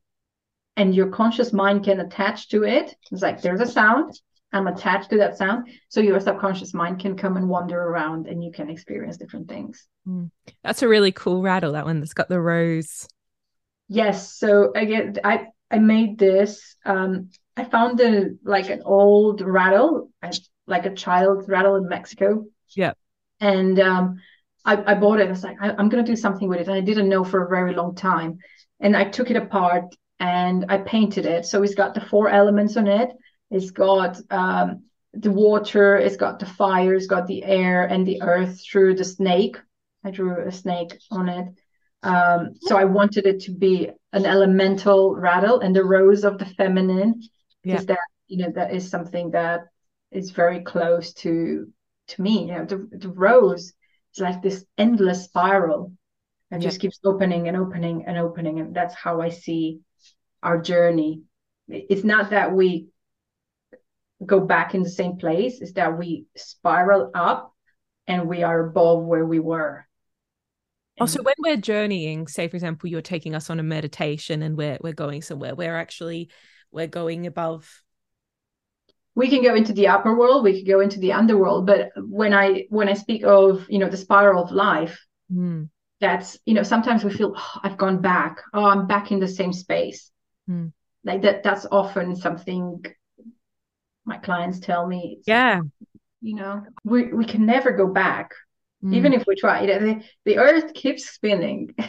And 0.80 0.94
your 0.94 1.08
conscious 1.08 1.52
mind 1.52 1.84
can 1.84 2.00
attach 2.00 2.48
to 2.48 2.64
it. 2.64 2.96
It's 3.12 3.20
like 3.20 3.42
there's 3.42 3.60
a 3.60 3.66
sound, 3.66 4.18
I'm 4.50 4.66
attached 4.66 5.10
to 5.10 5.18
that 5.18 5.36
sound. 5.36 5.68
So 5.90 6.00
your 6.00 6.18
subconscious 6.20 6.72
mind 6.72 7.00
can 7.00 7.18
come 7.18 7.36
and 7.36 7.50
wander 7.50 7.78
around 7.78 8.26
and 8.26 8.42
you 8.42 8.50
can 8.50 8.70
experience 8.70 9.18
different 9.18 9.46
things. 9.46 9.86
Mm. 10.08 10.30
That's 10.64 10.82
a 10.82 10.88
really 10.88 11.12
cool 11.12 11.42
rattle, 11.42 11.72
that 11.72 11.84
one 11.84 12.00
that's 12.00 12.14
got 12.14 12.30
the 12.30 12.40
rose. 12.40 13.06
Yes. 13.88 14.32
So 14.34 14.72
again, 14.74 15.16
I 15.22 15.48
I 15.70 15.80
made 15.80 16.18
this. 16.18 16.76
Um, 16.86 17.28
I 17.58 17.64
found 17.64 18.00
a 18.00 18.30
like 18.42 18.70
an 18.70 18.80
old 18.82 19.42
rattle, 19.42 20.10
like 20.66 20.86
a 20.86 20.94
child's 20.94 21.46
rattle 21.46 21.76
in 21.76 21.88
Mexico. 21.88 22.46
Yeah. 22.74 22.94
And 23.38 23.78
um, 23.78 24.20
I, 24.64 24.92
I 24.92 24.94
bought 24.94 25.20
it. 25.20 25.26
I 25.28 25.30
was 25.30 25.44
like, 25.44 25.58
I, 25.60 25.72
I'm 25.72 25.90
gonna 25.90 26.04
do 26.04 26.16
something 26.16 26.48
with 26.48 26.60
it. 26.60 26.68
And 26.68 26.76
I 26.76 26.80
didn't 26.80 27.10
know 27.10 27.22
for 27.22 27.44
a 27.44 27.50
very 27.50 27.74
long 27.74 27.94
time. 27.94 28.38
And 28.80 28.96
I 28.96 29.04
took 29.04 29.30
it 29.30 29.36
apart 29.36 29.94
and 30.20 30.66
I 30.68 30.78
painted 30.78 31.26
it. 31.26 31.46
So 31.46 31.62
it's 31.62 31.74
got 31.74 31.94
the 31.94 32.00
four 32.00 32.28
elements 32.28 32.76
on 32.76 32.86
it 32.86 33.10
it's 33.50 33.70
got 33.72 34.20
um, 34.30 34.84
the 35.12 35.30
water, 35.30 35.96
it's 35.96 36.16
got 36.16 36.38
the 36.38 36.46
fire, 36.46 36.94
it's 36.94 37.06
got 37.06 37.26
the 37.26 37.42
air 37.44 37.84
and 37.84 38.06
the 38.06 38.22
earth 38.22 38.62
through 38.64 38.94
the 38.94 39.04
snake. 39.04 39.56
I 40.04 40.10
drew 40.10 40.46
a 40.46 40.52
snake 40.52 40.96
on 41.10 41.28
it. 41.28 41.48
Um, 42.02 42.54
so 42.60 42.78
I 42.78 42.84
wanted 42.84 43.26
it 43.26 43.40
to 43.40 43.50
be 43.50 43.90
an 44.12 44.24
elemental 44.24 45.14
rattle 45.14 45.60
and 45.60 45.76
the 45.76 45.84
rose 45.84 46.24
of 46.24 46.38
the 46.38 46.46
feminine, 46.46 47.20
because 47.62 47.82
yeah. 47.82 47.96
that 47.96 48.06
you 48.28 48.38
know 48.38 48.52
that 48.54 48.72
is 48.72 48.88
something 48.88 49.32
that 49.32 49.64
is 50.10 50.30
very 50.30 50.60
close 50.60 51.12
to 51.14 51.70
to 52.08 52.22
me. 52.22 52.46
You 52.46 52.52
know, 52.52 52.64
the, 52.64 52.88
the 52.92 53.10
rose 53.10 53.74
is 54.14 54.20
like 54.20 54.40
this 54.40 54.64
endless 54.78 55.24
spiral 55.24 55.92
and 56.50 56.62
yeah. 56.62 56.68
just 56.68 56.80
keeps 56.80 56.98
opening 57.04 57.48
and 57.48 57.56
opening 57.56 58.06
and 58.06 58.16
opening, 58.16 58.60
and 58.60 58.74
that's 58.74 58.94
how 58.94 59.20
I 59.20 59.28
see 59.28 59.80
our 60.42 60.60
journey. 60.60 61.22
It's 61.68 62.04
not 62.04 62.30
that 62.30 62.52
we 62.52 62.88
go 64.24 64.40
back 64.40 64.74
in 64.74 64.82
the 64.82 64.90
same 64.90 65.16
place 65.16 65.60
it's 65.60 65.72
that 65.72 65.96
we 65.98 66.26
spiral 66.36 67.10
up 67.14 67.54
and 68.06 68.28
we 68.28 68.42
are 68.42 68.66
above 68.66 69.02
where 69.04 69.24
we 69.24 69.38
were 69.38 69.86
also 71.00 71.22
when 71.22 71.34
we're 71.38 71.56
journeying 71.56 72.26
say 72.26 72.46
for 72.46 72.56
example 72.56 72.88
you're 72.88 73.00
taking 73.00 73.34
us 73.34 73.48
on 73.48 73.58
a 73.58 73.62
meditation 73.62 74.42
and 74.42 74.56
we're 74.56 74.78
we're 74.82 74.92
going 74.92 75.22
somewhere 75.22 75.54
we're 75.54 75.76
actually 75.76 76.28
we're 76.70 76.86
going 76.86 77.26
above 77.26 77.82
we 79.14 79.28
can 79.28 79.42
go 79.42 79.54
into 79.54 79.72
the 79.72 79.88
upper 79.88 80.14
world 80.14 80.44
we 80.44 80.58
could 80.58 80.68
go 80.68 80.80
into 80.80 80.98
the 81.00 81.12
underworld 81.12 81.66
but 81.66 81.90
when 81.96 82.34
i 82.34 82.64
when 82.68 82.88
i 82.88 82.94
speak 82.94 83.24
of 83.24 83.66
you 83.70 83.78
know 83.78 83.88
the 83.88 83.96
spiral 83.96 84.44
of 84.44 84.50
life 84.50 85.06
mm. 85.32 85.66
that's 86.00 86.38
you 86.44 86.52
know 86.52 86.62
sometimes 86.62 87.04
we 87.04 87.10
feel 87.10 87.32
oh, 87.34 87.60
i've 87.62 87.78
gone 87.78 88.02
back 88.02 88.42
oh 88.52 88.64
i'm 88.64 88.86
back 88.86 89.10
in 89.10 89.18
the 89.18 89.28
same 89.28 89.52
space 89.52 90.10
mm. 90.50 90.72
like 91.04 91.22
that 91.22 91.42
that's 91.42 91.66
often 91.70 92.16
something 92.16 92.84
my 94.04 94.16
clients 94.18 94.60
tell 94.60 94.86
me. 94.86 95.20
Yeah. 95.26 95.60
you 96.20 96.34
know 96.34 96.64
we, 96.84 97.12
we 97.12 97.24
can 97.24 97.46
never 97.46 97.72
go 97.72 97.86
back 97.86 98.32
mm. 98.82 98.94
even 98.94 99.12
if 99.12 99.24
we 99.26 99.36
try. 99.36 99.66
The, 99.66 100.02
the 100.24 100.38
earth 100.38 100.74
keeps 100.74 101.08
spinning. 101.08 101.74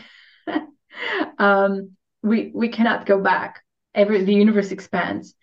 Um 1.39 1.91
we 2.21 2.51
we 2.53 2.67
cannot 2.67 3.05
go 3.05 3.19
back. 3.19 3.63
Every 3.95 4.23
the 4.23 4.33
universe 4.33 4.71
expands. 4.71 5.33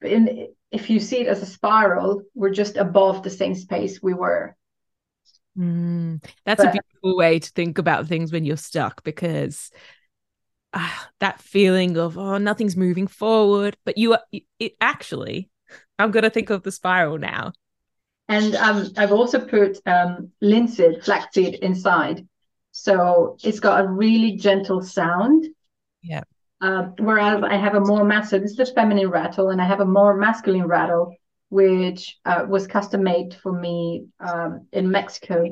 But 0.00 0.10
in 0.10 0.48
if 0.70 0.90
you 0.90 1.00
see 1.00 1.20
it 1.20 1.28
as 1.28 1.42
a 1.42 1.46
spiral 1.46 2.22
we're 2.34 2.50
just 2.50 2.76
above 2.76 3.22
the 3.22 3.30
same 3.30 3.54
space 3.54 4.02
we 4.02 4.14
were. 4.14 4.56
Mm. 5.58 6.22
that's 6.44 6.62
but, 6.62 6.68
a 6.68 6.72
beautiful 6.72 7.16
way 7.16 7.38
to 7.38 7.50
think 7.50 7.78
about 7.78 8.06
things 8.06 8.32
when 8.32 8.44
you're 8.44 8.56
stuck 8.56 9.02
because 9.02 9.70
uh, 10.72 10.90
that 11.18 11.40
feeling 11.40 11.96
of 11.96 12.16
oh 12.16 12.38
nothing's 12.38 12.76
moving 12.76 13.06
forward 13.06 13.76
but 13.84 13.98
you 13.98 14.12
are 14.12 14.22
it 14.58 14.76
actually 14.80 15.50
I'm 16.00 16.10
gonna 16.10 16.30
think 16.30 16.50
of 16.50 16.62
the 16.62 16.72
spiral 16.72 17.18
now. 17.18 17.52
And 18.28 18.54
um, 18.56 18.90
I've 18.96 19.12
also 19.12 19.38
put 19.38 19.78
um, 19.86 20.30
linseed, 20.40 21.04
flaxseed 21.04 21.56
inside, 21.56 22.26
so 22.70 23.36
it's 23.42 23.60
got 23.60 23.84
a 23.84 23.88
really 23.88 24.36
gentle 24.36 24.82
sound. 24.82 25.46
Yeah. 26.02 26.22
Uh, 26.62 26.88
whereas 26.98 27.42
I 27.42 27.56
have 27.56 27.74
a 27.74 27.80
more 27.80 28.04
masculine, 28.04 28.42
this 28.42 28.52
is 28.52 28.56
the 28.56 28.66
feminine 28.66 29.10
rattle, 29.10 29.50
and 29.50 29.60
I 29.60 29.66
have 29.66 29.80
a 29.80 29.84
more 29.84 30.16
masculine 30.16 30.66
rattle, 30.66 31.14
which 31.48 32.18
uh, 32.24 32.44
was 32.48 32.66
custom 32.66 33.02
made 33.02 33.34
for 33.34 33.52
me 33.52 34.06
um, 34.20 34.68
in 34.72 34.90
Mexico, 34.90 35.44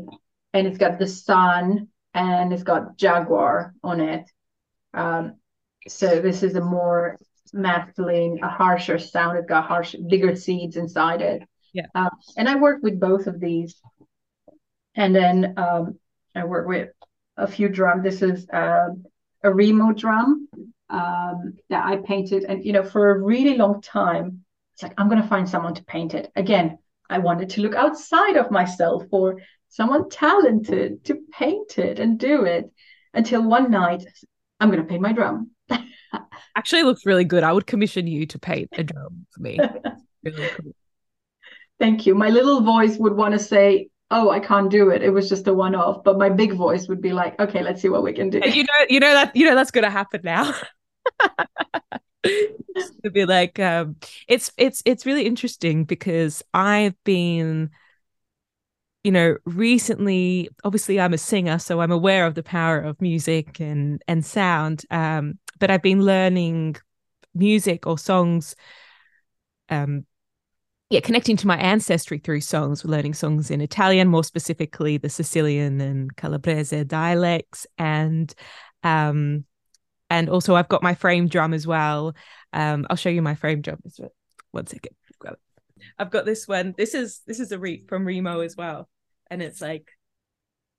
and 0.55 0.67
it's 0.67 0.79
got 0.79 0.99
the 0.99 1.07
sun 1.07 1.89
and 2.15 2.53
it's 2.53 2.63
got 2.63 2.97
jaguar 2.97 3.75
on 3.83 4.01
it. 4.01 4.31
Um, 4.95 5.37
so 5.87 6.21
this 6.21 6.43
is 6.43 6.55
a 6.55 6.61
more 6.61 7.19
masculine, 7.53 8.41
a 8.43 8.49
harsher 8.49 8.99
sound. 8.99 9.39
It's 9.39 9.49
got 9.49 9.67
harsh, 9.67 9.95
bigger 10.09 10.37
seeds 10.37 10.77
inside 10.77 11.23
it. 11.23 11.43
Yeah. 11.73 11.87
Uh, 11.95 12.11
and 12.37 12.49
I 12.49 12.57
work 12.57 12.83
with 12.83 12.99
both 13.01 13.27
of 13.27 13.41
these. 13.41 13.81
And 14.95 15.15
then 15.15 15.55
um, 15.57 15.99
I 16.35 16.45
work 16.45 16.67
with 16.67 16.91
a 17.37 17.47
few 17.47 17.69
drums. 17.69 18.03
This 18.03 18.23
is 18.23 18.49
uh, 18.51 18.89
a 19.43 19.53
Remo 19.53 19.93
drum 19.93 20.49
um, 20.91 21.55
that 21.71 21.85
I 21.85 21.97
painted. 21.97 22.45
And, 22.45 22.65
you 22.65 22.73
know, 22.73 22.83
for 22.83 23.11
a 23.11 23.23
really 23.23 23.57
long 23.57 23.81
time, 23.81 24.45
it's 24.75 24.83
like, 24.83 24.95
I'm 24.99 25.09
going 25.09 25.23
to 25.23 25.29
find 25.29 25.49
someone 25.49 25.75
to 25.75 25.85
paint 25.85 26.15
it. 26.15 26.31
Again, 26.37 26.79
I 27.09 27.19
wanted 27.19 27.51
to 27.51 27.63
look 27.63 27.75
outside 27.75 28.37
of 28.37 28.51
myself 28.51 29.05
for 29.11 29.41
someone 29.69 30.09
talented 30.09 31.05
to 31.05 31.21
paint 31.33 31.79
it 31.79 31.99
and 31.99 32.19
do 32.19 32.45
it 32.45 32.71
until 33.15 33.43
one 33.43 33.71
night, 33.71 34.05
I'm 34.61 34.71
going 34.71 34.83
to 34.83 34.89
paint 34.89 35.03
my 35.03 35.13
drum. 35.13 35.51
Actually, 36.57 36.83
looks 36.83 37.07
really 37.07 37.25
good. 37.25 37.45
I 37.45 37.53
would 37.53 37.67
commission 37.67 38.07
you 38.07 38.27
to 38.27 38.39
paint 38.39 38.69
a 38.73 38.83
drum 38.83 39.27
for 39.31 39.41
me. 39.41 39.59
really 40.25 40.49
cool. 40.57 40.73
Thank 41.79 42.07
you. 42.07 42.15
My 42.15 42.29
little 42.29 42.63
voice 42.63 42.97
would 42.97 43.15
want 43.15 43.35
to 43.35 43.39
say, 43.39 43.89
"Oh, 44.11 44.31
I 44.31 44.41
can't 44.41 44.69
do 44.71 44.91
it. 44.91 45.03
It 45.03 45.11
was 45.11 45.29
just 45.29 45.47
a 45.47 45.55
one-off." 45.55 46.03
But 46.03 46.19
my 46.19 46.29
big 46.29 46.53
voice 46.53 46.89
would 46.89 47.01
be 47.01 47.13
like, 47.13 47.39
"Okay, 47.39 47.63
let's 47.63 47.81
see 47.81 47.89
what 47.89 48.03
we 48.03 48.13
can 48.13 48.31
do." 48.31 48.41
You 48.45 48.65
know, 48.65 48.87
you 48.89 48.99
know 48.99 49.15
that 49.15 49.37
you 49.37 49.47
know 49.47 49.55
that's 49.55 49.71
going 49.71 49.85
to 49.85 49.91
happen 49.91 50.23
now. 50.25 50.53
to 52.25 53.11
be 53.13 53.25
like, 53.25 53.61
um, 53.61 53.97
it's 54.27 54.51
it's 54.57 54.83
it's 54.85 55.07
really 55.07 55.27
interesting 55.27 55.85
because 55.85 56.43
I've 56.53 56.95
been 57.05 57.71
you 59.09 59.13
know 59.13 59.39
recently 59.47 60.51
obviously 60.65 61.01
i'm 61.01 61.15
a 61.15 61.19
singer 61.19 61.59
so 61.59 61.81
i'm 61.81 61.91
aware 61.91 62.27
of 62.27 62.35
the 62.35 62.43
power 62.43 62.79
of 62.79 63.01
music 63.01 63.59
and 63.59 64.03
and 64.07 64.23
sound 64.23 64.85
um 64.91 65.39
but 65.59 65.71
I've 65.71 65.81
been 65.81 66.03
learning 66.03 66.77
music 67.35 67.87
or 67.87 67.97
songs 67.97 68.55
um 69.71 70.05
yeah, 70.91 71.01
connecting 71.01 71.37
to 71.39 71.47
my 71.47 71.59
ancestry 71.59 72.19
through 72.19 72.41
songs, 72.41 72.83
learning 72.83 73.13
songs 73.15 73.51
in 73.51 73.61
Italian, 73.61 74.09
more 74.09 74.25
specifically 74.25 74.97
the 74.97 75.11
Sicilian 75.11 75.83
and 75.83 76.17
Calabrese 76.17 76.85
dialects, 76.85 77.67
and 77.77 78.35
um, 78.83 79.45
and 80.09 80.31
also 80.31 80.55
I've 80.55 80.69
got 80.69 80.83
my 80.83 80.95
frame 80.95 81.29
drum 81.29 81.53
as 81.53 81.67
well. 81.67 82.15
Um, 82.55 82.87
I'll 82.89 82.97
show 82.97 83.11
you 83.11 83.21
my 83.21 83.35
frame 83.35 83.61
drum. 83.61 83.81
One 84.53 84.67
second. 84.67 84.95
I've 85.99 86.11
got 86.11 86.25
this 86.25 86.49
one. 86.49 86.75
This 86.77 86.95
is 86.95 87.21
this 87.27 87.41
is 87.41 87.53
a 87.53 87.59
re- 87.59 87.85
from 87.87 88.07
Remo 88.07 88.41
as 88.41 88.57
well, 88.57 88.89
and 89.31 89.43
it's 89.43 89.61
like 89.61 89.89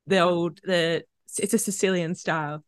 the 0.07 0.19
old 0.19 0.59
the 0.63 1.03
it's 1.37 1.53
a 1.53 1.59
Sicilian 1.59 2.15
style 2.15 2.63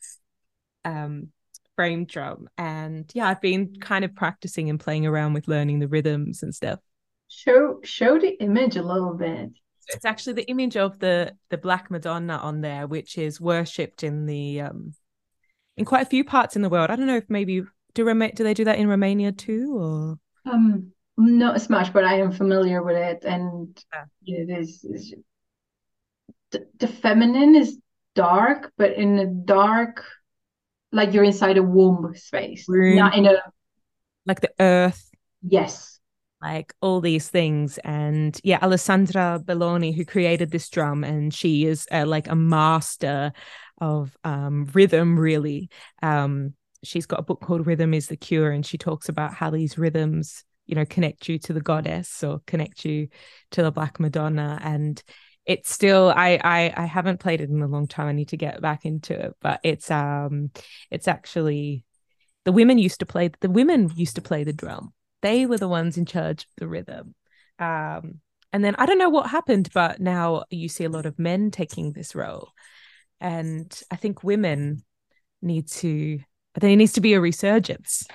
um 0.85 1.29
frame 1.75 2.05
drum, 2.05 2.47
and 2.57 3.09
yeah, 3.13 3.27
I've 3.27 3.41
been 3.41 3.75
kind 3.79 4.05
of 4.05 4.15
practicing 4.15 4.69
and 4.69 4.79
playing 4.79 5.05
around 5.05 5.33
with 5.33 5.47
learning 5.47 5.79
the 5.79 5.87
rhythms 5.87 6.43
and 6.43 6.53
stuff. 6.53 6.79
Show 7.27 7.79
show 7.83 8.19
the 8.19 8.39
image 8.41 8.75
a 8.75 8.83
little 8.83 9.13
bit. 9.13 9.49
It's 9.87 10.05
actually 10.05 10.33
the 10.33 10.49
image 10.49 10.77
of 10.77 10.99
the 10.99 11.33
the 11.49 11.57
Black 11.57 11.89
Madonna 11.89 12.37
on 12.37 12.61
there, 12.61 12.87
which 12.87 13.17
is 13.17 13.41
worshipped 13.41 14.03
in 14.03 14.25
the 14.25 14.61
um 14.61 14.93
in 15.77 15.85
quite 15.85 16.03
a 16.03 16.09
few 16.09 16.23
parts 16.23 16.55
in 16.55 16.61
the 16.61 16.69
world. 16.69 16.91
I 16.91 16.95
don't 16.95 17.07
know 17.07 17.17
if 17.17 17.29
maybe 17.29 17.63
do 17.93 18.05
Roma- 18.05 18.31
do 18.31 18.43
they 18.43 18.53
do 18.53 18.65
that 18.65 18.77
in 18.77 18.87
Romania 18.87 19.31
too, 19.31 19.77
or 19.77 20.19
um 20.51 20.91
not 21.17 21.55
as 21.55 21.69
much, 21.69 21.93
but 21.93 22.03
I 22.03 22.19
am 22.19 22.31
familiar 22.31 22.83
with 22.83 22.95
it, 22.95 23.23
and 23.25 23.83
yeah. 24.23 24.41
it 24.43 24.59
is. 24.59 24.85
The, 26.51 26.67
the 26.79 26.87
feminine 26.87 27.55
is 27.55 27.77
dark, 28.15 28.71
but 28.77 28.93
in 28.93 29.19
a 29.19 29.25
dark, 29.25 30.03
like 30.91 31.13
you're 31.13 31.23
inside 31.23 31.57
a 31.57 31.63
womb 31.63 32.13
space, 32.15 32.65
Room. 32.67 32.97
not 32.97 33.15
in 33.15 33.25
a 33.25 33.41
like 34.25 34.41
the 34.41 34.51
earth. 34.59 35.09
Yes, 35.41 35.99
like 36.41 36.73
all 36.81 36.99
these 36.99 37.29
things 37.29 37.77
and 37.83 38.39
yeah 38.43 38.59
alessandra 38.61 39.39
belloni 39.43 39.95
who 39.95 40.03
created 40.03 40.51
this 40.51 40.69
drum 40.69 41.03
and 41.03 41.33
she 41.33 41.65
is 41.65 41.87
uh, 41.91 42.05
like 42.05 42.27
a 42.27 42.35
master 42.35 43.31
of 43.79 44.17
um, 44.23 44.67
rhythm 44.73 45.17
really 45.17 45.69
um, 46.01 46.53
she's 46.83 47.05
got 47.05 47.19
a 47.19 47.23
book 47.23 47.41
called 47.41 47.67
rhythm 47.67 47.93
is 47.93 48.07
the 48.07 48.17
cure 48.17 48.51
and 48.51 48.65
she 48.65 48.77
talks 48.77 49.07
about 49.07 49.33
how 49.33 49.49
these 49.49 49.77
rhythms 49.77 50.43
you 50.65 50.75
know 50.75 50.85
connect 50.85 51.29
you 51.29 51.37
to 51.37 51.53
the 51.53 51.61
goddess 51.61 52.23
or 52.23 52.41
connect 52.47 52.85
you 52.85 53.07
to 53.51 53.61
the 53.61 53.71
black 53.71 53.99
madonna 53.99 54.59
and 54.63 55.03
it's 55.45 55.71
still 55.71 56.13
I, 56.15 56.39
I 56.43 56.73
i 56.77 56.85
haven't 56.85 57.19
played 57.19 57.41
it 57.41 57.49
in 57.49 57.61
a 57.61 57.67
long 57.67 57.87
time 57.87 58.07
i 58.07 58.11
need 58.11 58.29
to 58.29 58.37
get 58.37 58.61
back 58.61 58.85
into 58.85 59.13
it 59.13 59.35
but 59.41 59.59
it's 59.63 59.89
um 59.89 60.51
it's 60.89 61.07
actually 61.07 61.83
the 62.45 62.51
women 62.51 62.77
used 62.77 62.99
to 62.99 63.05
play 63.05 63.31
the 63.41 63.49
women 63.49 63.91
used 63.95 64.15
to 64.15 64.21
play 64.21 64.43
the 64.43 64.53
drum 64.53 64.93
they 65.21 65.45
were 65.45 65.57
the 65.57 65.67
ones 65.67 65.97
in 65.97 66.05
charge 66.05 66.43
of 66.43 66.49
the 66.57 66.67
rhythm. 66.67 67.15
Um, 67.59 68.19
and 68.53 68.63
then 68.63 68.75
I 68.77 68.85
don't 68.85 68.97
know 68.97 69.09
what 69.09 69.29
happened, 69.29 69.69
but 69.73 69.99
now 69.99 70.43
you 70.49 70.67
see 70.67 70.83
a 70.83 70.89
lot 70.89 71.05
of 71.05 71.19
men 71.19 71.51
taking 71.51 71.93
this 71.93 72.15
role. 72.15 72.49
And 73.19 73.71
I 73.89 73.95
think 73.95 74.23
women 74.23 74.83
need 75.41 75.67
to, 75.69 76.19
there 76.59 76.75
needs 76.75 76.93
to 76.93 77.01
be 77.01 77.13
a 77.13 77.21
resurgence. 77.21 78.07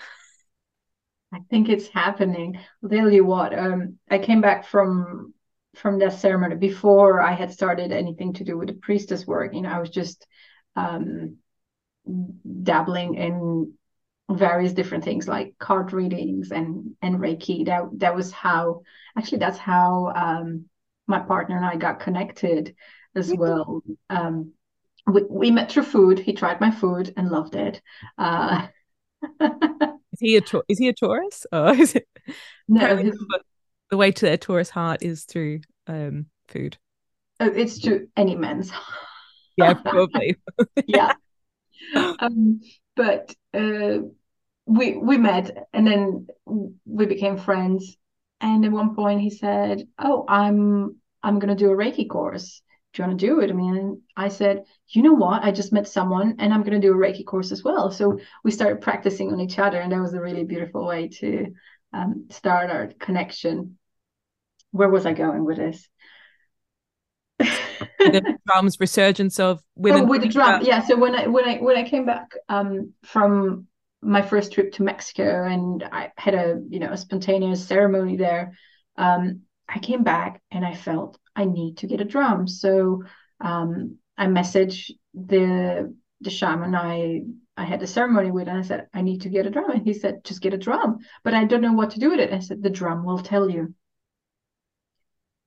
I 1.33 1.39
think 1.51 1.69
it's 1.69 1.89
happening. 1.89 2.59
I'll 2.83 2.91
tell 2.91 3.11
you 3.11 3.25
what, 3.25 3.57
um, 3.57 3.99
I 4.11 4.19
came 4.19 4.41
back 4.41 4.67
from 4.67 5.33
from 5.77 5.99
that 5.99 6.15
ceremony 6.15 6.57
before 6.57 7.21
I 7.21 7.33
had 7.33 7.53
started 7.53 7.93
anything 7.93 8.33
to 8.35 8.45
do 8.45 8.57
with 8.57 8.69
the 8.69 8.75
priestess 8.75 9.27
work. 9.27 9.55
You 9.55 9.63
know, 9.63 9.71
I 9.71 9.79
was 9.79 9.91
just 9.91 10.27
um, 10.75 11.37
dabbling 12.63 13.15
in 13.15 13.73
various 14.31 14.73
different 14.73 15.05
things 15.05 15.29
like 15.29 15.55
card 15.59 15.93
readings 15.93 16.51
and 16.51 16.97
and 17.01 17.19
reiki. 17.19 17.67
That 17.67 17.85
that 17.99 18.15
was 18.15 18.33
how 18.33 18.83
actually 19.17 19.39
that's 19.39 19.59
how 19.59 20.13
um 20.17 20.65
my 21.07 21.21
partner 21.21 21.57
and 21.57 21.65
i 21.65 21.77
got 21.77 22.01
connected 22.01 22.75
as 23.15 23.33
well. 23.33 23.83
Um 24.11 24.53
we, 25.07 25.23
we 25.31 25.51
met 25.53 25.71
through 25.71 25.85
food. 25.85 26.19
He 26.19 26.33
tried 26.33 26.61
my 26.61 26.73
food 26.73 27.15
and 27.17 27.31
loved 27.31 27.55
it. 27.55 27.81
Uh 28.19 28.67
is 29.41 30.21
he 30.21 30.37
a 30.37 30.43
is 30.69 30.79
he 30.79 30.89
a 30.89 30.93
taurus? 30.93 31.47
Or 31.53 31.75
is 31.75 31.95
it 31.95 32.09
no 32.67 32.97
his, 32.97 33.17
the 33.91 33.97
way 33.97 34.11
to 34.11 34.31
a 34.33 34.37
Taurus 34.37 34.71
heart 34.71 35.03
is 35.03 35.25
through 35.25 35.61
um 35.87 36.27
food 36.49 36.79
oh, 37.41 37.47
it's 37.47 37.79
to 37.81 38.09
any 38.17 38.35
man's 38.35 38.73
yeah 39.57 39.75
probably 39.75 40.37
yeah 40.87 41.13
um 42.21 42.61
but 42.97 43.35
uh, 43.55 43.99
we 44.65 44.97
we 44.97 45.19
met 45.19 45.69
and 45.73 45.87
then 45.87 46.27
we 46.85 47.07
became 47.07 47.37
friends. 47.37 47.97
And 48.41 48.65
at 48.65 48.73
one 48.73 48.95
point 48.95 49.21
he 49.21 49.31
said, 49.31 49.87
"Oh, 49.99 50.25
I'm 50.29 50.97
I'm 51.23 51.39
gonna 51.39 51.55
do 51.55 51.71
a 51.71 51.77
Reiki 51.77 52.09
course. 52.09 52.63
Do 52.93 53.03
you 53.03 53.09
want 53.09 53.21
to 53.21 53.27
do 53.27 53.41
it?" 53.41 53.51
I 53.51 53.55
mean, 53.55 54.03
I 54.17 54.29
said, 54.29 54.65
"You 54.89 55.03
know 55.03 55.15
what? 55.15 55.45
I 55.45 55.53
just 55.53 55.73
met 55.73 55.89
someone, 55.89 56.37
and 56.39 56.53
I'm 56.53 56.63
gonna 56.63 56.81
do 56.81 56.93
a 56.93 56.97
Reiki 56.97 57.25
course 57.25 57.53
as 57.53 57.63
well." 57.63 57.91
So 57.91 58.19
we 58.45 58.51
started 58.51 58.81
practicing 58.81 59.33
on 59.33 59.41
each 59.41 59.59
other, 59.59 59.81
and 59.81 59.93
that 59.93 60.01
was 60.01 60.15
a 60.15 60.21
really 60.21 60.45
beautiful 60.45 60.87
way 60.87 61.09
to 61.21 61.53
um, 61.93 62.27
start 62.31 62.71
our 62.71 62.89
connection. 62.99 63.79
Where 64.71 64.89
was 64.89 65.07
I 65.07 65.13
going 65.13 65.45
with 65.45 65.57
this? 65.57 65.89
the 67.39 68.39
drums 68.47 68.79
resurgence 68.81 69.39
of 69.39 69.61
women. 69.75 70.03
Oh, 70.03 70.05
with 70.05 70.23
the 70.23 70.29
drum, 70.29 70.63
yeah. 70.63 70.83
So 70.83 70.97
when 70.97 71.15
I 71.15 71.27
when 71.27 71.45
I 71.45 71.57
when 71.59 71.77
I 71.77 71.89
came 71.89 72.07
back 72.07 72.31
um, 72.49 72.93
from 73.05 73.67
my 74.03 74.23
first 74.23 74.53
trip 74.53 74.73
to 74.75 74.83
Mexico, 74.83 75.45
and 75.45 75.83
I 75.85 76.13
had 76.17 76.35
a 76.35 76.61
you 76.69 76.79
know 76.79 76.93
a 76.93 76.97
spontaneous 76.97 77.67
ceremony 77.67 78.17
there. 78.17 78.57
Um, 78.97 79.43
I 79.69 79.79
came 79.79 80.05
back 80.05 80.41
and 80.51 80.65
I 80.65 80.75
felt 80.75 81.19
I 81.35 81.45
need 81.45 81.79
to 81.79 81.87
get 81.87 82.01
a 82.01 82.05
drum, 82.05 82.47
so 82.47 83.03
um, 83.41 83.99
I 84.17 84.27
messaged 84.27 84.93
the 85.15 85.95
the 86.21 86.31
shaman 86.31 86.75
I 86.75 87.23
I 87.57 87.65
had 87.65 87.81
the 87.81 87.87
ceremony 87.87 88.31
with, 88.31 88.49
and 88.49 88.59
I 88.59 88.63
said 88.63 88.89
I 88.93 89.03
need 89.03 89.23
to 89.23 89.29
get 89.29 89.47
a 89.47 89.51
drum, 89.51 89.71
and 89.71 89.83
he 89.83 89.95
said 89.95 90.25
just 90.25 90.43
get 90.43 90.55
a 90.55 90.59
drum, 90.59 90.99
but 91.25 91.35
I 91.35 91.45
don't 91.45 91.63
know 91.63 91.73
what 91.73 91.91
to 91.91 92.01
do 92.01 92.11
with 92.11 92.21
it. 92.21 92.33
I 92.33 92.41
said 92.41 92.63
the 92.63 92.71
drum 92.71 93.05
will 93.05 93.19
tell 93.19 93.49
you. 93.49 93.75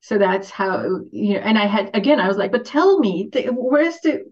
So 0.01 0.18
that's 0.18 0.49
how 0.49 1.01
you 1.12 1.34
know 1.34 1.41
and 1.41 1.57
i 1.57 1.66
had 1.66 1.91
again 1.93 2.22
i 2.22 2.28
was 2.28 2.38
like 2.38 2.53
but 2.53 2.64
tell 2.64 2.99
me 2.99 3.30
where's 3.51 3.99
the 3.99 4.24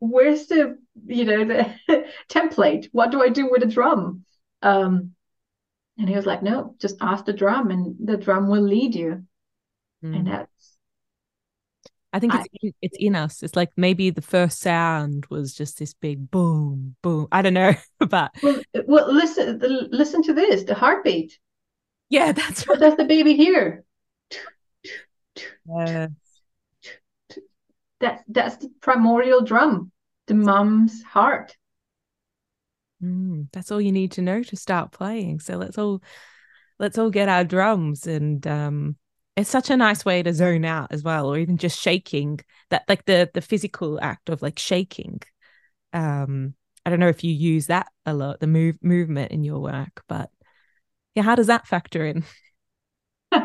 where's 0.00 0.46
the 0.46 0.78
you 1.06 1.24
know 1.26 1.44
the 1.44 2.06
template? 2.30 2.88
What 2.92 3.10
do 3.10 3.22
i 3.22 3.28
do 3.28 3.50
with 3.50 3.62
a 3.62 3.66
drum? 3.66 4.24
Um 4.62 5.12
and 5.98 6.08
he 6.08 6.16
was 6.16 6.24
like 6.24 6.42
no 6.42 6.74
just 6.80 6.96
ask 7.00 7.26
the 7.26 7.34
drum 7.34 7.70
and 7.70 7.96
the 8.02 8.16
drum 8.16 8.48
will 8.48 8.62
lead 8.62 8.94
you. 8.94 9.24
Mm. 10.02 10.16
and 10.16 10.26
that's 10.26 10.78
I 12.12 12.18
think 12.18 12.34
it's 12.34 12.48
I, 12.62 12.72
it's 12.82 12.96
in 12.98 13.16
us. 13.16 13.42
It's 13.42 13.56
like 13.56 13.70
maybe 13.76 14.10
the 14.10 14.22
first 14.22 14.60
sound 14.60 15.26
was 15.30 15.54
just 15.54 15.78
this 15.78 15.94
big 15.94 16.30
boom, 16.30 16.94
boom. 17.02 17.26
I 17.32 17.40
don't 17.40 17.54
know, 17.54 17.74
but 17.98 18.32
well, 18.42 18.60
well 18.86 19.12
listen, 19.12 19.60
listen 19.90 20.22
to 20.24 20.34
this. 20.34 20.64
The 20.64 20.74
heartbeat. 20.74 21.38
Yeah, 22.10 22.32
that's 22.32 22.68
what 22.68 22.80
does 22.80 22.96
the 22.96 23.04
baby 23.04 23.34
hear. 23.34 23.84
Yes. 25.66 26.10
That 28.00 28.24
that's 28.28 28.56
the 28.56 28.70
primordial 28.80 29.42
drum, 29.42 29.92
the 30.26 30.34
mum's 30.34 31.02
heart. 31.02 31.56
Mm, 33.02 33.48
that's 33.52 33.70
all 33.70 33.80
you 33.80 33.92
need 33.92 34.12
to 34.12 34.22
know 34.22 34.42
to 34.42 34.56
start 34.56 34.92
playing. 34.92 35.40
So 35.40 35.56
let's 35.56 35.78
all 35.78 36.02
let's 36.78 36.98
all 36.98 37.10
get 37.10 37.28
our 37.28 37.44
drums 37.44 38.06
and 38.06 38.46
um 38.46 38.96
it's 39.36 39.50
such 39.50 39.70
a 39.70 39.76
nice 39.76 40.04
way 40.04 40.22
to 40.22 40.32
zone 40.32 40.64
out 40.64 40.88
as 40.90 41.02
well 41.02 41.32
or 41.32 41.38
even 41.38 41.56
just 41.56 41.78
shaking 41.78 42.40
that 42.70 42.82
like 42.88 43.04
the 43.04 43.30
the 43.34 43.40
physical 43.40 43.98
act 44.02 44.28
of 44.28 44.42
like 44.42 44.58
shaking 44.58 45.20
um 45.92 46.54
i 46.84 46.90
don't 46.90 47.00
know 47.00 47.08
if 47.08 47.24
you 47.24 47.32
use 47.32 47.66
that 47.66 47.86
a 48.06 48.14
lot 48.14 48.40
the 48.40 48.46
move 48.46 48.76
movement 48.82 49.32
in 49.32 49.44
your 49.44 49.60
work 49.60 50.02
but 50.08 50.30
yeah 51.14 51.22
how 51.22 51.34
does 51.34 51.46
that 51.46 51.66
factor 51.66 52.04
in 52.04 52.24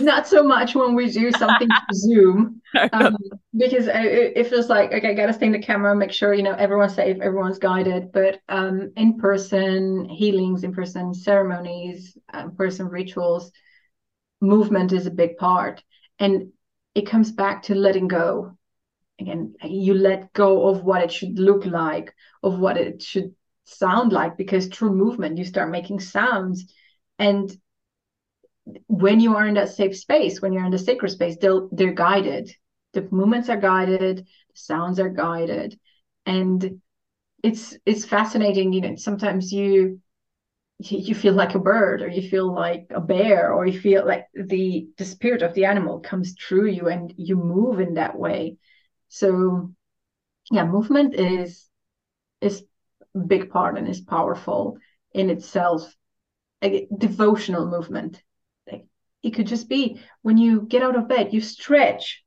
not 0.00 0.26
so 0.26 0.42
much 0.42 0.74
when 0.74 0.94
we 0.94 1.10
do 1.10 1.30
something 1.32 1.68
to 1.68 1.82
Zoom, 1.94 2.60
um, 2.92 3.16
because 3.56 3.86
it, 3.86 4.32
it, 4.36 4.46
feels 4.46 4.68
like 4.68 4.92
okay, 4.92 5.14
gotta 5.14 5.32
stay 5.32 5.46
in 5.46 5.52
the 5.52 5.58
camera, 5.58 5.94
make 5.94 6.12
sure 6.12 6.34
you 6.34 6.42
know 6.42 6.52
everyone's 6.52 6.94
safe, 6.94 7.18
everyone's 7.20 7.58
guided. 7.58 8.12
But 8.12 8.40
um, 8.48 8.92
in 8.96 9.18
person 9.18 10.08
healings, 10.08 10.64
in 10.64 10.72
person 10.72 11.14
ceremonies, 11.14 12.16
in 12.34 12.40
um, 12.40 12.56
person 12.56 12.88
rituals, 12.88 13.52
movement 14.40 14.92
is 14.92 15.06
a 15.06 15.10
big 15.10 15.36
part, 15.36 15.82
and 16.18 16.52
it 16.94 17.06
comes 17.06 17.32
back 17.32 17.64
to 17.64 17.74
letting 17.74 18.08
go. 18.08 18.56
Again, 19.20 19.54
you 19.64 19.94
let 19.94 20.32
go 20.32 20.68
of 20.68 20.84
what 20.84 21.02
it 21.02 21.12
should 21.12 21.38
look 21.38 21.66
like, 21.66 22.14
of 22.42 22.58
what 22.58 22.76
it 22.76 23.02
should 23.02 23.34
sound 23.64 24.12
like, 24.12 24.36
because 24.36 24.66
through 24.68 24.94
movement 24.94 25.38
you 25.38 25.44
start 25.44 25.70
making 25.70 26.00
sounds, 26.00 26.72
and 27.18 27.56
when 28.86 29.20
you 29.20 29.34
are 29.36 29.46
in 29.46 29.54
that 29.54 29.70
safe 29.70 29.96
space, 29.96 30.40
when 30.40 30.52
you're 30.52 30.64
in 30.64 30.70
the 30.70 30.78
sacred 30.78 31.10
space, 31.10 31.36
they'll 31.36 31.68
they're 31.72 31.92
guided. 31.92 32.54
The 32.92 33.08
movements 33.10 33.48
are 33.48 33.56
guided, 33.56 34.18
the 34.18 34.24
sounds 34.54 34.98
are 34.98 35.08
guided, 35.08 35.78
and 36.26 36.80
it's 37.42 37.76
it's 37.86 38.04
fascinating. 38.04 38.72
You 38.72 38.80
know, 38.82 38.96
sometimes 38.96 39.52
you 39.52 40.00
you 40.78 41.14
feel 41.14 41.34
like 41.34 41.54
a 41.54 41.58
bird 41.58 42.02
or 42.02 42.08
you 42.08 42.28
feel 42.28 42.52
like 42.52 42.86
a 42.90 43.00
bear 43.00 43.52
or 43.52 43.66
you 43.66 43.78
feel 43.80 44.06
like 44.06 44.26
the 44.34 44.88
the 44.96 45.04
spirit 45.04 45.42
of 45.42 45.52
the 45.54 45.64
animal 45.64 45.98
comes 45.98 46.34
through 46.34 46.68
you 46.68 46.86
and 46.88 47.12
you 47.16 47.36
move 47.36 47.80
in 47.80 47.94
that 47.94 48.16
way. 48.16 48.56
So 49.08 49.74
yeah 50.50 50.64
movement 50.64 51.14
is 51.14 51.68
is 52.40 52.64
big 53.26 53.50
part 53.50 53.76
and 53.76 53.88
is 53.88 54.00
powerful 54.00 54.78
in 55.12 55.30
itself. 55.30 55.94
A 56.62 56.86
devotional 56.96 57.66
movement. 57.66 58.22
Like 58.70 58.86
it 59.24 59.30
could 59.30 59.48
just 59.48 59.68
be 59.68 60.00
when 60.22 60.38
you 60.38 60.62
get 60.62 60.82
out 60.82 60.96
of 60.96 61.08
bed 61.08 61.32
you 61.32 61.40
stretch 61.40 62.22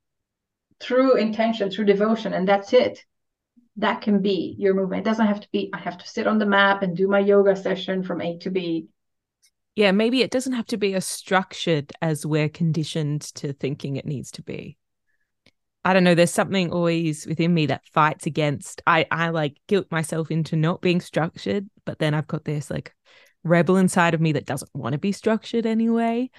through 0.78 1.16
intention 1.16 1.70
through 1.70 1.86
devotion 1.86 2.34
and 2.34 2.46
that's 2.46 2.72
it 2.72 3.02
that 3.76 4.02
can 4.02 4.20
be 4.20 4.54
your 4.58 4.74
movement. 4.74 5.06
It 5.06 5.10
doesn't 5.10 5.26
have 5.26 5.40
to 5.40 5.48
be, 5.50 5.70
I 5.72 5.78
have 5.78 5.98
to 5.98 6.08
sit 6.08 6.26
on 6.26 6.38
the 6.38 6.46
map 6.46 6.82
and 6.82 6.96
do 6.96 7.08
my 7.08 7.18
yoga 7.18 7.56
session 7.56 8.02
from 8.02 8.20
A 8.20 8.38
to 8.38 8.50
B. 8.50 8.88
Yeah, 9.74 9.92
maybe 9.92 10.20
it 10.20 10.30
doesn't 10.30 10.52
have 10.52 10.66
to 10.66 10.76
be 10.76 10.94
as 10.94 11.06
structured 11.06 11.92
as 12.02 12.26
we're 12.26 12.50
conditioned 12.50 13.22
to 13.36 13.54
thinking 13.54 13.96
it 13.96 14.04
needs 14.04 14.30
to 14.32 14.42
be. 14.42 14.76
I 15.84 15.94
don't 15.94 16.04
know, 16.04 16.14
there's 16.14 16.30
something 16.30 16.70
always 16.70 17.26
within 17.26 17.52
me 17.54 17.66
that 17.66 17.86
fights 17.86 18.26
against 18.26 18.82
I 18.86 19.06
I 19.10 19.30
like 19.30 19.56
guilt 19.66 19.86
myself 19.90 20.30
into 20.30 20.54
not 20.54 20.80
being 20.80 21.00
structured, 21.00 21.68
but 21.84 21.98
then 21.98 22.14
I've 22.14 22.28
got 22.28 22.44
this 22.44 22.70
like 22.70 22.94
rebel 23.42 23.76
inside 23.76 24.14
of 24.14 24.20
me 24.20 24.32
that 24.32 24.46
doesn't 24.46 24.70
want 24.74 24.92
to 24.92 24.98
be 24.98 25.10
structured 25.10 25.66
anyway. 25.66 26.30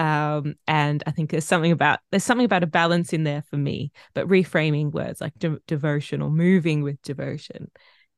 Um, 0.00 0.54
and 0.66 1.02
I 1.06 1.10
think 1.10 1.30
there's 1.30 1.44
something 1.44 1.72
about 1.72 1.98
there's 2.10 2.24
something 2.24 2.46
about 2.46 2.62
a 2.62 2.66
balance 2.66 3.12
in 3.12 3.24
there 3.24 3.42
for 3.42 3.58
me. 3.58 3.92
But 4.14 4.28
reframing 4.28 4.92
words 4.92 5.20
like 5.20 5.38
de- 5.38 5.60
devotion 5.66 6.22
or 6.22 6.30
moving 6.30 6.82
with 6.82 7.02
devotion 7.02 7.70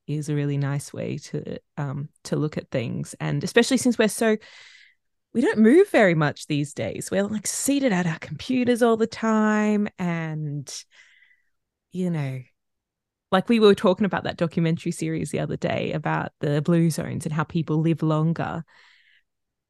is 0.06 0.28
a 0.28 0.34
really 0.36 0.58
nice 0.58 0.92
way 0.92 1.18
to 1.18 1.58
um, 1.76 2.08
to 2.24 2.36
look 2.36 2.56
at 2.56 2.70
things, 2.70 3.16
and 3.18 3.42
especially 3.42 3.78
since 3.78 3.98
we're 3.98 4.06
so 4.06 4.36
we 5.34 5.40
don't 5.40 5.58
move 5.58 5.90
very 5.90 6.14
much 6.14 6.46
these 6.46 6.72
days. 6.72 7.10
We're 7.10 7.24
like 7.24 7.48
seated 7.48 7.92
at 7.92 8.06
our 8.06 8.20
computers 8.20 8.80
all 8.80 8.96
the 8.96 9.08
time, 9.08 9.88
and 9.98 10.72
you 11.90 12.10
know, 12.10 12.42
like 13.32 13.48
we 13.48 13.58
were 13.58 13.74
talking 13.74 14.06
about 14.06 14.22
that 14.22 14.36
documentary 14.36 14.92
series 14.92 15.32
the 15.32 15.40
other 15.40 15.56
day 15.56 15.90
about 15.94 16.30
the 16.38 16.62
blue 16.62 16.90
zones 16.90 17.26
and 17.26 17.32
how 17.32 17.42
people 17.42 17.80
live 17.80 18.04
longer 18.04 18.62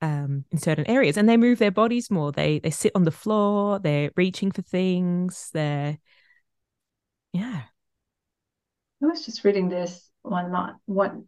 um, 0.02 0.44
in 0.50 0.58
certain 0.58 0.86
areas 0.88 1.16
and 1.16 1.28
they 1.28 1.36
move 1.36 1.58
their 1.58 1.70
bodies 1.70 2.10
more. 2.10 2.32
They 2.32 2.58
they 2.58 2.70
sit 2.70 2.92
on 2.94 3.04
the 3.04 3.10
floor 3.10 3.78
they're 3.78 4.10
reaching 4.16 4.50
for 4.50 4.62
things 4.62 5.50
they're 5.54 5.98
yeah. 7.32 7.62
I 9.02 9.06
was 9.06 9.24
just 9.24 9.44
reading 9.44 9.68
this 9.68 10.10
one 10.22 10.52
line 10.52 10.74
one 10.86 11.26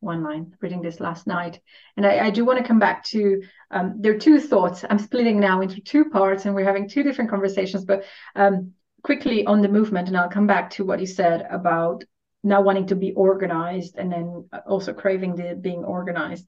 one 0.00 0.22
line 0.22 0.54
reading 0.60 0.82
this 0.82 1.00
last 1.00 1.26
night 1.26 1.58
and 1.96 2.06
i, 2.06 2.26
I 2.26 2.30
do 2.30 2.44
want 2.44 2.58
to 2.58 2.64
come 2.64 2.78
back 2.78 3.02
to 3.04 3.42
um, 3.70 3.96
there 3.98 4.14
are 4.14 4.18
two 4.18 4.38
thoughts. 4.38 4.84
I'm 4.88 4.98
splitting 4.98 5.40
now 5.40 5.62
into 5.62 5.80
two 5.80 6.04
parts 6.10 6.44
and 6.44 6.54
we're 6.54 6.64
having 6.64 6.88
two 6.88 7.02
different 7.02 7.30
conversations 7.30 7.84
but 7.84 8.04
um, 8.34 8.72
quickly 9.02 9.46
on 9.46 9.62
the 9.62 9.68
movement 9.68 10.08
and 10.08 10.16
i'll 10.16 10.28
come 10.28 10.46
back 10.46 10.70
to 10.70 10.84
what 10.84 11.00
you 11.00 11.06
said 11.06 11.46
about 11.50 12.04
not 12.42 12.64
wanting 12.64 12.86
to 12.86 12.96
be 12.96 13.12
organized 13.12 13.96
and 13.96 14.12
then 14.12 14.48
also 14.66 14.92
craving 14.92 15.34
the 15.34 15.54
being 15.54 15.84
organized 15.84 16.46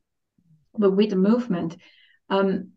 but 0.78 0.92
with 0.92 1.10
the 1.10 1.16
movement, 1.16 1.76
um, 2.30 2.70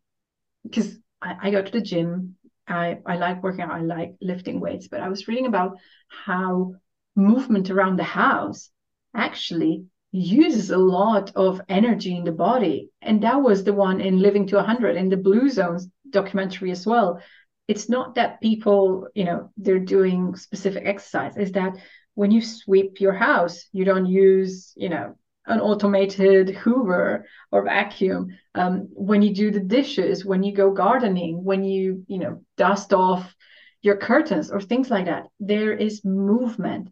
because 0.63 0.97
I, 1.21 1.35
I 1.43 1.51
go 1.51 1.61
to 1.61 1.71
the 1.71 1.81
gym, 1.81 2.35
I, 2.67 2.99
I 3.05 3.17
like 3.17 3.43
working 3.43 3.61
out, 3.61 3.71
I 3.71 3.81
like 3.81 4.15
lifting 4.21 4.59
weights, 4.59 4.87
but 4.87 5.01
I 5.01 5.09
was 5.09 5.27
reading 5.27 5.45
about 5.45 5.77
how 6.07 6.75
movement 7.15 7.69
around 7.69 7.97
the 7.97 8.03
house 8.03 8.69
actually 9.13 9.85
uses 10.11 10.71
a 10.71 10.77
lot 10.77 11.31
of 11.35 11.61
energy 11.69 12.15
in 12.15 12.23
the 12.23 12.31
body. 12.31 12.89
And 13.01 13.23
that 13.23 13.41
was 13.41 13.63
the 13.63 13.73
one 13.73 14.01
in 14.01 14.19
Living 14.19 14.47
to 14.47 14.57
100 14.57 14.95
in 14.95 15.09
the 15.09 15.17
Blue 15.17 15.49
Zones 15.49 15.87
documentary 16.09 16.71
as 16.71 16.85
well. 16.85 17.21
It's 17.67 17.87
not 17.87 18.15
that 18.15 18.41
people, 18.41 19.07
you 19.15 19.23
know, 19.23 19.51
they're 19.57 19.79
doing 19.79 20.35
specific 20.35 20.83
exercise, 20.85 21.37
is 21.37 21.53
that 21.53 21.77
when 22.15 22.31
you 22.31 22.41
sweep 22.41 22.99
your 22.99 23.13
house, 23.13 23.65
you 23.71 23.85
don't 23.85 24.05
use, 24.05 24.73
you 24.75 24.89
know, 24.89 25.15
an 25.45 25.59
automated 25.59 26.49
hoover 26.49 27.25
or 27.51 27.63
vacuum 27.63 28.37
um, 28.55 28.87
when 28.93 29.21
you 29.21 29.33
do 29.33 29.51
the 29.51 29.59
dishes 29.59 30.23
when 30.23 30.43
you 30.43 30.53
go 30.53 30.71
gardening 30.71 31.43
when 31.43 31.63
you 31.63 32.03
you 32.07 32.19
know 32.19 32.41
dust 32.57 32.93
off 32.93 33.35
your 33.81 33.97
curtains 33.97 34.51
or 34.51 34.61
things 34.61 34.89
like 34.89 35.05
that 35.05 35.25
there 35.39 35.73
is 35.73 36.05
movement. 36.05 36.89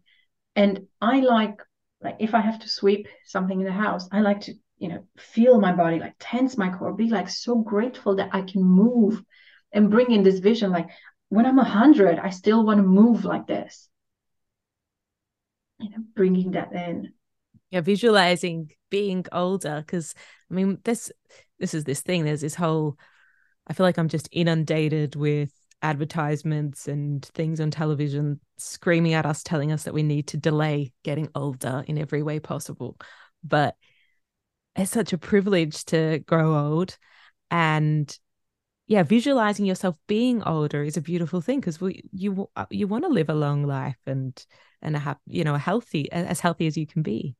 And 0.56 0.80
i 1.00 1.20
like 1.20 1.60
like 2.02 2.16
if 2.18 2.34
i 2.34 2.40
have 2.40 2.58
to 2.60 2.68
sweep 2.68 3.06
something 3.24 3.60
in 3.60 3.66
the 3.66 3.72
house 3.72 4.08
i 4.10 4.20
like 4.20 4.40
to 4.42 4.54
you 4.78 4.88
know 4.88 5.04
feel 5.18 5.60
my 5.60 5.72
body 5.72 6.00
like 6.00 6.14
tense 6.18 6.58
my 6.58 6.70
core 6.70 6.92
be 6.92 7.08
like 7.08 7.28
so 7.28 7.56
grateful 7.56 8.16
that 8.16 8.30
i 8.32 8.42
can 8.42 8.62
move 8.62 9.22
and 9.72 9.90
bring 9.90 10.10
in 10.10 10.24
this 10.24 10.40
vision. 10.40 10.72
Like 10.72 10.88
when 11.28 11.46
i'm 11.46 11.58
a 11.60 11.64
hundred 11.64 12.18
i 12.18 12.30
still 12.30 12.64
want 12.64 12.78
to 12.78 12.82
move 12.82 13.24
like 13.24 13.46
this. 13.46 13.88
You 15.78 15.90
know 15.90 16.04
bringing 16.14 16.52
that 16.52 16.72
in 16.72 17.12
yeah 17.70 17.80
visualizing 17.80 18.70
being 18.90 19.24
older 19.32 19.82
because 19.84 20.14
i 20.50 20.54
mean 20.54 20.78
this 20.84 21.10
this 21.58 21.74
is 21.74 21.84
this 21.84 22.00
thing 22.00 22.24
there's 22.24 22.40
this 22.40 22.54
whole 22.54 22.96
i 23.66 23.72
feel 23.72 23.86
like 23.86 23.98
i'm 23.98 24.08
just 24.08 24.28
inundated 24.32 25.16
with 25.16 25.52
advertisements 25.82 26.88
and 26.88 27.24
things 27.26 27.60
on 27.60 27.70
television 27.70 28.40
screaming 28.58 29.14
at 29.14 29.26
us 29.26 29.42
telling 29.42 29.72
us 29.72 29.84
that 29.84 29.94
we 29.94 30.02
need 30.02 30.26
to 30.28 30.36
delay 30.36 30.92
getting 31.04 31.28
older 31.34 31.84
in 31.86 31.98
every 31.98 32.22
way 32.22 32.38
possible. 32.38 32.96
But 33.42 33.74
it's 34.76 34.90
such 34.90 35.12
a 35.12 35.18
privilege 35.18 35.84
to 35.86 36.20
grow 36.26 36.54
old 36.54 36.96
and 37.50 38.16
yeah 38.86 39.02
visualizing 39.02 39.66
yourself 39.66 39.96
being 40.06 40.42
older 40.44 40.84
is 40.84 40.96
a 40.96 41.02
beautiful 41.02 41.40
thing 41.40 41.58
because 41.58 41.80
we 41.80 42.02
you 42.12 42.48
uh, 42.54 42.66
you 42.70 42.86
want 42.86 43.04
to 43.04 43.10
live 43.10 43.28
a 43.28 43.34
long 43.34 43.66
life 43.66 43.98
and 44.06 44.44
and 44.80 44.96
a 44.96 45.18
you 45.26 45.42
know 45.42 45.54
a 45.54 45.58
healthy 45.58 46.10
as 46.12 46.38
healthy 46.38 46.68
as 46.68 46.76
you 46.76 46.86
can 46.86 47.02
be 47.02 47.34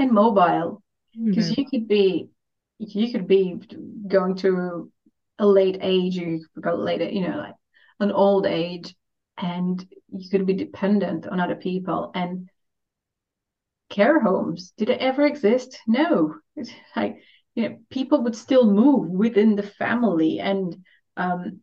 and 0.00 0.10
mobile 0.10 0.82
because 1.14 1.50
mm-hmm. 1.50 1.60
you 1.60 1.68
could 1.68 1.88
be 1.88 2.28
you 2.78 3.12
could 3.12 3.26
be 3.26 3.60
going 4.08 4.34
to 4.34 4.90
a 5.38 5.46
late 5.46 5.78
age 5.82 6.16
you 6.16 6.44
could 6.54 6.62
go 6.62 6.74
later 6.74 7.04
you 7.04 7.20
know 7.20 7.36
like 7.36 7.54
an 8.00 8.10
old 8.10 8.46
age 8.46 8.94
and 9.38 9.86
you 10.08 10.28
could 10.28 10.46
be 10.46 10.54
dependent 10.54 11.26
on 11.26 11.40
other 11.40 11.54
people 11.54 12.10
and 12.14 12.48
care 13.88 14.20
homes 14.20 14.72
did 14.76 14.88
it 14.88 15.00
ever 15.00 15.26
exist 15.26 15.78
no 15.86 16.34
it's 16.56 16.70
like 16.96 17.18
you 17.54 17.68
know 17.68 17.76
people 17.90 18.22
would 18.22 18.36
still 18.36 18.70
move 18.70 19.08
within 19.10 19.56
the 19.56 19.62
family 19.62 20.40
and 20.40 20.76
um 21.16 21.60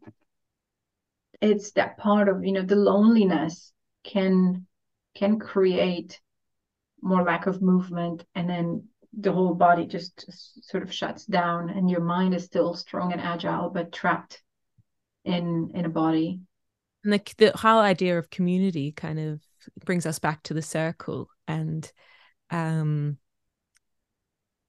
it's 1.41 1.71
that 1.71 1.97
part 1.97 2.29
of 2.29 2.43
you 2.43 2.51
know 2.51 2.63
the 2.63 2.75
loneliness 2.75 3.71
can 4.03 4.65
can 5.15 5.39
create 5.39 6.19
more 7.07 7.23
lack 7.23 7.47
of 7.47 7.61
movement 7.61 8.25
and 8.35 8.49
then 8.49 8.83
the 9.19 9.31
whole 9.31 9.55
body 9.55 9.85
just, 9.85 10.25
sort 10.63 10.83
of 10.83 10.93
shuts 10.93 11.25
down 11.25 11.69
and 11.69 11.89
your 11.89 12.01
mind 12.01 12.35
is 12.35 12.43
still 12.43 12.73
strong 12.73 13.11
and 13.13 13.21
agile 13.21 13.69
but 13.69 13.91
trapped 13.91 14.41
in 15.25 15.71
in 15.73 15.85
a 15.85 15.89
body. 15.89 16.39
And 17.03 17.13
the, 17.13 17.21
the 17.37 17.51
whole 17.55 17.79
idea 17.79 18.17
of 18.17 18.29
community 18.29 18.91
kind 18.91 19.19
of 19.19 19.41
brings 19.85 20.05
us 20.05 20.19
back 20.19 20.43
to 20.43 20.53
the 20.53 20.61
circle 20.61 21.29
and 21.47 21.91
um 22.51 23.17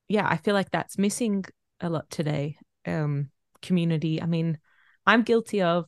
yeah 0.08 0.26
i 0.28 0.36
feel 0.36 0.54
like 0.54 0.70
that's 0.70 0.98
missing 0.98 1.44
a 1.80 1.88
lot 1.88 2.08
today 2.10 2.56
um 2.86 3.30
community. 3.62 4.20
I 4.22 4.26
mean 4.26 4.58
i'm 5.06 5.22
guilty 5.22 5.62
of 5.62 5.86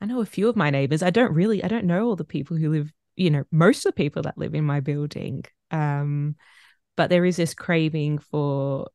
i 0.00 0.06
know 0.06 0.20
a 0.20 0.26
few 0.26 0.48
of 0.48 0.56
my 0.56 0.70
neighbors 0.70 1.02
i 1.02 1.10
don't 1.10 1.32
really 1.32 1.62
i 1.62 1.68
don't 1.68 1.84
know 1.84 2.06
all 2.06 2.16
the 2.16 2.24
people 2.24 2.56
who 2.56 2.70
live 2.70 2.92
you 3.18 3.30
know 3.30 3.44
most 3.50 3.84
of 3.84 3.90
the 3.90 3.96
people 3.96 4.22
that 4.22 4.38
live 4.38 4.54
in 4.54 4.64
my 4.64 4.80
building 4.80 5.44
um 5.70 6.36
but 6.96 7.10
there 7.10 7.24
is 7.24 7.36
this 7.36 7.54
craving 7.54 8.18
for 8.18 8.88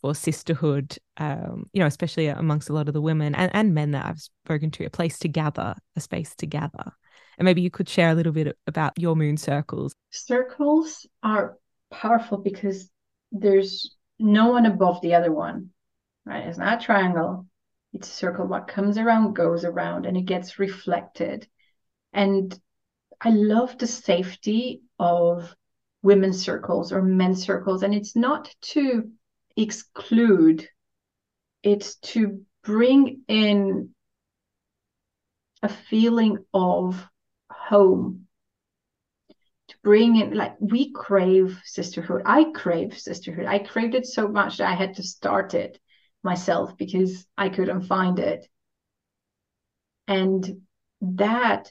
for 0.00 0.14
sisterhood 0.14 0.96
um 1.18 1.68
you 1.72 1.80
know 1.80 1.86
especially 1.86 2.28
amongst 2.28 2.70
a 2.70 2.72
lot 2.72 2.88
of 2.88 2.94
the 2.94 3.00
women 3.00 3.34
and, 3.34 3.50
and 3.54 3.74
men 3.74 3.90
that 3.90 4.06
i've 4.06 4.20
spoken 4.20 4.70
to 4.70 4.84
a 4.84 4.90
place 4.90 5.18
to 5.18 5.28
gather 5.28 5.74
a 5.96 6.00
space 6.00 6.34
to 6.36 6.46
gather. 6.46 6.92
And 7.38 7.46
maybe 7.46 7.62
you 7.62 7.70
could 7.70 7.88
share 7.88 8.10
a 8.10 8.14
little 8.14 8.32
bit 8.32 8.54
about 8.66 8.98
your 8.98 9.16
moon 9.16 9.38
circles. 9.38 9.94
Circles 10.10 11.06
are 11.22 11.56
powerful 11.90 12.36
because 12.36 12.90
there's 13.32 13.96
no 14.18 14.48
one 14.48 14.66
above 14.66 15.00
the 15.00 15.14
other 15.14 15.32
one 15.32 15.70
right? 16.24 16.46
It's 16.46 16.58
not 16.58 16.80
a 16.80 16.84
triangle. 16.84 17.46
It's 17.92 18.08
a 18.08 18.12
circle. 18.12 18.46
What 18.46 18.68
comes 18.68 18.98
around 18.98 19.34
goes 19.34 19.64
around 19.64 20.06
and 20.06 20.16
it 20.16 20.24
gets 20.24 20.58
reflected. 20.58 21.46
And 22.12 22.56
I 23.20 23.30
love 23.30 23.76
the 23.76 23.86
safety 23.86 24.82
of 24.98 25.54
women's 26.02 26.42
circles 26.42 26.92
or 26.92 27.02
men's 27.02 27.44
circles. 27.44 27.82
And 27.82 27.94
it's 27.94 28.16
not 28.16 28.54
to 28.72 29.10
exclude, 29.56 30.66
it's 31.62 31.96
to 31.96 32.42
bring 32.62 33.22
in 33.28 33.94
a 35.62 35.68
feeling 35.68 36.38
of 36.54 37.06
home, 37.50 38.26
to 39.68 39.76
bring 39.82 40.16
in 40.16 40.34
like 40.34 40.56
we 40.58 40.90
crave 40.92 41.60
sisterhood. 41.64 42.22
I 42.24 42.44
crave 42.44 42.98
sisterhood. 42.98 43.46
I 43.46 43.58
craved 43.58 43.94
it 43.94 44.06
so 44.06 44.28
much 44.28 44.56
that 44.56 44.70
i 44.70 44.74
had 44.74 44.94
to 44.94 45.02
start 45.02 45.54
it 45.54 45.78
myself 46.22 46.76
because 46.76 47.26
i 47.36 47.50
couldn't 47.50 47.82
find 47.82 48.18
it. 48.18 48.48
And 50.08 50.62
that 51.02 51.70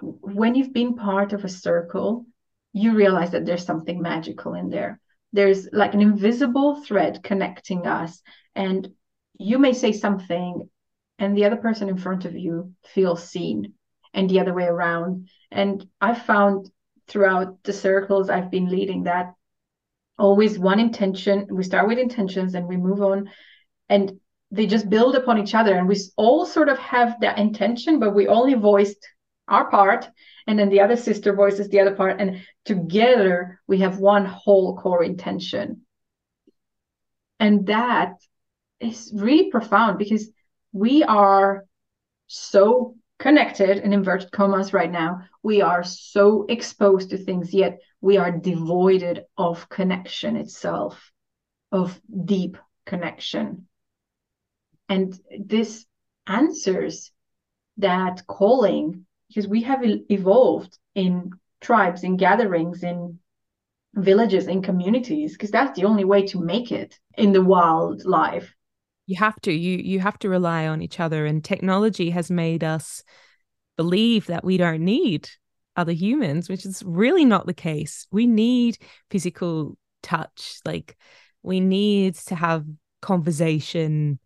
when 0.00 0.54
you've 0.54 0.72
been 0.72 0.94
part 0.94 1.32
of 1.32 1.44
a 1.44 1.48
circle 1.48 2.26
you 2.76 2.94
realize 2.94 3.30
that 3.30 3.46
there's 3.46 3.64
something 3.64 4.02
magical 4.02 4.52
in 4.52 4.68
there. 4.68 5.00
There's 5.32 5.66
like 5.72 5.94
an 5.94 6.02
invisible 6.02 6.82
thread 6.82 7.22
connecting 7.22 7.86
us 7.86 8.20
and 8.54 8.86
you 9.38 9.58
may 9.58 9.72
say 9.72 9.92
something 9.92 10.68
and 11.18 11.34
the 11.34 11.46
other 11.46 11.56
person 11.56 11.88
in 11.88 11.96
front 11.96 12.26
of 12.26 12.36
you 12.36 12.74
feels 12.84 13.26
seen 13.26 13.72
and 14.12 14.28
the 14.28 14.40
other 14.40 14.52
way 14.52 14.64
around. 14.64 15.30
And 15.50 15.88
i've 16.02 16.22
found 16.22 16.70
throughout 17.08 17.62
the 17.62 17.72
circles 17.72 18.28
i've 18.28 18.50
been 18.50 18.68
leading 18.68 19.04
that 19.04 19.32
always 20.18 20.58
one 20.58 20.80
intention 20.80 21.46
we 21.50 21.62
start 21.62 21.88
with 21.88 21.98
intentions 21.98 22.54
and 22.54 22.66
we 22.66 22.76
move 22.76 23.00
on 23.00 23.30
and 23.88 24.20
they 24.50 24.66
just 24.66 24.90
build 24.90 25.14
upon 25.14 25.38
each 25.38 25.54
other 25.54 25.74
and 25.74 25.88
we 25.88 25.96
all 26.16 26.44
sort 26.44 26.68
of 26.68 26.78
have 26.78 27.18
that 27.20 27.38
intention 27.38 27.98
but 27.98 28.14
we 28.14 28.28
only 28.28 28.54
voiced 28.54 29.06
our 29.48 29.70
part 29.70 30.08
and 30.46 30.58
then 30.58 30.68
the 30.68 30.80
other 30.80 30.96
sister 30.96 31.34
voices 31.34 31.68
the 31.68 31.80
other 31.80 31.94
part 31.94 32.20
and 32.20 32.42
together 32.64 33.60
we 33.66 33.78
have 33.78 33.98
one 33.98 34.24
whole 34.24 34.76
core 34.76 35.04
intention. 35.04 35.82
And 37.38 37.66
that 37.66 38.14
is 38.80 39.12
really 39.14 39.50
profound 39.50 39.98
because 39.98 40.28
we 40.72 41.02
are 41.02 41.64
so 42.26 42.94
connected 43.18 43.78
in 43.78 43.92
inverted 43.92 44.30
commas 44.30 44.72
right 44.72 44.90
now. 44.90 45.22
We 45.42 45.62
are 45.62 45.84
so 45.84 46.44
exposed 46.48 47.10
to 47.10 47.18
things 47.18 47.54
yet 47.54 47.78
we 48.00 48.18
are 48.18 48.30
devoided 48.30 49.24
of 49.36 49.68
connection 49.68 50.36
itself 50.36 51.12
of 51.72 52.00
deep 52.24 52.56
connection. 52.84 53.66
And 54.88 55.18
this 55.38 55.84
answers 56.26 57.10
that 57.78 58.26
calling 58.26 59.06
because 59.28 59.48
we 59.48 59.62
have 59.62 59.80
evolved 59.82 60.78
in 60.94 61.30
tribes 61.60 62.04
in 62.04 62.16
gatherings 62.16 62.82
in 62.82 63.18
villages 63.94 64.46
in 64.46 64.62
communities 64.62 65.32
because 65.32 65.50
that's 65.50 65.78
the 65.78 65.86
only 65.86 66.04
way 66.04 66.26
to 66.26 66.38
make 66.38 66.70
it 66.70 66.98
in 67.16 67.32
the 67.32 67.42
wild 67.42 68.04
life. 68.04 68.54
You 69.06 69.16
have 69.16 69.40
to 69.42 69.52
you 69.52 69.78
you 69.78 70.00
have 70.00 70.18
to 70.20 70.28
rely 70.28 70.66
on 70.66 70.82
each 70.82 71.00
other 71.00 71.26
and 71.26 71.42
technology 71.42 72.10
has 72.10 72.30
made 72.30 72.62
us 72.62 73.02
believe 73.76 74.26
that 74.26 74.44
we 74.44 74.56
don't 74.56 74.84
need 74.84 75.28
other 75.76 75.92
humans 75.92 76.48
which 76.48 76.66
is 76.66 76.82
really 76.84 77.24
not 77.24 77.46
the 77.46 77.54
case. 77.54 78.06
We 78.10 78.26
need 78.26 78.78
physical 79.10 79.76
touch 80.02 80.60
like 80.64 80.96
we 81.42 81.60
need 81.60 82.14
to 82.14 82.34
have 82.34 82.64
conversation 83.00 84.18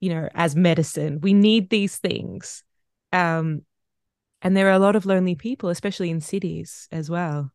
you 0.00 0.10
know 0.10 0.28
as 0.34 0.54
medicine. 0.54 1.20
We 1.22 1.32
need 1.32 1.70
these 1.70 1.96
things. 1.96 2.62
Um 3.12 3.62
and 4.44 4.56
there 4.56 4.68
are 4.68 4.72
a 4.72 4.78
lot 4.78 4.94
of 4.94 5.06
lonely 5.06 5.34
people 5.34 5.70
especially 5.70 6.10
in 6.10 6.20
cities 6.20 6.88
as 6.92 7.10
well. 7.10 7.50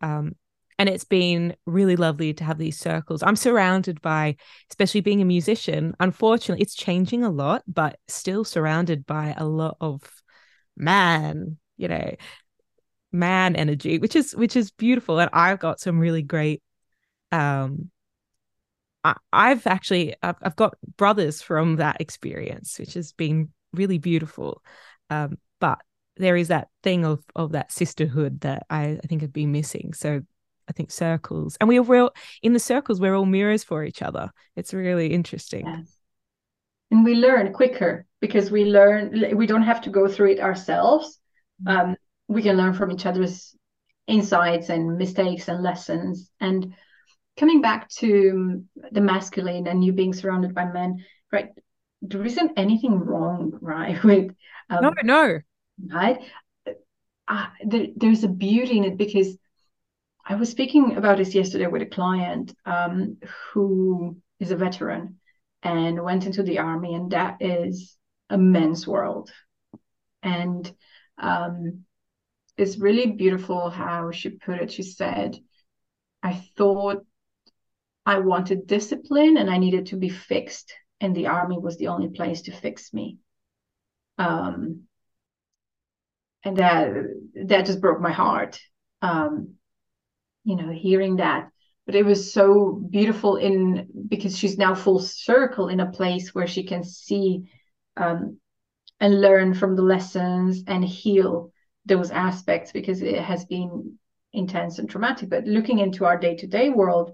Um 0.00 0.34
and 0.80 0.88
it's 0.88 1.04
been 1.04 1.56
really 1.66 1.96
lovely 1.96 2.32
to 2.34 2.44
have 2.44 2.56
these 2.56 2.78
circles. 2.78 3.22
I'm 3.24 3.34
surrounded 3.34 4.00
by 4.00 4.36
especially 4.70 5.02
being 5.02 5.20
a 5.22 5.24
musician 5.26 5.94
unfortunately 6.00 6.62
it's 6.62 6.74
changing 6.74 7.22
a 7.24 7.30
lot 7.30 7.62
but 7.68 7.98
still 8.08 8.44
surrounded 8.44 9.06
by 9.06 9.34
a 9.36 9.44
lot 9.44 9.76
of 9.80 10.02
man 10.76 11.58
you 11.76 11.88
know 11.88 12.14
man 13.12 13.56
energy 13.56 13.98
which 13.98 14.16
is 14.16 14.34
which 14.34 14.56
is 14.56 14.70
beautiful. 14.70 15.18
And 15.18 15.30
i've 15.32 15.58
got 15.58 15.80
some 15.80 15.98
really 15.98 16.22
great 16.22 16.62
um 17.32 17.90
I, 19.04 19.14
i've 19.32 19.66
actually 19.66 20.14
I've, 20.22 20.36
I've 20.42 20.56
got 20.56 20.76
brothers 20.96 21.42
from 21.42 21.76
that 21.76 22.00
experience 22.00 22.78
which 22.78 22.94
has 22.94 23.12
been 23.12 23.50
really 23.72 23.98
beautiful. 23.98 24.62
Um 25.10 25.38
but 25.60 25.78
there 26.18 26.36
is 26.36 26.48
that 26.48 26.68
thing 26.82 27.04
of 27.04 27.22
of 27.34 27.52
that 27.52 27.72
sisterhood 27.72 28.40
that 28.40 28.66
I, 28.70 28.98
I 29.02 29.06
think 29.06 29.22
have 29.22 29.32
been 29.32 29.52
missing. 29.52 29.92
So 29.94 30.22
I 30.68 30.72
think 30.72 30.90
circles, 30.90 31.56
and 31.60 31.68
we 31.68 31.78
are 31.78 31.96
all 31.96 32.12
in 32.42 32.52
the 32.52 32.58
circles. 32.58 33.00
We're 33.00 33.14
all 33.14 33.26
mirrors 33.26 33.64
for 33.64 33.84
each 33.84 34.02
other. 34.02 34.30
It's 34.56 34.74
really 34.74 35.12
interesting. 35.12 35.66
Yes. 35.66 35.96
And 36.90 37.04
we 37.04 37.14
learn 37.14 37.52
quicker 37.52 38.06
because 38.20 38.50
we 38.50 38.64
learn. 38.64 39.36
We 39.36 39.46
don't 39.46 39.62
have 39.62 39.82
to 39.82 39.90
go 39.90 40.08
through 40.08 40.32
it 40.32 40.40
ourselves. 40.40 41.18
Mm-hmm. 41.64 41.90
Um, 41.90 41.96
we 42.28 42.42
can 42.42 42.56
learn 42.56 42.74
from 42.74 42.92
each 42.92 43.06
other's 43.06 43.56
insights 44.06 44.68
and 44.68 44.98
mistakes 44.98 45.48
and 45.48 45.62
lessons. 45.62 46.30
And 46.40 46.74
coming 47.38 47.60
back 47.60 47.88
to 47.88 48.64
the 48.90 49.00
masculine 49.00 49.66
and 49.66 49.84
you 49.84 49.92
being 49.92 50.12
surrounded 50.12 50.54
by 50.54 50.64
men, 50.64 51.04
right? 51.32 51.50
There 52.02 52.24
isn't 52.24 52.52
anything 52.56 52.98
wrong, 52.98 53.56
right? 53.60 54.02
With 54.04 54.34
um, 54.70 54.82
no, 54.82 54.92
no, 55.02 55.38
right? 55.86 56.20
Uh, 57.26 57.46
there, 57.64 57.88
there's 57.96 58.24
a 58.24 58.28
beauty 58.28 58.78
in 58.78 58.84
it 58.84 58.96
because 58.96 59.36
I 60.26 60.34
was 60.34 60.50
speaking 60.50 60.96
about 60.96 61.18
this 61.18 61.34
yesterday 61.34 61.66
with 61.66 61.82
a 61.82 61.86
client 61.86 62.54
um, 62.66 63.18
who 63.52 64.16
is 64.40 64.50
a 64.50 64.56
veteran 64.56 65.20
and 65.62 66.02
went 66.02 66.26
into 66.26 66.42
the 66.42 66.58
army, 66.58 66.94
and 66.94 67.10
that 67.12 67.38
is 67.40 67.96
a 68.30 68.38
men's 68.38 68.86
world. 68.86 69.30
And 70.22 70.70
um, 71.18 71.84
it's 72.56 72.78
really 72.78 73.06
beautiful 73.06 73.70
how 73.70 74.10
she 74.10 74.30
put 74.30 74.60
it. 74.60 74.70
She 74.70 74.82
said, 74.82 75.38
I 76.22 76.34
thought 76.56 77.04
I 78.04 78.18
wanted 78.18 78.66
discipline 78.66 79.36
and 79.36 79.50
I 79.50 79.58
needed 79.58 79.86
to 79.86 79.96
be 79.96 80.08
fixed, 80.08 80.72
and 81.00 81.14
the 81.14 81.28
army 81.28 81.58
was 81.58 81.76
the 81.76 81.88
only 81.88 82.08
place 82.08 82.42
to 82.42 82.52
fix 82.52 82.92
me. 82.92 83.18
Um, 84.18 84.84
and 86.44 86.56
that 86.56 86.92
that 87.46 87.66
just 87.66 87.80
broke 87.80 88.00
my 88.00 88.12
heart. 88.12 88.60
Um, 89.02 89.54
you 90.44 90.56
know, 90.56 90.72
hearing 90.72 91.16
that. 91.16 91.50
But 91.86 91.94
it 91.94 92.04
was 92.04 92.32
so 92.32 92.72
beautiful 92.90 93.36
in 93.36 93.88
because 94.08 94.36
she's 94.36 94.58
now 94.58 94.74
full 94.74 94.98
circle 94.98 95.68
in 95.68 95.80
a 95.80 95.90
place 95.90 96.34
where 96.34 96.46
she 96.46 96.64
can 96.64 96.84
see 96.84 97.50
um, 97.96 98.38
and 99.00 99.20
learn 99.20 99.54
from 99.54 99.76
the 99.76 99.82
lessons 99.82 100.64
and 100.66 100.84
heal 100.84 101.52
those 101.86 102.10
aspects 102.10 102.72
because 102.72 103.00
it 103.00 103.20
has 103.20 103.44
been 103.46 103.98
intense 104.32 104.78
and 104.78 104.88
traumatic. 104.90 105.30
But 105.30 105.44
looking 105.44 105.78
into 105.78 106.04
our 106.04 106.18
day 106.18 106.36
to 106.36 106.46
day 106.46 106.68
world, 106.70 107.12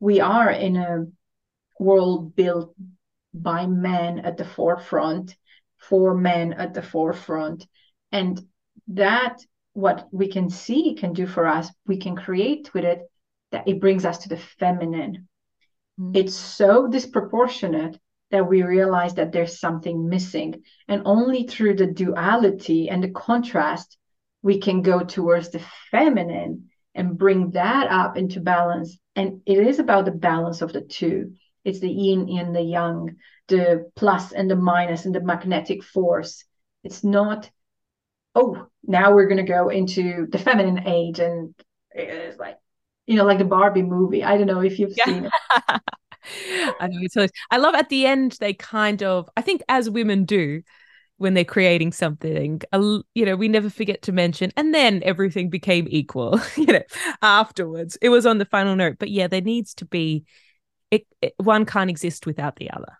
we 0.00 0.20
are 0.20 0.50
in 0.50 0.76
a 0.76 1.04
world 1.78 2.34
built 2.34 2.74
by 3.32 3.66
men 3.66 4.20
at 4.20 4.36
the 4.36 4.44
forefront, 4.44 5.36
for 5.78 6.14
men 6.14 6.52
at 6.52 6.74
the 6.74 6.82
forefront. 6.82 7.66
And 8.10 8.40
that 8.88 9.38
what 9.72 10.08
we 10.10 10.28
can 10.28 10.48
see 10.48 10.94
can 10.94 11.12
do 11.12 11.26
for 11.26 11.46
us, 11.46 11.70
we 11.86 11.98
can 11.98 12.16
create 12.16 12.72
with 12.72 12.84
it 12.84 13.00
that 13.52 13.68
it 13.68 13.80
brings 13.80 14.04
us 14.04 14.18
to 14.18 14.28
the 14.28 14.36
feminine. 14.36 15.28
Mm-hmm. 16.00 16.16
It's 16.16 16.34
so 16.34 16.86
disproportionate 16.86 17.98
that 18.30 18.48
we 18.48 18.62
realize 18.62 19.14
that 19.14 19.32
there's 19.32 19.60
something 19.60 20.08
missing. 20.08 20.62
And 20.88 21.02
only 21.04 21.46
through 21.46 21.74
the 21.74 21.86
duality 21.86 22.88
and 22.88 23.02
the 23.02 23.10
contrast, 23.10 23.96
we 24.42 24.58
can 24.58 24.82
go 24.82 25.00
towards 25.00 25.50
the 25.50 25.62
feminine 25.90 26.70
and 26.94 27.18
bring 27.18 27.50
that 27.50 27.90
up 27.90 28.16
into 28.16 28.40
balance. 28.40 28.98
And 29.14 29.42
it 29.46 29.58
is 29.58 29.78
about 29.78 30.06
the 30.06 30.10
balance 30.10 30.62
of 30.62 30.72
the 30.72 30.80
two. 30.80 31.34
It's 31.64 31.80
the 31.80 31.90
yin 31.90 32.28
and 32.38 32.54
the 32.54 32.62
yang, 32.62 33.16
the 33.48 33.90
plus 33.96 34.32
and 34.32 34.50
the 34.50 34.56
minus 34.56 35.04
and 35.04 35.14
the 35.14 35.20
magnetic 35.20 35.82
force. 35.82 36.44
It's 36.82 37.04
not 37.04 37.50
oh, 38.36 38.68
now 38.84 39.12
we're 39.14 39.26
going 39.26 39.44
to 39.44 39.50
go 39.50 39.70
into 39.70 40.26
the 40.30 40.38
feminine 40.38 40.86
age. 40.86 41.18
And 41.18 41.54
it's 41.92 42.38
like, 42.38 42.58
you 43.06 43.16
know, 43.16 43.24
like 43.24 43.38
the 43.38 43.44
Barbie 43.44 43.82
movie. 43.82 44.22
I 44.22 44.36
don't 44.36 44.46
know 44.46 44.60
if 44.60 44.78
you've 44.78 44.94
yeah. 44.96 45.06
seen 45.06 45.24
it. 45.24 45.32
I 46.80 46.88
know 46.88 46.98
it's 47.00 47.32
I 47.50 47.56
love 47.56 47.74
at 47.74 47.88
the 47.88 48.04
end 48.04 48.36
they 48.40 48.52
kind 48.52 49.02
of 49.02 49.30
I 49.36 49.42
think 49.42 49.62
as 49.68 49.88
women 49.88 50.24
do 50.24 50.62
when 51.18 51.34
they're 51.34 51.44
creating 51.44 51.92
something 51.92 52.60
you 52.72 53.24
know 53.24 53.36
we 53.36 53.46
never 53.46 53.70
forget 53.70 54.02
to 54.02 54.12
mention 54.12 54.52
and 54.56 54.74
then 54.74 55.02
everything 55.04 55.48
became 55.48 55.86
equal 55.88 56.40
you 56.56 56.66
know 56.66 56.82
afterwards 57.22 57.96
it 58.02 58.08
was 58.08 58.26
on 58.26 58.38
the 58.38 58.44
final 58.44 58.74
note 58.74 58.96
but 58.98 59.08
yeah 59.08 59.28
there 59.28 59.40
needs 59.40 59.72
to 59.72 59.84
be 59.84 60.24
it, 60.90 61.06
it 61.22 61.32
one 61.38 61.64
can't 61.64 61.90
exist 61.90 62.26
without 62.26 62.56
the 62.56 62.70
other 62.70 62.98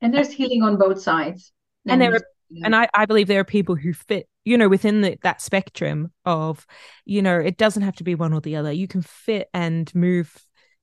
and 0.00 0.14
there's 0.14 0.30
healing 0.30 0.62
on 0.62 0.76
both 0.76 1.02
sides 1.02 1.52
and 1.84 2.00
there 2.00 2.14
are 2.14 2.20
and 2.64 2.74
I, 2.74 2.88
I 2.94 3.06
believe 3.06 3.28
there 3.28 3.40
are 3.40 3.44
people 3.44 3.76
who 3.76 3.92
fit 3.92 4.28
you 4.44 4.58
know 4.58 4.68
within 4.68 5.02
the, 5.02 5.18
that 5.22 5.40
spectrum 5.40 6.12
of 6.24 6.66
you 7.04 7.22
know 7.22 7.38
it 7.38 7.56
doesn't 7.56 7.82
have 7.82 7.96
to 7.96 8.04
be 8.04 8.14
one 8.14 8.32
or 8.32 8.40
the 8.40 8.56
other 8.56 8.72
you 8.72 8.88
can 8.88 9.02
fit 9.02 9.48
and 9.54 9.92
move 9.94 10.34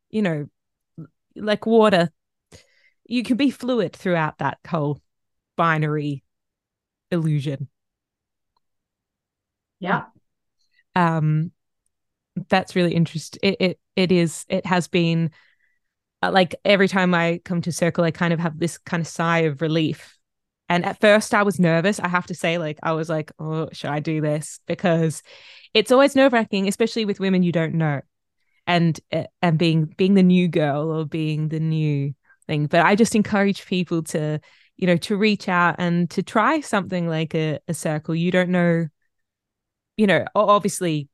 you 0.09 0.21
know 0.21 0.47
like 1.35 1.65
water 1.65 2.09
you 3.05 3.23
can 3.23 3.37
be 3.37 3.51
fluid 3.51 3.95
throughout 3.95 4.37
that 4.39 4.59
whole 4.67 5.01
binary 5.57 6.23
illusion 7.11 7.67
Yeah. 9.79 10.05
Um, 10.95 11.51
that's 12.49 12.75
really 12.75 12.93
interesting. 12.93 13.39
It, 13.43 13.57
it 13.59 13.79
it 13.95 14.11
is. 14.11 14.45
It 14.49 14.65
has 14.65 14.87
been 14.87 15.31
uh, 16.23 16.31
like 16.31 16.55
every 16.65 16.87
time 16.87 17.13
I 17.13 17.41
come 17.45 17.61
to 17.63 17.71
circle, 17.71 18.03
I 18.03 18.11
kind 18.11 18.33
of 18.33 18.39
have 18.39 18.59
this 18.59 18.77
kind 18.77 19.01
of 19.01 19.07
sigh 19.07 19.39
of 19.39 19.61
relief. 19.61 20.16
And 20.69 20.85
at 20.85 20.99
first, 20.99 21.33
I 21.33 21.43
was 21.43 21.59
nervous. 21.59 21.99
I 21.99 22.07
have 22.09 22.27
to 22.27 22.35
say, 22.35 22.57
like 22.57 22.77
I 22.83 22.91
was 22.93 23.09
like, 23.09 23.31
"Oh, 23.39 23.69
should 23.71 23.89
I 23.89 23.99
do 23.99 24.21
this?" 24.21 24.59
Because 24.67 25.23
it's 25.73 25.91
always 25.91 26.15
nerve 26.15 26.33
wracking, 26.33 26.67
especially 26.67 27.05
with 27.05 27.19
women 27.19 27.43
you 27.43 27.51
don't 27.51 27.75
know, 27.75 28.01
and 28.65 28.99
uh, 29.11 29.23
and 29.41 29.57
being 29.57 29.85
being 29.85 30.15
the 30.15 30.23
new 30.23 30.47
girl 30.47 30.91
or 30.91 31.05
being 31.05 31.49
the 31.49 31.59
new 31.59 32.13
thing. 32.47 32.67
But 32.67 32.85
I 32.85 32.95
just 32.95 33.15
encourage 33.15 33.65
people 33.65 34.03
to, 34.03 34.39
you 34.75 34.87
know, 34.87 34.97
to 34.97 35.17
reach 35.17 35.47
out 35.47 35.75
and 35.77 36.09
to 36.11 36.23
try 36.23 36.59
something 36.61 37.07
like 37.07 37.33
a, 37.35 37.59
a 37.67 37.73
circle. 37.73 38.15
You 38.15 38.31
don't 38.31 38.49
know, 38.49 38.87
you 39.97 40.07
know, 40.07 40.25
obviously 40.35 41.09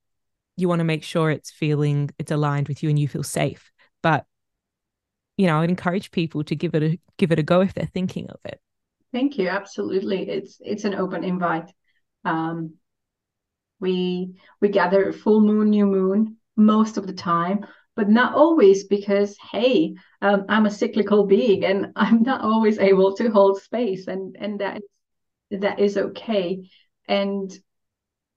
you 0.56 0.68
want 0.68 0.80
to 0.80 0.86
make 0.86 1.04
sure 1.04 1.30
it's 1.32 1.52
feeling 1.52 2.10
it's 2.20 2.32
aligned 2.32 2.68
with 2.68 2.84
you 2.84 2.90
and 2.90 3.00
you 3.00 3.08
feel 3.08 3.24
safe. 3.24 3.72
But 4.02 4.26
you 5.38 5.48
know, 5.48 5.62
I'd 5.62 5.70
encourage 5.70 6.12
people 6.12 6.44
to 6.46 6.56
give 6.56 6.76
it 6.76 6.84
a 6.84 7.00
give 7.18 7.32
it 7.32 7.40
a 7.40 7.44
go 7.44 7.62
if 7.62 7.74
they're 7.74 7.86
thinking 7.94 8.30
of 8.30 8.40
it. 8.46 8.60
Thank 9.14 9.38
you. 9.38 9.48
Absolutely. 9.48 10.30
It's 10.30 10.58
it's 10.62 10.84
an 10.84 10.96
open 10.96 11.24
invite. 11.24 11.72
Um 12.26 12.76
we 13.80 14.34
we 14.62 14.70
gather 14.70 15.12
full 15.12 15.42
moon, 15.42 15.70
new 15.70 15.86
moon 15.86 16.38
most 16.56 16.98
of 16.98 17.06
the 17.08 17.14
time, 17.14 17.66
but 17.96 18.10
not 18.10 18.34
always 18.36 18.86
because 18.86 19.38
hey, 19.52 19.96
um, 20.22 20.46
I'm 20.50 20.66
a 20.66 20.72
cyclical 20.72 21.26
being 21.26 21.66
and 21.66 21.92
I'm 21.96 22.24
not 22.24 22.42
always 22.42 22.80
able 22.80 23.16
to 23.18 23.30
hold 23.30 23.62
space 23.62 24.08
and 24.08 24.36
and 24.40 24.60
that 24.60 24.82
that 25.52 25.80
is 25.80 25.98
okay. 25.98 26.70
And 27.08 27.52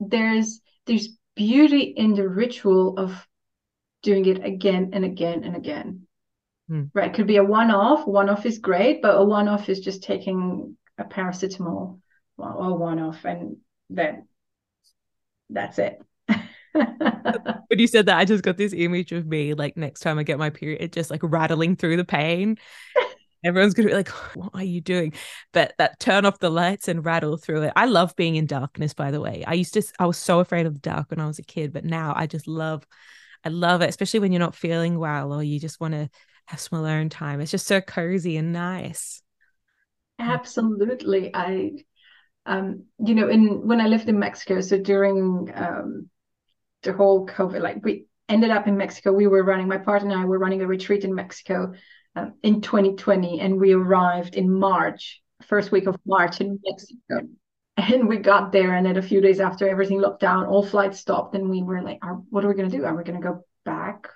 there's 0.00 0.60
there's 0.86 1.10
beauty 1.36 1.82
in 1.96 2.14
the 2.14 2.28
ritual 2.28 2.98
of 2.98 3.26
doing 4.02 4.26
it 4.26 4.44
again 4.44 4.90
and 4.94 5.04
again 5.04 5.44
and 5.44 5.56
again. 5.56 6.05
Hmm. 6.68 6.84
Right. 6.94 7.10
It 7.10 7.14
could 7.14 7.26
be 7.26 7.36
a 7.36 7.44
one 7.44 7.70
off. 7.70 8.06
One 8.06 8.28
off 8.28 8.44
is 8.46 8.58
great, 8.58 9.02
but 9.02 9.16
a 9.16 9.24
one 9.24 9.48
off 9.48 9.68
is 9.68 9.80
just 9.80 10.02
taking 10.02 10.76
a 10.98 11.04
paracetamol 11.04 12.00
or 12.38 12.78
one 12.78 12.98
off 12.98 13.24
and 13.24 13.58
then 13.88 14.26
that's 15.48 15.78
it. 15.78 16.00
when 16.72 17.78
you 17.78 17.86
said 17.86 18.06
that, 18.06 18.18
I 18.18 18.24
just 18.24 18.42
got 18.42 18.56
this 18.56 18.72
image 18.72 19.12
of 19.12 19.26
me 19.26 19.54
like 19.54 19.76
next 19.76 20.00
time 20.00 20.18
I 20.18 20.22
get 20.22 20.38
my 20.38 20.50
period, 20.50 20.92
just 20.92 21.10
like 21.10 21.20
rattling 21.22 21.76
through 21.76 21.96
the 21.96 22.04
pain. 22.04 22.58
Everyone's 23.44 23.74
gonna 23.74 23.88
be 23.88 23.94
like, 23.94 24.08
"What 24.34 24.50
are 24.54 24.64
you 24.64 24.80
doing?" 24.80 25.12
But 25.52 25.74
that 25.78 26.00
turn 26.00 26.24
off 26.24 26.40
the 26.40 26.50
lights 26.50 26.88
and 26.88 27.04
rattle 27.04 27.36
through 27.36 27.62
it. 27.62 27.72
I 27.76 27.84
love 27.84 28.16
being 28.16 28.34
in 28.34 28.46
darkness. 28.46 28.92
By 28.92 29.12
the 29.12 29.20
way, 29.20 29.44
I 29.46 29.54
used 29.54 29.74
to. 29.74 29.82
I 30.00 30.06
was 30.06 30.16
so 30.16 30.40
afraid 30.40 30.66
of 30.66 30.74
the 30.74 30.80
dark 30.80 31.10
when 31.10 31.20
I 31.20 31.26
was 31.26 31.38
a 31.38 31.44
kid, 31.44 31.72
but 31.72 31.84
now 31.84 32.12
I 32.16 32.26
just 32.26 32.48
love. 32.48 32.84
I 33.44 33.50
love 33.50 33.82
it, 33.82 33.88
especially 33.88 34.20
when 34.20 34.32
you're 34.32 34.40
not 34.40 34.56
feeling 34.56 34.98
well 34.98 35.32
or 35.32 35.42
you 35.42 35.60
just 35.60 35.80
want 35.80 35.94
to 35.94 36.10
have 36.46 36.60
some 36.60 36.78
alone 36.78 37.08
time. 37.08 37.40
It's 37.40 37.50
just 37.50 37.66
so 37.66 37.80
cozy 37.80 38.36
and 38.36 38.52
nice. 38.52 39.22
Absolutely. 40.18 41.34
I, 41.34 41.72
um, 42.46 42.84
you 42.98 43.14
know, 43.14 43.28
in 43.28 43.66
when 43.66 43.80
I 43.80 43.86
lived 43.86 44.08
in 44.08 44.18
Mexico, 44.18 44.60
so 44.60 44.78
during 44.78 45.52
um, 45.54 46.08
the 46.82 46.92
whole 46.92 47.26
COVID, 47.26 47.60
like 47.60 47.84
we 47.84 48.06
ended 48.28 48.50
up 48.50 48.66
in 48.66 48.76
Mexico, 48.76 49.12
we 49.12 49.26
were 49.26 49.42
running. 49.42 49.68
My 49.68 49.78
partner 49.78 50.10
and 50.10 50.20
I 50.20 50.24
were 50.24 50.38
running 50.38 50.62
a 50.62 50.66
retreat 50.66 51.04
in 51.04 51.14
Mexico 51.14 51.74
um, 52.14 52.34
in 52.42 52.60
2020, 52.60 53.40
and 53.40 53.60
we 53.60 53.72
arrived 53.72 54.36
in 54.36 54.50
March, 54.50 55.20
first 55.42 55.70
week 55.70 55.86
of 55.86 55.96
March 56.06 56.40
in 56.40 56.58
Mexico. 56.64 57.28
And 57.78 58.08
we 58.08 58.16
got 58.16 58.52
there, 58.52 58.74
and 58.74 58.86
then 58.86 58.96
a 58.96 59.02
few 59.02 59.20
days 59.20 59.38
after 59.38 59.68
everything 59.68 60.00
locked 60.00 60.20
down, 60.20 60.46
all 60.46 60.64
flights 60.64 60.98
stopped, 60.98 61.34
and 61.34 61.50
we 61.50 61.62
were 61.62 61.82
like, 61.82 61.98
"What 62.30 62.42
are 62.42 62.48
we 62.48 62.54
going 62.54 62.70
to 62.70 62.74
do? 62.74 62.84
Are 62.86 62.96
we 62.96 63.04
going 63.04 63.20
to 63.20 63.26
go 63.26 63.44
back 63.66 64.08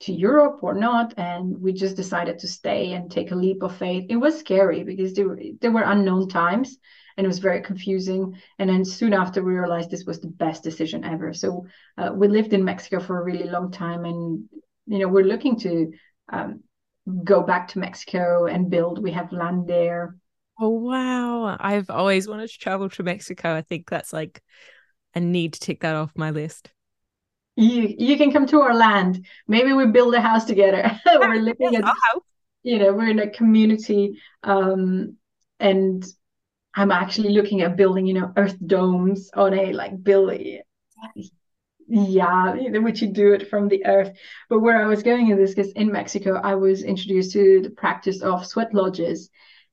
to 0.00 0.12
Europe 0.12 0.60
or 0.62 0.74
not. 0.74 1.14
And 1.16 1.60
we 1.60 1.72
just 1.72 1.96
decided 1.96 2.38
to 2.40 2.48
stay 2.48 2.92
and 2.92 3.10
take 3.10 3.30
a 3.30 3.36
leap 3.36 3.62
of 3.62 3.76
faith. 3.76 4.06
It 4.08 4.16
was 4.16 4.38
scary 4.38 4.82
because 4.82 5.14
there 5.14 5.28
were, 5.28 5.40
there 5.60 5.72
were 5.72 5.82
unknown 5.82 6.28
times 6.28 6.78
and 7.16 7.24
it 7.26 7.28
was 7.28 7.38
very 7.38 7.60
confusing. 7.60 8.34
And 8.58 8.70
then 8.70 8.84
soon 8.84 9.12
after, 9.12 9.42
we 9.42 9.52
realized 9.52 9.90
this 9.90 10.06
was 10.06 10.20
the 10.20 10.28
best 10.28 10.62
decision 10.62 11.04
ever. 11.04 11.34
So 11.34 11.66
uh, 11.98 12.12
we 12.14 12.28
lived 12.28 12.52
in 12.52 12.64
Mexico 12.64 12.98
for 12.98 13.20
a 13.20 13.24
really 13.24 13.48
long 13.48 13.70
time, 13.70 14.06
and 14.06 14.48
you 14.86 14.98
know 14.98 15.08
we're 15.08 15.24
looking 15.24 15.58
to 15.60 15.92
um, 16.32 16.60
go 17.22 17.42
back 17.42 17.68
to 17.68 17.78
Mexico 17.78 18.46
and 18.46 18.70
build. 18.70 19.02
We 19.02 19.12
have 19.12 19.32
land 19.32 19.66
there. 19.66 20.16
Oh 20.58 20.70
wow! 20.70 21.56
I've 21.60 21.90
always 21.90 22.26
wanted 22.26 22.48
to 22.48 22.58
travel 22.58 22.88
to 22.88 23.02
Mexico. 23.02 23.54
I 23.54 23.62
think 23.62 23.90
that's 23.90 24.14
like 24.14 24.42
I 25.14 25.20
need 25.20 25.52
to 25.54 25.60
tick 25.60 25.80
that 25.80 25.96
off 25.96 26.12
my 26.14 26.30
list 26.30 26.70
you 27.60 27.94
you 27.98 28.16
can 28.16 28.32
come 28.32 28.46
to 28.46 28.60
our 28.60 28.74
land. 28.74 29.26
Maybe 29.46 29.72
we 29.72 29.86
build 29.86 30.14
a 30.14 30.20
house 30.20 30.44
together. 30.44 30.98
we're 31.06 31.40
living 31.40 31.76
at 31.76 31.84
you 32.62 32.78
know 32.78 32.92
we're 32.92 33.10
in 33.10 33.18
a 33.18 33.30
community, 33.30 34.18
um, 34.42 35.16
and 35.58 36.04
I'm 36.74 36.90
actually 36.90 37.30
looking 37.30 37.62
at 37.62 37.76
building 37.76 38.06
you 38.06 38.14
know 38.14 38.32
earth 38.36 38.56
domes 38.66 39.30
on 39.34 39.54
a 39.54 39.72
like 39.72 40.02
building. 40.02 40.62
Yeah, 41.92 42.54
which 42.78 43.02
you 43.02 43.08
do 43.08 43.32
it 43.32 43.50
from 43.50 43.68
the 43.68 43.84
earth. 43.84 44.16
But 44.48 44.60
where 44.60 44.80
I 44.80 44.86
was 44.86 45.02
going 45.02 45.28
in 45.28 45.36
this, 45.36 45.54
because 45.54 45.72
in 45.72 45.90
Mexico, 45.90 46.34
I 46.34 46.54
was 46.54 46.84
introduced 46.84 47.32
to 47.32 47.62
the 47.62 47.70
practice 47.70 48.22
of 48.22 48.46
sweat 48.46 48.72
lodges. 48.72 49.28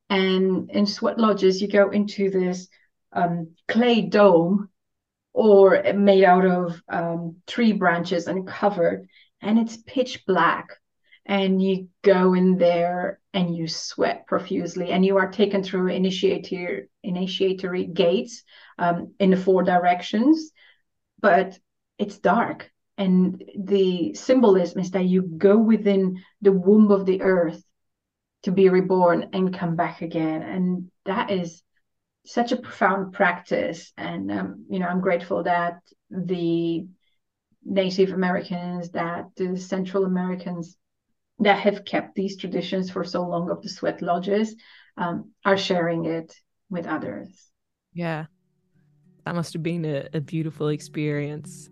And 0.10 0.72
in 0.72 0.88
sweat 0.88 1.20
lodges, 1.20 1.62
you 1.62 1.68
go 1.68 1.92
into 1.92 2.32
this 2.32 2.70
um, 3.12 3.50
clay 3.68 4.02
dome 4.02 4.70
or 5.38 5.84
made 5.94 6.24
out 6.24 6.46
of 6.46 6.82
um, 6.90 7.36
tree 7.46 7.72
branches 7.72 8.26
and 8.26 8.48
covered, 8.48 9.08
and 9.40 9.60
it's 9.60 9.78
pitch 9.78 10.26
black. 10.26 10.66
And 11.28 11.62
you 11.62 11.90
go 12.02 12.34
in 12.34 12.58
there 12.58 13.20
and 13.36 13.56
you 13.56 13.68
sweat 13.68 14.26
profusely, 14.26 14.90
and 14.90 15.06
you 15.06 15.18
are 15.18 15.30
taken 15.30 15.62
through 15.62 15.90
initiator 15.90 16.88
initiatory 17.04 17.86
gates 17.86 18.44
um, 18.80 19.14
in 19.20 19.30
the 19.30 19.38
four 19.38 19.62
directions, 19.62 20.52
but 21.22 21.60
it's 22.00 22.18
dark. 22.18 22.72
And 22.98 23.44
the 23.56 24.16
symbolism 24.16 24.80
is 24.80 24.92
that 24.92 25.06
you 25.06 25.22
go 25.22 25.56
within 25.56 26.24
the 26.42 26.52
womb 26.52 26.90
of 26.90 27.06
the 27.06 27.22
earth 27.22 27.64
to 28.42 28.52
be 28.52 28.70
reborn 28.70 29.30
and 29.34 29.56
come 29.56 29.76
back 29.76 30.02
again. 30.02 30.42
And 30.42 30.90
that 31.06 31.30
is 31.30 31.62
such 32.28 32.52
a 32.52 32.58
profound 32.58 33.14
practice. 33.14 33.92
And 33.98 34.32
um, 34.32 34.66
you 34.70 34.80
know 34.80 34.88
i'm 34.88 35.02
grateful 35.02 35.44
that 35.44 35.80
the 36.10 36.86
native 37.66 38.12
americans 38.12 38.92
that 38.92 39.26
the 39.36 39.58
central 39.58 40.06
americans 40.06 40.78
that 41.40 41.60
have 41.60 41.86
kept 41.86 42.16
these 42.16 42.38
traditions 42.38 42.90
for 42.90 43.04
so 43.04 43.28
long 43.28 43.50
of 43.50 43.62
the 43.62 43.70
sweat 43.70 44.02
lodges 44.02 44.56
um, 44.98 45.32
are 45.46 45.58
sharing 45.58 46.06
it 46.06 46.34
with 46.70 46.88
others. 46.88 47.30
Yeah. 47.94 48.26
That 49.26 49.36
must 49.36 49.54
have 49.54 49.64
been 49.64 49.86
a, 49.86 50.08
a 50.14 50.22
beautiful 50.22 50.70
experience. 50.70 51.70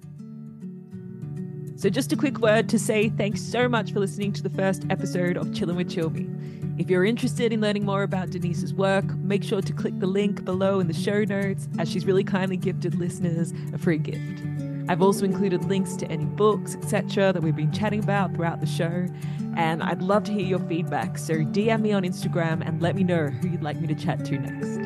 So, 1.78 1.90
just 1.90 2.14
a 2.14 2.16
quick 2.16 2.40
word 2.40 2.70
to 2.70 2.80
say 2.80 3.10
thanks 3.10 3.42
so 3.42 3.68
much 3.68 3.92
for 3.92 4.00
listening 4.00 4.32
to 4.34 4.44
the 4.44 4.50
first 4.50 4.86
episode 4.90 5.38
of 5.38 5.48
Chillin' 5.48 5.76
with 5.76 5.90
Cilmi. 5.90 6.65
If 6.78 6.90
you're 6.90 7.06
interested 7.06 7.54
in 7.54 7.62
learning 7.62 7.86
more 7.86 8.04
about 8.04 8.32
Denisa's 8.32 8.74
work, 8.74 9.06
make 9.20 9.46
sure 9.46 9.62
to 9.62 9.72
click 9.72 9.98
the 10.00 10.08
link 10.08 10.44
below 10.44 10.82
in 10.82 10.88
the 10.88 10.94
show 10.94 11.24
notes, 11.24 11.70
as 11.80 11.90
she's 11.90 12.06
really 12.06 12.26
kindly 12.26 12.58
gifted 12.58 12.96
listeners 12.96 13.54
a 13.74 13.78
free 13.78 13.98
gift. 13.98 14.44
I've 14.90 15.02
also 15.02 15.24
included 15.24 15.64
links 15.64 15.96
to 15.96 16.12
any 16.12 16.26
books, 16.26 16.76
etc., 16.76 17.32
that 17.32 17.42
we've 17.42 17.56
been 17.56 17.72
chatting 17.72 18.04
about 18.04 18.36
throughout 18.36 18.60
the 18.60 18.68
show, 18.68 19.08
and 19.56 19.82
I'd 19.82 20.02
love 20.02 20.26
to 20.26 20.34
hear 20.34 20.46
your 20.46 20.60
feedback. 20.60 21.18
So 21.18 21.36
DM 21.36 21.80
me 21.80 21.94
on 21.94 22.04
Instagram 22.04 22.62
and 22.68 22.82
let 22.82 22.98
me 22.98 23.06
know 23.06 23.28
who 23.28 23.48
you'd 23.48 23.64
like 23.64 23.80
me 23.80 23.88
to 23.88 23.96
chat 23.96 24.26
to 24.26 24.38
next. 24.38 24.80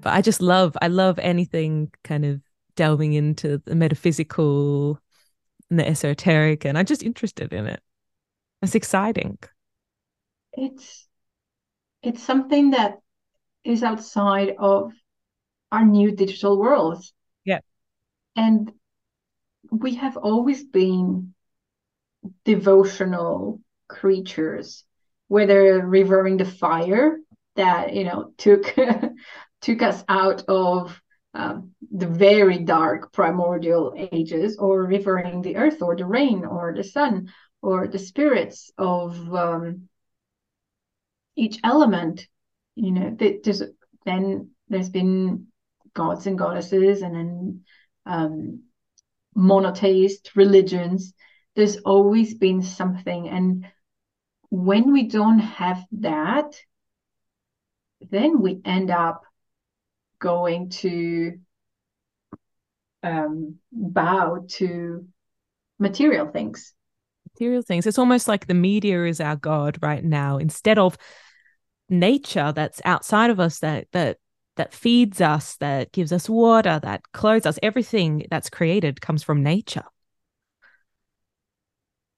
But 0.00 0.12
I 0.12 0.22
just 0.22 0.42
love, 0.42 0.76
I 0.82 0.88
love 0.88 1.20
anything 1.20 1.92
kind 2.02 2.24
of 2.24 2.40
delving 2.74 3.12
into 3.12 3.58
the 3.64 3.76
metaphysical 3.76 4.98
and 5.70 5.78
the 5.78 5.86
esoteric, 5.86 6.64
and 6.64 6.76
I'm 6.76 6.84
just 6.84 7.04
interested 7.04 7.52
in 7.52 7.68
it. 7.68 7.80
It's 8.60 8.74
exciting. 8.74 9.38
It's 10.56 11.06
it's 12.02 12.22
something 12.22 12.70
that 12.70 12.98
is 13.64 13.82
outside 13.82 14.54
of 14.58 14.92
our 15.72 15.84
new 15.84 16.12
digital 16.12 16.58
world. 16.58 17.02
Yeah. 17.44 17.60
And 18.36 18.72
we 19.70 19.94
have 19.96 20.16
always 20.16 20.64
been 20.64 21.34
devotional 22.44 23.60
creatures, 23.88 24.84
whether 25.28 25.84
revering 25.86 26.36
the 26.36 26.44
fire 26.44 27.18
that, 27.56 27.94
you 27.94 28.04
know, 28.04 28.32
took 28.36 28.74
took 29.60 29.82
us 29.82 30.04
out 30.08 30.44
of 30.46 31.00
um, 31.32 31.72
the 31.90 32.06
very 32.06 32.58
dark 32.58 33.12
primordial 33.12 33.94
ages, 34.12 34.56
or 34.58 34.84
revering 34.84 35.42
the 35.42 35.56
earth, 35.56 35.82
or 35.82 35.96
the 35.96 36.04
rain, 36.04 36.44
or 36.44 36.72
the 36.76 36.84
sun, 36.84 37.32
or 37.60 37.88
the 37.88 37.98
spirits 37.98 38.70
of 38.78 39.34
um, 39.34 39.88
each 41.36 41.58
element. 41.64 42.26
You 42.74 42.92
know, 42.92 43.16
there's 43.18 43.62
then 44.04 44.50
there's 44.68 44.88
been 44.88 45.46
gods 45.94 46.26
and 46.26 46.38
goddesses 46.38 47.02
and 47.02 47.14
then 47.14 47.64
um, 48.06 48.62
monotheist 49.34 50.30
religions, 50.36 51.12
there's 51.56 51.78
always 51.78 52.34
been 52.34 52.62
something. 52.62 53.28
And 53.28 53.66
when 54.50 54.92
we 54.92 55.08
don't 55.08 55.40
have 55.40 55.84
that, 55.92 56.54
then 58.10 58.40
we 58.40 58.60
end 58.64 58.90
up 58.90 59.24
going 60.18 60.70
to 60.70 61.38
um, 63.02 63.56
bow 63.72 64.46
to 64.48 65.06
material 65.78 66.28
things. 66.28 66.74
Material 67.34 67.62
things. 67.62 67.86
It's 67.86 67.98
almost 67.98 68.28
like 68.28 68.46
the 68.46 68.54
media 68.54 69.04
is 69.06 69.20
our 69.20 69.36
god 69.36 69.78
right 69.82 70.04
now, 70.04 70.38
instead 70.38 70.78
of 70.78 70.96
nature 71.88 72.52
that's 72.52 72.80
outside 72.84 73.30
of 73.30 73.40
us 73.40 73.58
that 73.58 73.88
that 73.92 74.18
that 74.56 74.72
feeds 74.72 75.20
us, 75.20 75.56
that 75.56 75.90
gives 75.90 76.12
us 76.12 76.28
water, 76.28 76.78
that 76.82 77.02
clothes 77.12 77.44
us. 77.44 77.58
Everything 77.60 78.24
that's 78.30 78.48
created 78.48 79.00
comes 79.00 79.24
from 79.24 79.42
nature. 79.42 79.82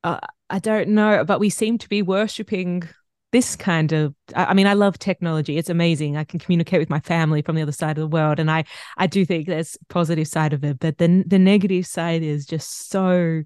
Uh, 0.04 0.20
I 0.50 0.58
don't 0.58 0.90
know, 0.90 1.24
but 1.24 1.40
we 1.40 1.48
seem 1.48 1.78
to 1.78 1.88
be 1.88 2.02
worshipping 2.02 2.86
this 3.32 3.56
kind 3.56 3.92
of 3.92 4.14
I, 4.34 4.54
mean 4.54 4.66
i 4.66 4.72
love 4.72 4.98
technology 4.98 5.58
it's 5.58 5.68
amazing 5.68 6.16
i 6.16 6.24
can 6.24 6.38
communicate 6.38 6.78
with 6.78 6.88
my 6.88 7.00
family 7.00 7.42
from 7.42 7.56
the 7.56 7.62
other 7.62 7.72
side 7.72 7.98
of 7.98 8.02
the 8.02 8.06
world 8.06 8.38
and 8.38 8.50
i 8.50 8.64
i 8.96 9.06
do 9.06 9.26
think 9.26 9.46
there's 9.46 9.76
positive 9.88 10.28
side 10.28 10.52
of 10.52 10.64
it 10.64 10.78
but 10.78 10.98
the 10.98 11.24
the 11.26 11.38
negative 11.38 11.86
side 11.86 12.22
is 12.22 12.46
just 12.46 12.88
so 12.88 13.42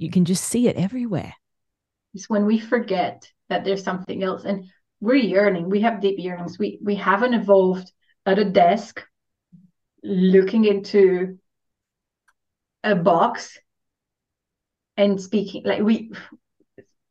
you 0.00 0.10
can 0.10 0.24
just 0.24 0.44
see 0.44 0.66
it 0.66 0.76
everywhere. 0.76 1.34
It's 2.14 2.28
when 2.28 2.46
we 2.46 2.58
forget 2.58 3.28
that 3.50 3.64
there's 3.64 3.84
something 3.84 4.22
else 4.22 4.44
and 4.44 4.64
we're 4.98 5.16
yearning 5.16 5.68
we 5.68 5.82
have 5.82 6.00
deep 6.00 6.18
yearnings. 6.18 6.58
We 6.58 6.78
we 6.82 6.94
haven't 6.94 7.34
evolved 7.34 7.92
at 8.24 8.38
a 8.38 8.44
desk 8.44 9.04
looking 10.02 10.64
into 10.64 11.38
a 12.82 12.94
box 12.94 13.58
and 14.96 15.20
speaking 15.20 15.64
like 15.66 15.82
we 15.82 16.10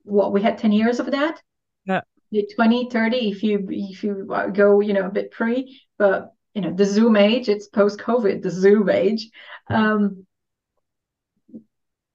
what 0.02 0.34
we 0.34 0.42
had 0.42 0.58
10 0.58 0.72
years 0.72 1.00
of 1.00 1.12
that? 1.12 1.40
Yeah. 1.86 2.02
20 2.56 2.90
30 2.90 3.18
if 3.30 3.44
you 3.44 3.68
if 3.70 4.04
you 4.04 4.26
go 4.54 4.80
you 4.80 4.94
know 4.94 5.06
a 5.06 5.12
bit 5.12 5.32
pre 5.32 5.80
but 6.00 6.34
you 6.56 6.62
know 6.62 6.74
the 6.74 6.86
zoom 6.86 7.16
age 7.16 7.50
it's 7.50 7.68
post 7.68 8.00
covid 8.00 8.42
the 8.44 8.52
zoom 8.52 8.90
age 8.90 9.30
um 9.70 10.26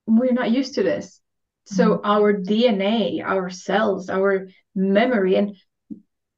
we're 0.06 0.32
not 0.32 0.50
used 0.50 0.74
to 0.74 0.82
this. 0.82 1.20
So 1.66 1.96
mm-hmm. 1.96 2.06
our 2.06 2.34
dna 2.34 3.24
our 3.24 3.48
cells 3.48 4.10
our 4.10 4.48
memory 4.74 5.36
and 5.36 5.56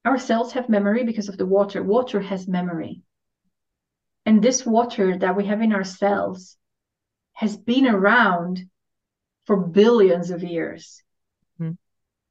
our 0.05 0.17
cells 0.17 0.53
have 0.53 0.69
memory 0.69 1.03
because 1.03 1.27
of 1.27 1.37
the 1.37 1.45
water. 1.45 1.83
Water 1.83 2.21
has 2.21 2.47
memory. 2.47 3.01
And 4.25 4.41
this 4.41 4.65
water 4.65 5.17
that 5.17 5.35
we 5.35 5.45
have 5.45 5.61
in 5.61 5.73
our 5.73 5.83
cells 5.83 6.55
has 7.33 7.57
been 7.57 7.87
around 7.87 8.69
for 9.45 9.57
billions 9.57 10.31
of 10.31 10.43
years. 10.43 11.03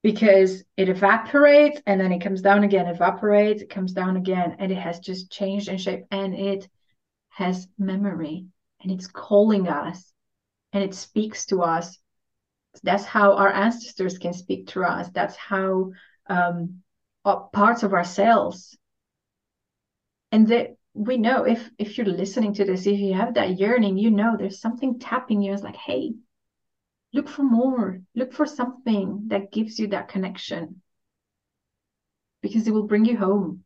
Because 0.02 0.62
it 0.76 0.88
evaporates 0.88 1.82
and 1.84 2.00
then 2.00 2.12
it 2.12 2.20
comes 2.20 2.40
down 2.40 2.64
again, 2.64 2.86
evaporates, 2.86 3.62
it 3.62 3.70
comes 3.70 3.92
down 3.92 4.16
again, 4.16 4.56
and 4.58 4.70
it 4.70 4.78
has 4.78 5.00
just 5.00 5.32
changed 5.32 5.68
in 5.68 5.78
shape 5.78 6.04
and 6.10 6.34
it 6.34 6.68
has 7.30 7.66
memory 7.76 8.46
and 8.80 8.92
it's 8.92 9.08
calling 9.08 9.68
us 9.68 10.12
and 10.76 10.84
it 10.84 10.94
speaks 10.94 11.46
to 11.46 11.62
us. 11.62 11.98
That's 12.82 13.04
how 13.04 13.32
our 13.32 13.48
ancestors 13.48 14.18
can 14.18 14.34
speak 14.34 14.68
to 14.68 14.84
us. 14.84 15.08
That's 15.08 15.34
how 15.34 15.92
um, 16.26 16.82
parts 17.24 17.82
of 17.82 17.94
ourselves. 17.94 18.76
And 20.30 20.46
that 20.48 20.76
we 20.92 21.16
know 21.16 21.44
if 21.44 21.70
if 21.78 21.96
you're 21.96 22.06
listening 22.06 22.52
to 22.54 22.64
this, 22.66 22.86
if 22.86 22.98
you 22.98 23.14
have 23.14 23.34
that 23.34 23.58
yearning, 23.58 23.96
you 23.96 24.10
know 24.10 24.36
there's 24.36 24.60
something 24.60 24.98
tapping 24.98 25.40
you. 25.40 25.54
It's 25.54 25.62
like, 25.62 25.76
hey, 25.76 26.12
look 27.16 27.28
for 27.28 27.42
more 27.42 28.02
look 28.14 28.32
for 28.32 28.44
something 28.44 29.24
that 29.28 29.50
gives 29.50 29.78
you 29.78 29.88
that 29.88 30.08
connection 30.08 30.82
because 32.42 32.68
it 32.68 32.72
will 32.72 32.86
bring 32.86 33.06
you 33.06 33.16
home 33.16 33.64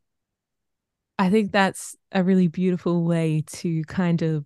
i 1.19 1.29
think 1.29 1.51
that's 1.51 1.95
a 2.13 2.23
really 2.23 2.47
beautiful 2.47 3.03
way 3.03 3.43
to 3.45 3.83
kind 3.83 4.21
of 4.21 4.45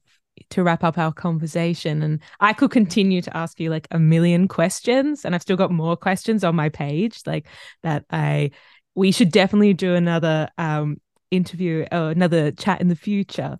to 0.49 0.63
wrap 0.63 0.83
up 0.83 0.97
our 0.97 1.11
conversation 1.11 2.01
and 2.01 2.19
i 2.39 2.53
could 2.53 2.71
continue 2.71 3.21
to 3.21 3.35
ask 3.35 3.59
you 3.59 3.69
like 3.69 3.87
a 3.91 3.99
million 3.99 4.47
questions 4.47 5.25
and 5.25 5.33
i've 5.33 5.41
still 5.41 5.57
got 5.57 5.71
more 5.71 5.95
questions 5.95 6.43
on 6.43 6.55
my 6.55 6.69
page 6.69 7.21
like 7.25 7.47
that 7.83 8.05
i 8.11 8.51
we 8.95 9.11
should 9.11 9.31
definitely 9.31 9.73
do 9.73 9.95
another 9.95 10.47
um 10.57 10.97
interview 11.31 11.85
or 11.91 12.11
another 12.11 12.51
chat 12.51 12.81
in 12.81 12.87
the 12.87 12.95
future 12.95 13.57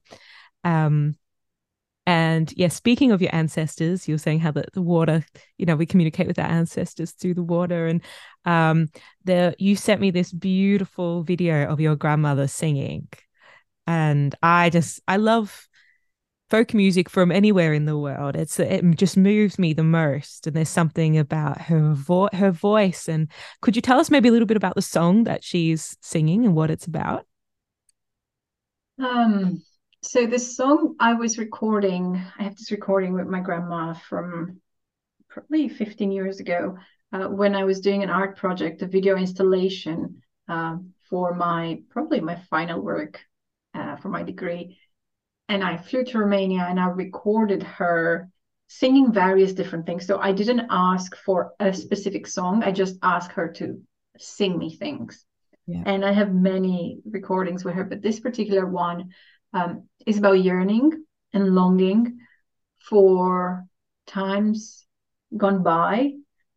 um 0.63 1.15
and 2.07 2.53
yeah, 2.55 2.67
speaking 2.67 3.11
of 3.11 3.21
your 3.21 3.33
ancestors, 3.33 4.07
you're 4.07 4.19
saying 4.19 4.39
how 4.39 4.51
the, 4.51 4.65
the 4.73 4.81
water, 4.81 5.25
you 5.57 5.65
know, 5.65 5.75
we 5.75 5.87
communicate 5.87 6.27
with 6.27 6.37
our 6.37 6.45
ancestors 6.45 7.11
through 7.11 7.33
the 7.33 7.43
water. 7.43 7.87
And 7.87 8.01
um 8.45 8.89
the 9.23 9.55
you 9.57 9.75
sent 9.75 10.01
me 10.01 10.11
this 10.11 10.31
beautiful 10.31 11.23
video 11.23 11.65
of 11.65 11.79
your 11.79 11.95
grandmother 11.95 12.47
singing. 12.47 13.07
And 13.87 14.35
I 14.43 14.69
just 14.69 14.99
I 15.07 15.17
love 15.17 15.67
folk 16.49 16.73
music 16.73 17.09
from 17.09 17.31
anywhere 17.31 17.73
in 17.73 17.85
the 17.85 17.97
world. 17.97 18.35
It's 18.35 18.59
it 18.59 18.83
just 18.95 19.17
moves 19.17 19.57
me 19.57 19.73
the 19.73 19.83
most. 19.83 20.47
And 20.47 20.55
there's 20.55 20.69
something 20.69 21.17
about 21.17 21.61
her 21.61 21.93
vo- 21.93 22.29
her 22.33 22.51
voice. 22.51 23.07
And 23.07 23.29
could 23.61 23.75
you 23.75 23.81
tell 23.81 23.99
us 23.99 24.11
maybe 24.11 24.29
a 24.29 24.31
little 24.31 24.45
bit 24.45 24.57
about 24.57 24.75
the 24.75 24.81
song 24.81 25.23
that 25.23 25.43
she's 25.43 25.97
singing 26.01 26.45
and 26.45 26.55
what 26.55 26.71
it's 26.71 26.87
about? 26.87 27.25
Um 28.99 29.63
so 30.01 30.27
this 30.27 30.55
song 30.55 30.95
I 30.99 31.13
was 31.13 31.39
recording, 31.39 32.21
I 32.37 32.43
have 32.43 32.55
this 32.55 32.71
recording 32.71 33.13
with 33.13 33.25
my 33.25 33.39
grandma 33.39 33.93
from 33.93 34.61
probably 35.29 35.67
15 35.67 36.11
years 36.11 36.39
ago 36.39 36.77
uh, 37.11 37.27
when 37.27 37.55
I 37.55 37.63
was 37.63 37.81
doing 37.81 38.03
an 38.03 38.09
art 38.09 38.37
project, 38.37 38.81
a 38.83 38.87
video 38.87 39.17
installation 39.17 40.21
uh, 40.47 40.77
for 41.09 41.33
my 41.33 41.81
probably 41.89 42.19
my 42.21 42.35
final 42.49 42.81
work 42.81 43.19
uh, 43.73 43.95
for 43.97 44.09
my 44.09 44.23
degree. 44.23 44.77
And 45.47 45.63
I 45.63 45.77
flew 45.77 46.03
to 46.05 46.19
Romania 46.19 46.65
and 46.67 46.79
I 46.79 46.87
recorded 46.87 47.63
her 47.63 48.29
singing 48.67 49.11
various 49.11 49.53
different 49.53 49.85
things. 49.85 50.07
So 50.07 50.19
I 50.19 50.31
didn't 50.31 50.67
ask 50.69 51.15
for 51.15 51.53
a 51.59 51.73
specific 51.73 52.27
song, 52.27 52.63
I 52.63 52.71
just 52.71 52.97
asked 53.03 53.31
her 53.33 53.49
to 53.53 53.81
sing 54.17 54.57
me 54.57 54.75
things. 54.75 55.23
Yeah. 55.67 55.83
And 55.85 56.05
I 56.05 56.11
have 56.11 56.33
many 56.33 56.99
recordings 57.05 57.63
with 57.63 57.75
her, 57.75 57.83
but 57.83 58.01
this 58.01 58.19
particular 58.19 58.65
one 58.65 59.11
um, 59.53 59.87
is 60.05 60.17
about 60.17 60.43
yearning 60.43 61.05
and 61.33 61.55
longing 61.55 62.19
for 62.89 63.65
times 64.07 64.85
gone 65.35 65.63
by, 65.63 66.13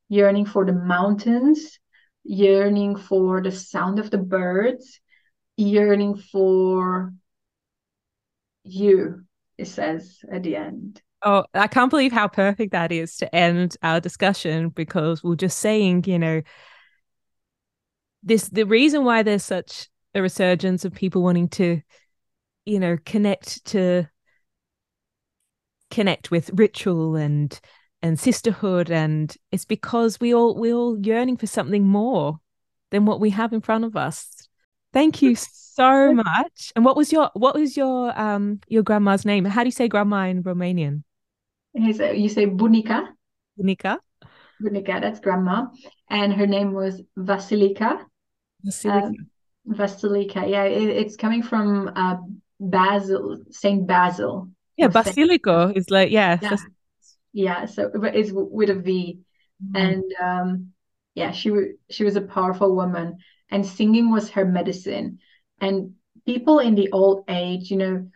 yearning 0.08 0.46
for 0.46 0.64
the 0.64 0.72
mountains, 0.72 1.78
yearning 2.24 2.96
for 2.96 3.40
the 3.40 3.52
sound 3.52 3.98
of 3.98 4.10
the 4.10 4.18
birds, 4.18 5.00
yearning 5.56 6.16
for 6.16 7.12
you, 8.70 9.24
it 9.56 9.66
says 9.66 10.20
at 10.32 10.42
the 10.42 10.56
end. 10.56 11.02
Oh, 11.24 11.44
I 11.52 11.66
can't 11.66 11.90
believe 11.90 12.12
how 12.12 12.28
perfect 12.28 12.72
that 12.72 12.92
is 12.92 13.16
to 13.16 13.34
end 13.34 13.76
our 13.82 14.00
discussion 14.00 14.68
because 14.68 15.24
we're 15.24 15.34
just 15.34 15.58
saying, 15.58 16.04
you 16.06 16.18
know, 16.18 16.42
this 18.22 18.48
the 18.48 18.64
reason 18.64 19.04
why 19.04 19.22
there's 19.22 19.44
such 19.44 19.88
a 20.14 20.22
resurgence 20.22 20.84
of 20.84 20.94
people 20.94 21.22
wanting 21.22 21.48
to 21.48 21.80
you 22.64 22.78
know 22.78 22.98
connect 23.04 23.64
to 23.64 24.04
connect 25.90 26.30
with 26.30 26.50
ritual 26.54 27.16
and 27.16 27.60
and 28.02 28.20
sisterhood 28.20 28.90
and 28.90 29.36
it's 29.50 29.64
because 29.64 30.20
we 30.20 30.34
all 30.34 30.54
we're 30.54 30.74
all 30.74 30.98
yearning 31.00 31.36
for 31.36 31.46
something 31.46 31.86
more 31.86 32.38
than 32.90 33.04
what 33.04 33.20
we 33.20 33.30
have 33.30 33.52
in 33.52 33.60
front 33.60 33.84
of 33.84 33.96
us 33.96 34.47
thank 34.92 35.22
you 35.22 35.34
so 35.36 36.12
much 36.12 36.72
and 36.74 36.84
what 36.84 36.96
was 36.96 37.12
your 37.12 37.30
what 37.34 37.54
was 37.54 37.76
your 37.76 38.18
um 38.18 38.60
your 38.68 38.82
grandma's 38.82 39.24
name 39.24 39.44
how 39.44 39.62
do 39.62 39.68
you 39.68 39.72
say 39.72 39.88
grandma 39.88 40.26
in 40.26 40.42
romanian 40.42 41.02
you 41.74 41.92
say, 42.28 42.46
bunica 42.46 43.08
bunica 43.58 43.98
bunica 44.60 45.00
that's 45.00 45.20
grandma 45.20 45.66
and 46.10 46.32
her 46.32 46.46
name 46.46 46.72
was 46.72 47.02
Vasilica. 47.16 48.04
Vasilica. 48.66 50.42
um, 50.42 50.48
yeah 50.48 50.64
it, 50.64 50.88
it's 50.88 51.16
coming 51.16 51.42
from 51.42 51.92
uh 51.94 52.16
Basil, 52.60 53.38
Saint 53.50 53.86
Basil. 53.86 54.48
Yeah, 54.76 54.88
Basilico 54.88 55.76
is 55.76 55.90
like 55.90 56.10
yeah. 56.10 56.38
Yeah, 56.42 56.56
yeah 57.32 57.64
so 57.66 57.90
it's 57.94 58.30
with 58.32 58.70
a 58.70 58.74
V. 58.74 59.20
Mm. 59.64 59.80
And 59.80 60.04
um 60.22 60.72
yeah, 61.14 61.32
she 61.32 61.52
she 61.90 62.04
was 62.04 62.16
a 62.16 62.22
powerful 62.22 62.74
woman 62.74 63.18
and 63.50 63.64
singing 63.64 64.10
was 64.10 64.30
her 64.30 64.44
medicine. 64.44 65.18
And 65.60 65.94
people 66.26 66.58
in 66.58 66.74
the 66.74 66.90
old 66.92 67.24
age, 67.28 67.70
you 67.70 67.76
know, 67.76 68.10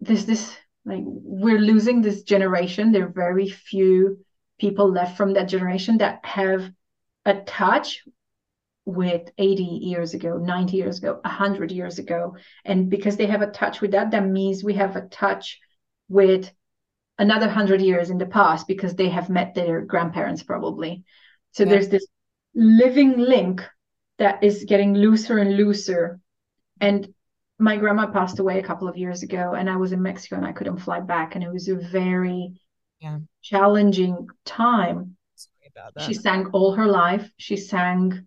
there's 0.00 0.26
this 0.26 0.56
like 0.84 1.02
we're 1.04 1.60
losing 1.60 2.02
this 2.02 2.22
generation. 2.22 2.92
There 2.92 3.06
are 3.06 3.12
very 3.12 3.48
few 3.48 4.18
people 4.58 4.90
left 4.90 5.16
from 5.16 5.34
that 5.34 5.48
generation 5.48 5.98
that 5.98 6.24
have 6.24 6.70
a 7.24 7.34
touch 7.42 8.02
with 8.84 9.30
80 9.38 9.62
years 9.62 10.14
ago, 10.14 10.38
90 10.38 10.76
years 10.76 10.98
ago, 10.98 11.20
100 11.22 11.70
years 11.70 11.98
ago. 11.98 12.36
And 12.64 12.90
because 12.90 13.16
they 13.16 13.26
have 13.26 13.42
a 13.42 13.50
touch 13.50 13.80
with 13.80 13.92
that, 13.92 14.10
that 14.10 14.26
means 14.26 14.64
we 14.64 14.74
have 14.74 14.96
a 14.96 15.02
touch 15.02 15.60
with 16.08 16.50
another 17.18 17.46
100 17.46 17.80
years 17.80 18.10
in 18.10 18.18
the 18.18 18.26
past 18.26 18.66
because 18.66 18.94
they 18.94 19.08
have 19.08 19.30
met 19.30 19.54
their 19.54 19.82
grandparents 19.82 20.42
probably. 20.42 21.04
So 21.52 21.62
yeah. 21.62 21.70
there's 21.70 21.88
this 21.88 22.06
living 22.54 23.18
link 23.18 23.62
that 24.22 24.44
is 24.44 24.64
getting 24.68 24.94
looser 24.94 25.38
and 25.38 25.56
looser. 25.56 26.20
And 26.80 27.12
my 27.58 27.76
grandma 27.76 28.06
passed 28.06 28.38
away 28.38 28.60
a 28.60 28.62
couple 28.62 28.86
of 28.86 28.96
years 28.96 29.24
ago, 29.24 29.54
and 29.54 29.68
I 29.68 29.76
was 29.76 29.90
in 29.90 30.00
Mexico 30.00 30.36
and 30.36 30.46
I 30.46 30.52
couldn't 30.52 30.78
fly 30.78 31.00
back. 31.00 31.34
And 31.34 31.42
it 31.42 31.52
was 31.52 31.66
a 31.66 31.74
very 31.74 32.52
yeah. 33.00 33.18
challenging 33.42 34.28
time. 34.44 35.16
She 35.98 36.14
sang 36.14 36.46
all 36.52 36.72
her 36.74 36.86
life. 36.86 37.28
She 37.36 37.56
sang 37.56 38.26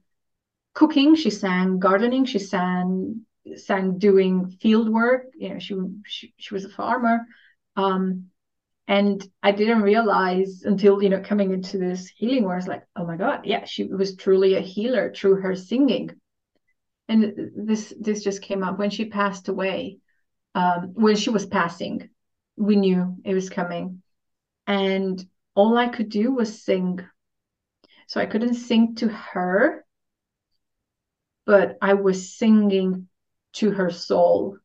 cooking, 0.73 1.15
she 1.15 1.29
sang 1.29 1.79
gardening, 1.79 2.25
she 2.25 2.39
sang 2.39 3.21
sang 3.55 3.97
doing 3.97 4.49
field 4.49 4.89
work. 4.89 5.27
You 5.33 5.53
know, 5.53 5.59
she 5.59 5.75
she, 6.05 6.33
she 6.35 6.53
was 6.53 6.65
a 6.65 6.69
farmer. 6.69 7.25
Um, 7.77 8.31
and 8.87 9.25
I 9.41 9.51
didn't 9.51 9.81
realize 9.81 10.63
until 10.63 11.01
you 11.01 11.09
know 11.09 11.21
coming 11.21 11.51
into 11.51 11.77
this 11.77 12.07
healing 12.07 12.43
where 12.43 12.53
I 12.53 12.57
was 12.57 12.67
like, 12.67 12.83
oh 12.95 13.05
my 13.05 13.17
god, 13.17 13.45
yeah, 13.45 13.65
she 13.65 13.85
was 13.85 14.15
truly 14.15 14.55
a 14.55 14.61
healer 14.61 15.13
through 15.13 15.41
her 15.41 15.55
singing. 15.55 16.11
And 17.07 17.51
this 17.55 17.93
this 17.99 18.23
just 18.23 18.41
came 18.41 18.63
up 18.63 18.79
when 18.79 18.89
she 18.89 19.05
passed 19.05 19.47
away. 19.47 19.99
Um, 20.55 20.91
when 20.93 21.17
she 21.17 21.29
was 21.29 21.45
passing, 21.45 22.09
we 22.55 22.77
knew 22.77 23.17
it 23.25 23.33
was 23.33 23.49
coming, 23.49 24.01
and 24.67 25.23
all 25.53 25.77
I 25.77 25.87
could 25.87 26.09
do 26.09 26.31
was 26.31 26.63
sing. 26.63 26.99
So 28.07 28.21
I 28.21 28.25
couldn't 28.25 28.53
sing 28.53 28.95
to 28.95 29.09
her 29.09 29.85
but 31.45 31.77
I 31.81 31.93
was 31.93 32.35
singing 32.35 33.07
to 33.53 33.71
her 33.71 33.91
soul. 33.91 34.57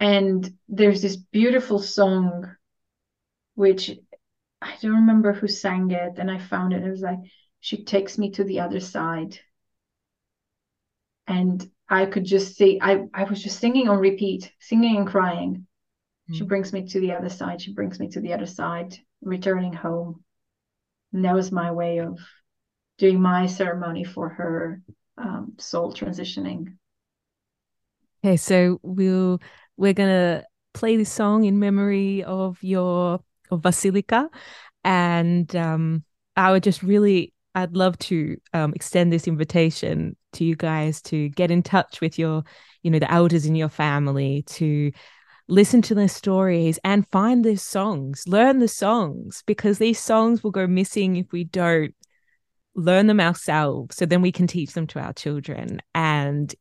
And 0.00 0.48
there's 0.68 1.02
this 1.02 1.16
beautiful 1.16 1.78
song, 1.78 2.54
which 3.54 3.90
I 4.60 4.76
don't 4.80 4.94
remember 4.94 5.32
who 5.32 5.48
sang 5.48 5.90
it, 5.90 6.18
and 6.18 6.30
I 6.30 6.38
found 6.38 6.72
it. 6.72 6.84
It 6.84 6.90
was 6.90 7.00
like, 7.00 7.18
She 7.60 7.84
takes 7.84 8.18
me 8.18 8.30
to 8.32 8.44
the 8.44 8.60
other 8.60 8.80
side. 8.80 9.38
And 11.26 11.68
I 11.88 12.06
could 12.06 12.24
just 12.24 12.56
see, 12.56 12.78
I, 12.80 13.04
I 13.12 13.24
was 13.24 13.42
just 13.42 13.58
singing 13.58 13.88
on 13.88 13.98
repeat, 13.98 14.52
singing 14.60 14.96
and 14.96 15.06
crying. 15.06 15.66
Mm. 16.30 16.36
She 16.36 16.44
brings 16.44 16.72
me 16.72 16.86
to 16.86 17.00
the 17.00 17.12
other 17.12 17.28
side. 17.28 17.60
She 17.60 17.74
brings 17.74 17.98
me 17.98 18.08
to 18.10 18.20
the 18.20 18.32
other 18.32 18.46
side, 18.46 18.96
returning 19.20 19.72
home. 19.72 20.24
And 21.12 21.24
that 21.24 21.34
was 21.34 21.52
my 21.52 21.72
way 21.72 21.98
of 21.98 22.18
doing 22.98 23.20
my 23.20 23.46
ceremony 23.46 24.04
for 24.04 24.28
her 24.28 24.82
um, 25.16 25.54
soul 25.58 25.92
transitioning. 25.92 26.76
Okay, 28.24 28.36
so 28.36 28.80
we'll 28.82 29.40
we're 29.78 29.94
gonna 29.94 30.44
play 30.74 30.96
this 30.96 31.10
song 31.10 31.44
in 31.44 31.58
memory 31.58 32.22
of 32.24 32.62
your 32.62 33.20
of 33.50 33.62
Vasilica, 33.62 34.28
and 34.84 35.54
um, 35.56 36.04
I 36.36 36.52
would 36.52 36.62
just 36.62 36.82
really 36.82 37.32
I'd 37.54 37.74
love 37.74 37.96
to 37.98 38.36
um, 38.52 38.74
extend 38.74 39.12
this 39.12 39.26
invitation 39.26 40.16
to 40.34 40.44
you 40.44 40.54
guys 40.54 41.00
to 41.02 41.30
get 41.30 41.50
in 41.50 41.62
touch 41.62 42.02
with 42.02 42.18
your 42.18 42.44
you 42.82 42.90
know 42.90 42.98
the 42.98 43.10
elders 43.10 43.46
in 43.46 43.54
your 43.54 43.70
family 43.70 44.42
to 44.48 44.92
listen 45.48 45.80
to 45.80 45.94
their 45.94 46.08
stories 46.08 46.78
and 46.84 47.08
find 47.10 47.42
their 47.42 47.56
songs 47.56 48.22
learn 48.26 48.58
the 48.58 48.68
songs 48.68 49.42
because 49.46 49.78
these 49.78 49.98
songs 49.98 50.44
will 50.44 50.50
go 50.50 50.66
missing 50.66 51.16
if 51.16 51.32
we 51.32 51.42
don't 51.42 51.94
learn 52.78 53.08
them 53.08 53.20
ourselves. 53.20 53.96
So 53.96 54.06
then 54.06 54.22
we 54.22 54.32
can 54.32 54.46
teach 54.46 54.72
them 54.72 54.86
to 54.88 55.00
our 55.00 55.12
children. 55.12 55.80
And 55.94 56.54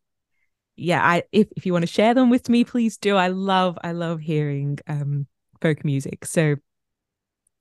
yeah 0.78 1.06
i 1.06 1.24
if, 1.32 1.48
if 1.56 1.66
you 1.66 1.74
want 1.74 1.84
to 1.84 1.92
share 1.92 2.14
them 2.14 2.30
with 2.30 2.50
me 2.50 2.64
please 2.64 2.98
do. 2.98 3.16
I 3.16 3.28
love 3.28 3.78
i 3.84 3.92
love 3.92 4.20
hearing 4.20 4.80
um 4.88 5.28
folk 5.62 5.84
music. 5.84 6.26
So 6.26 6.56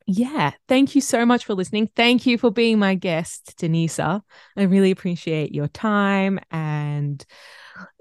yeah 0.07 0.53
thank 0.69 0.95
you 0.95 1.01
so 1.01 1.27
much 1.27 1.45
for 1.45 1.55
listening. 1.55 1.91
Thank 1.97 2.27
you 2.27 2.39
for 2.39 2.51
being 2.51 2.79
my 2.79 2.95
guest 2.95 3.57
denisa. 3.59 4.23
I 4.57 4.62
really 4.62 4.91
appreciate 4.91 5.53
your 5.53 5.69
time 5.69 6.39
and 6.51 7.25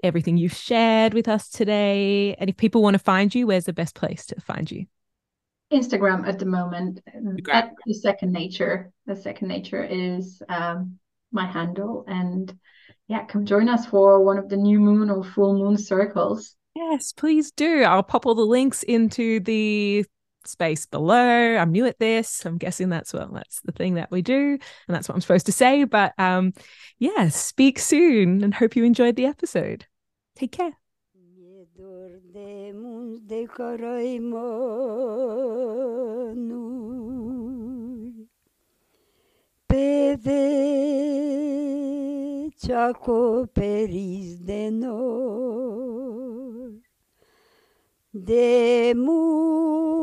everything 0.02 0.36
you've 0.36 0.54
shared 0.54 1.14
with 1.14 1.28
us 1.28 1.48
today. 1.48 2.34
And 2.38 2.48
if 2.48 2.56
people 2.56 2.82
want 2.82 2.94
to 2.94 2.98
find 2.98 3.34
you 3.34 3.46
where's 3.46 3.64
the 3.64 3.72
best 3.72 3.94
place 3.94 4.26
to 4.26 4.40
find 4.40 4.70
you? 4.70 4.86
Instagram 5.72 6.26
at 6.26 6.38
the 6.38 6.46
moment. 6.46 7.00
At 7.52 7.72
the 7.84 7.94
second 7.94 8.32
nature. 8.32 8.92
The 9.06 9.16
second 9.16 9.48
nature 9.48 9.82
is 9.82 10.42
um, 10.48 10.98
my 11.32 11.46
handle. 11.46 12.04
And 12.06 12.56
yeah, 13.08 13.24
come 13.26 13.44
join 13.44 13.68
us 13.68 13.86
for 13.86 14.22
one 14.24 14.38
of 14.38 14.48
the 14.48 14.56
new 14.56 14.80
moon 14.80 15.10
or 15.10 15.22
full 15.22 15.58
moon 15.58 15.78
circles. 15.78 16.56
Yes, 16.74 17.12
please 17.12 17.50
do. 17.52 17.82
I'll 17.82 18.02
pop 18.02 18.26
all 18.26 18.34
the 18.34 18.42
links 18.42 18.82
into 18.82 19.40
the 19.40 20.04
space 20.44 20.86
below. 20.86 21.56
I'm 21.56 21.72
new 21.72 21.86
at 21.86 21.98
this. 21.98 22.44
I'm 22.44 22.58
guessing 22.58 22.88
that's 22.88 23.12
well, 23.12 23.30
that's 23.32 23.60
the 23.62 23.72
thing 23.72 23.94
that 23.94 24.10
we 24.10 24.22
do, 24.22 24.58
and 24.86 24.94
that's 24.94 25.08
what 25.08 25.14
I'm 25.14 25.20
supposed 25.20 25.46
to 25.46 25.52
say. 25.52 25.84
But 25.84 26.12
um, 26.18 26.52
yeah, 26.98 27.28
speak 27.28 27.78
soon 27.78 28.42
and 28.44 28.52
hope 28.54 28.76
you 28.76 28.84
enjoyed 28.84 29.16
the 29.16 29.26
episode. 29.26 29.86
Take 30.34 30.52
care 30.52 30.76
de 42.60 42.72
caraimanul 42.72 43.46
pe 43.46 43.60
veci 43.76 44.30
acoperiți 44.30 44.44
de 44.44 44.68
nori, 44.68 46.00
de 48.10 48.92
murmur 48.94 49.98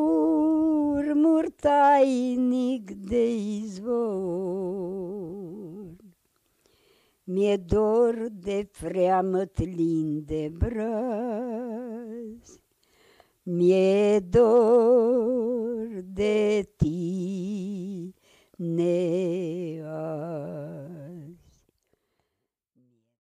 tainic 1.56 2.92
de 2.92 3.36
izvor. 3.36 4.72
Mi-e 7.26 7.58
dor 7.58 8.28
de 8.32 8.68
freamăt 8.72 9.60
lin 9.60 10.24
de 10.26 10.52
brazi, 10.58 11.00
mi-e 13.44 14.20
dor 14.20 15.88
de 16.14 16.70
tine. 16.76 18.14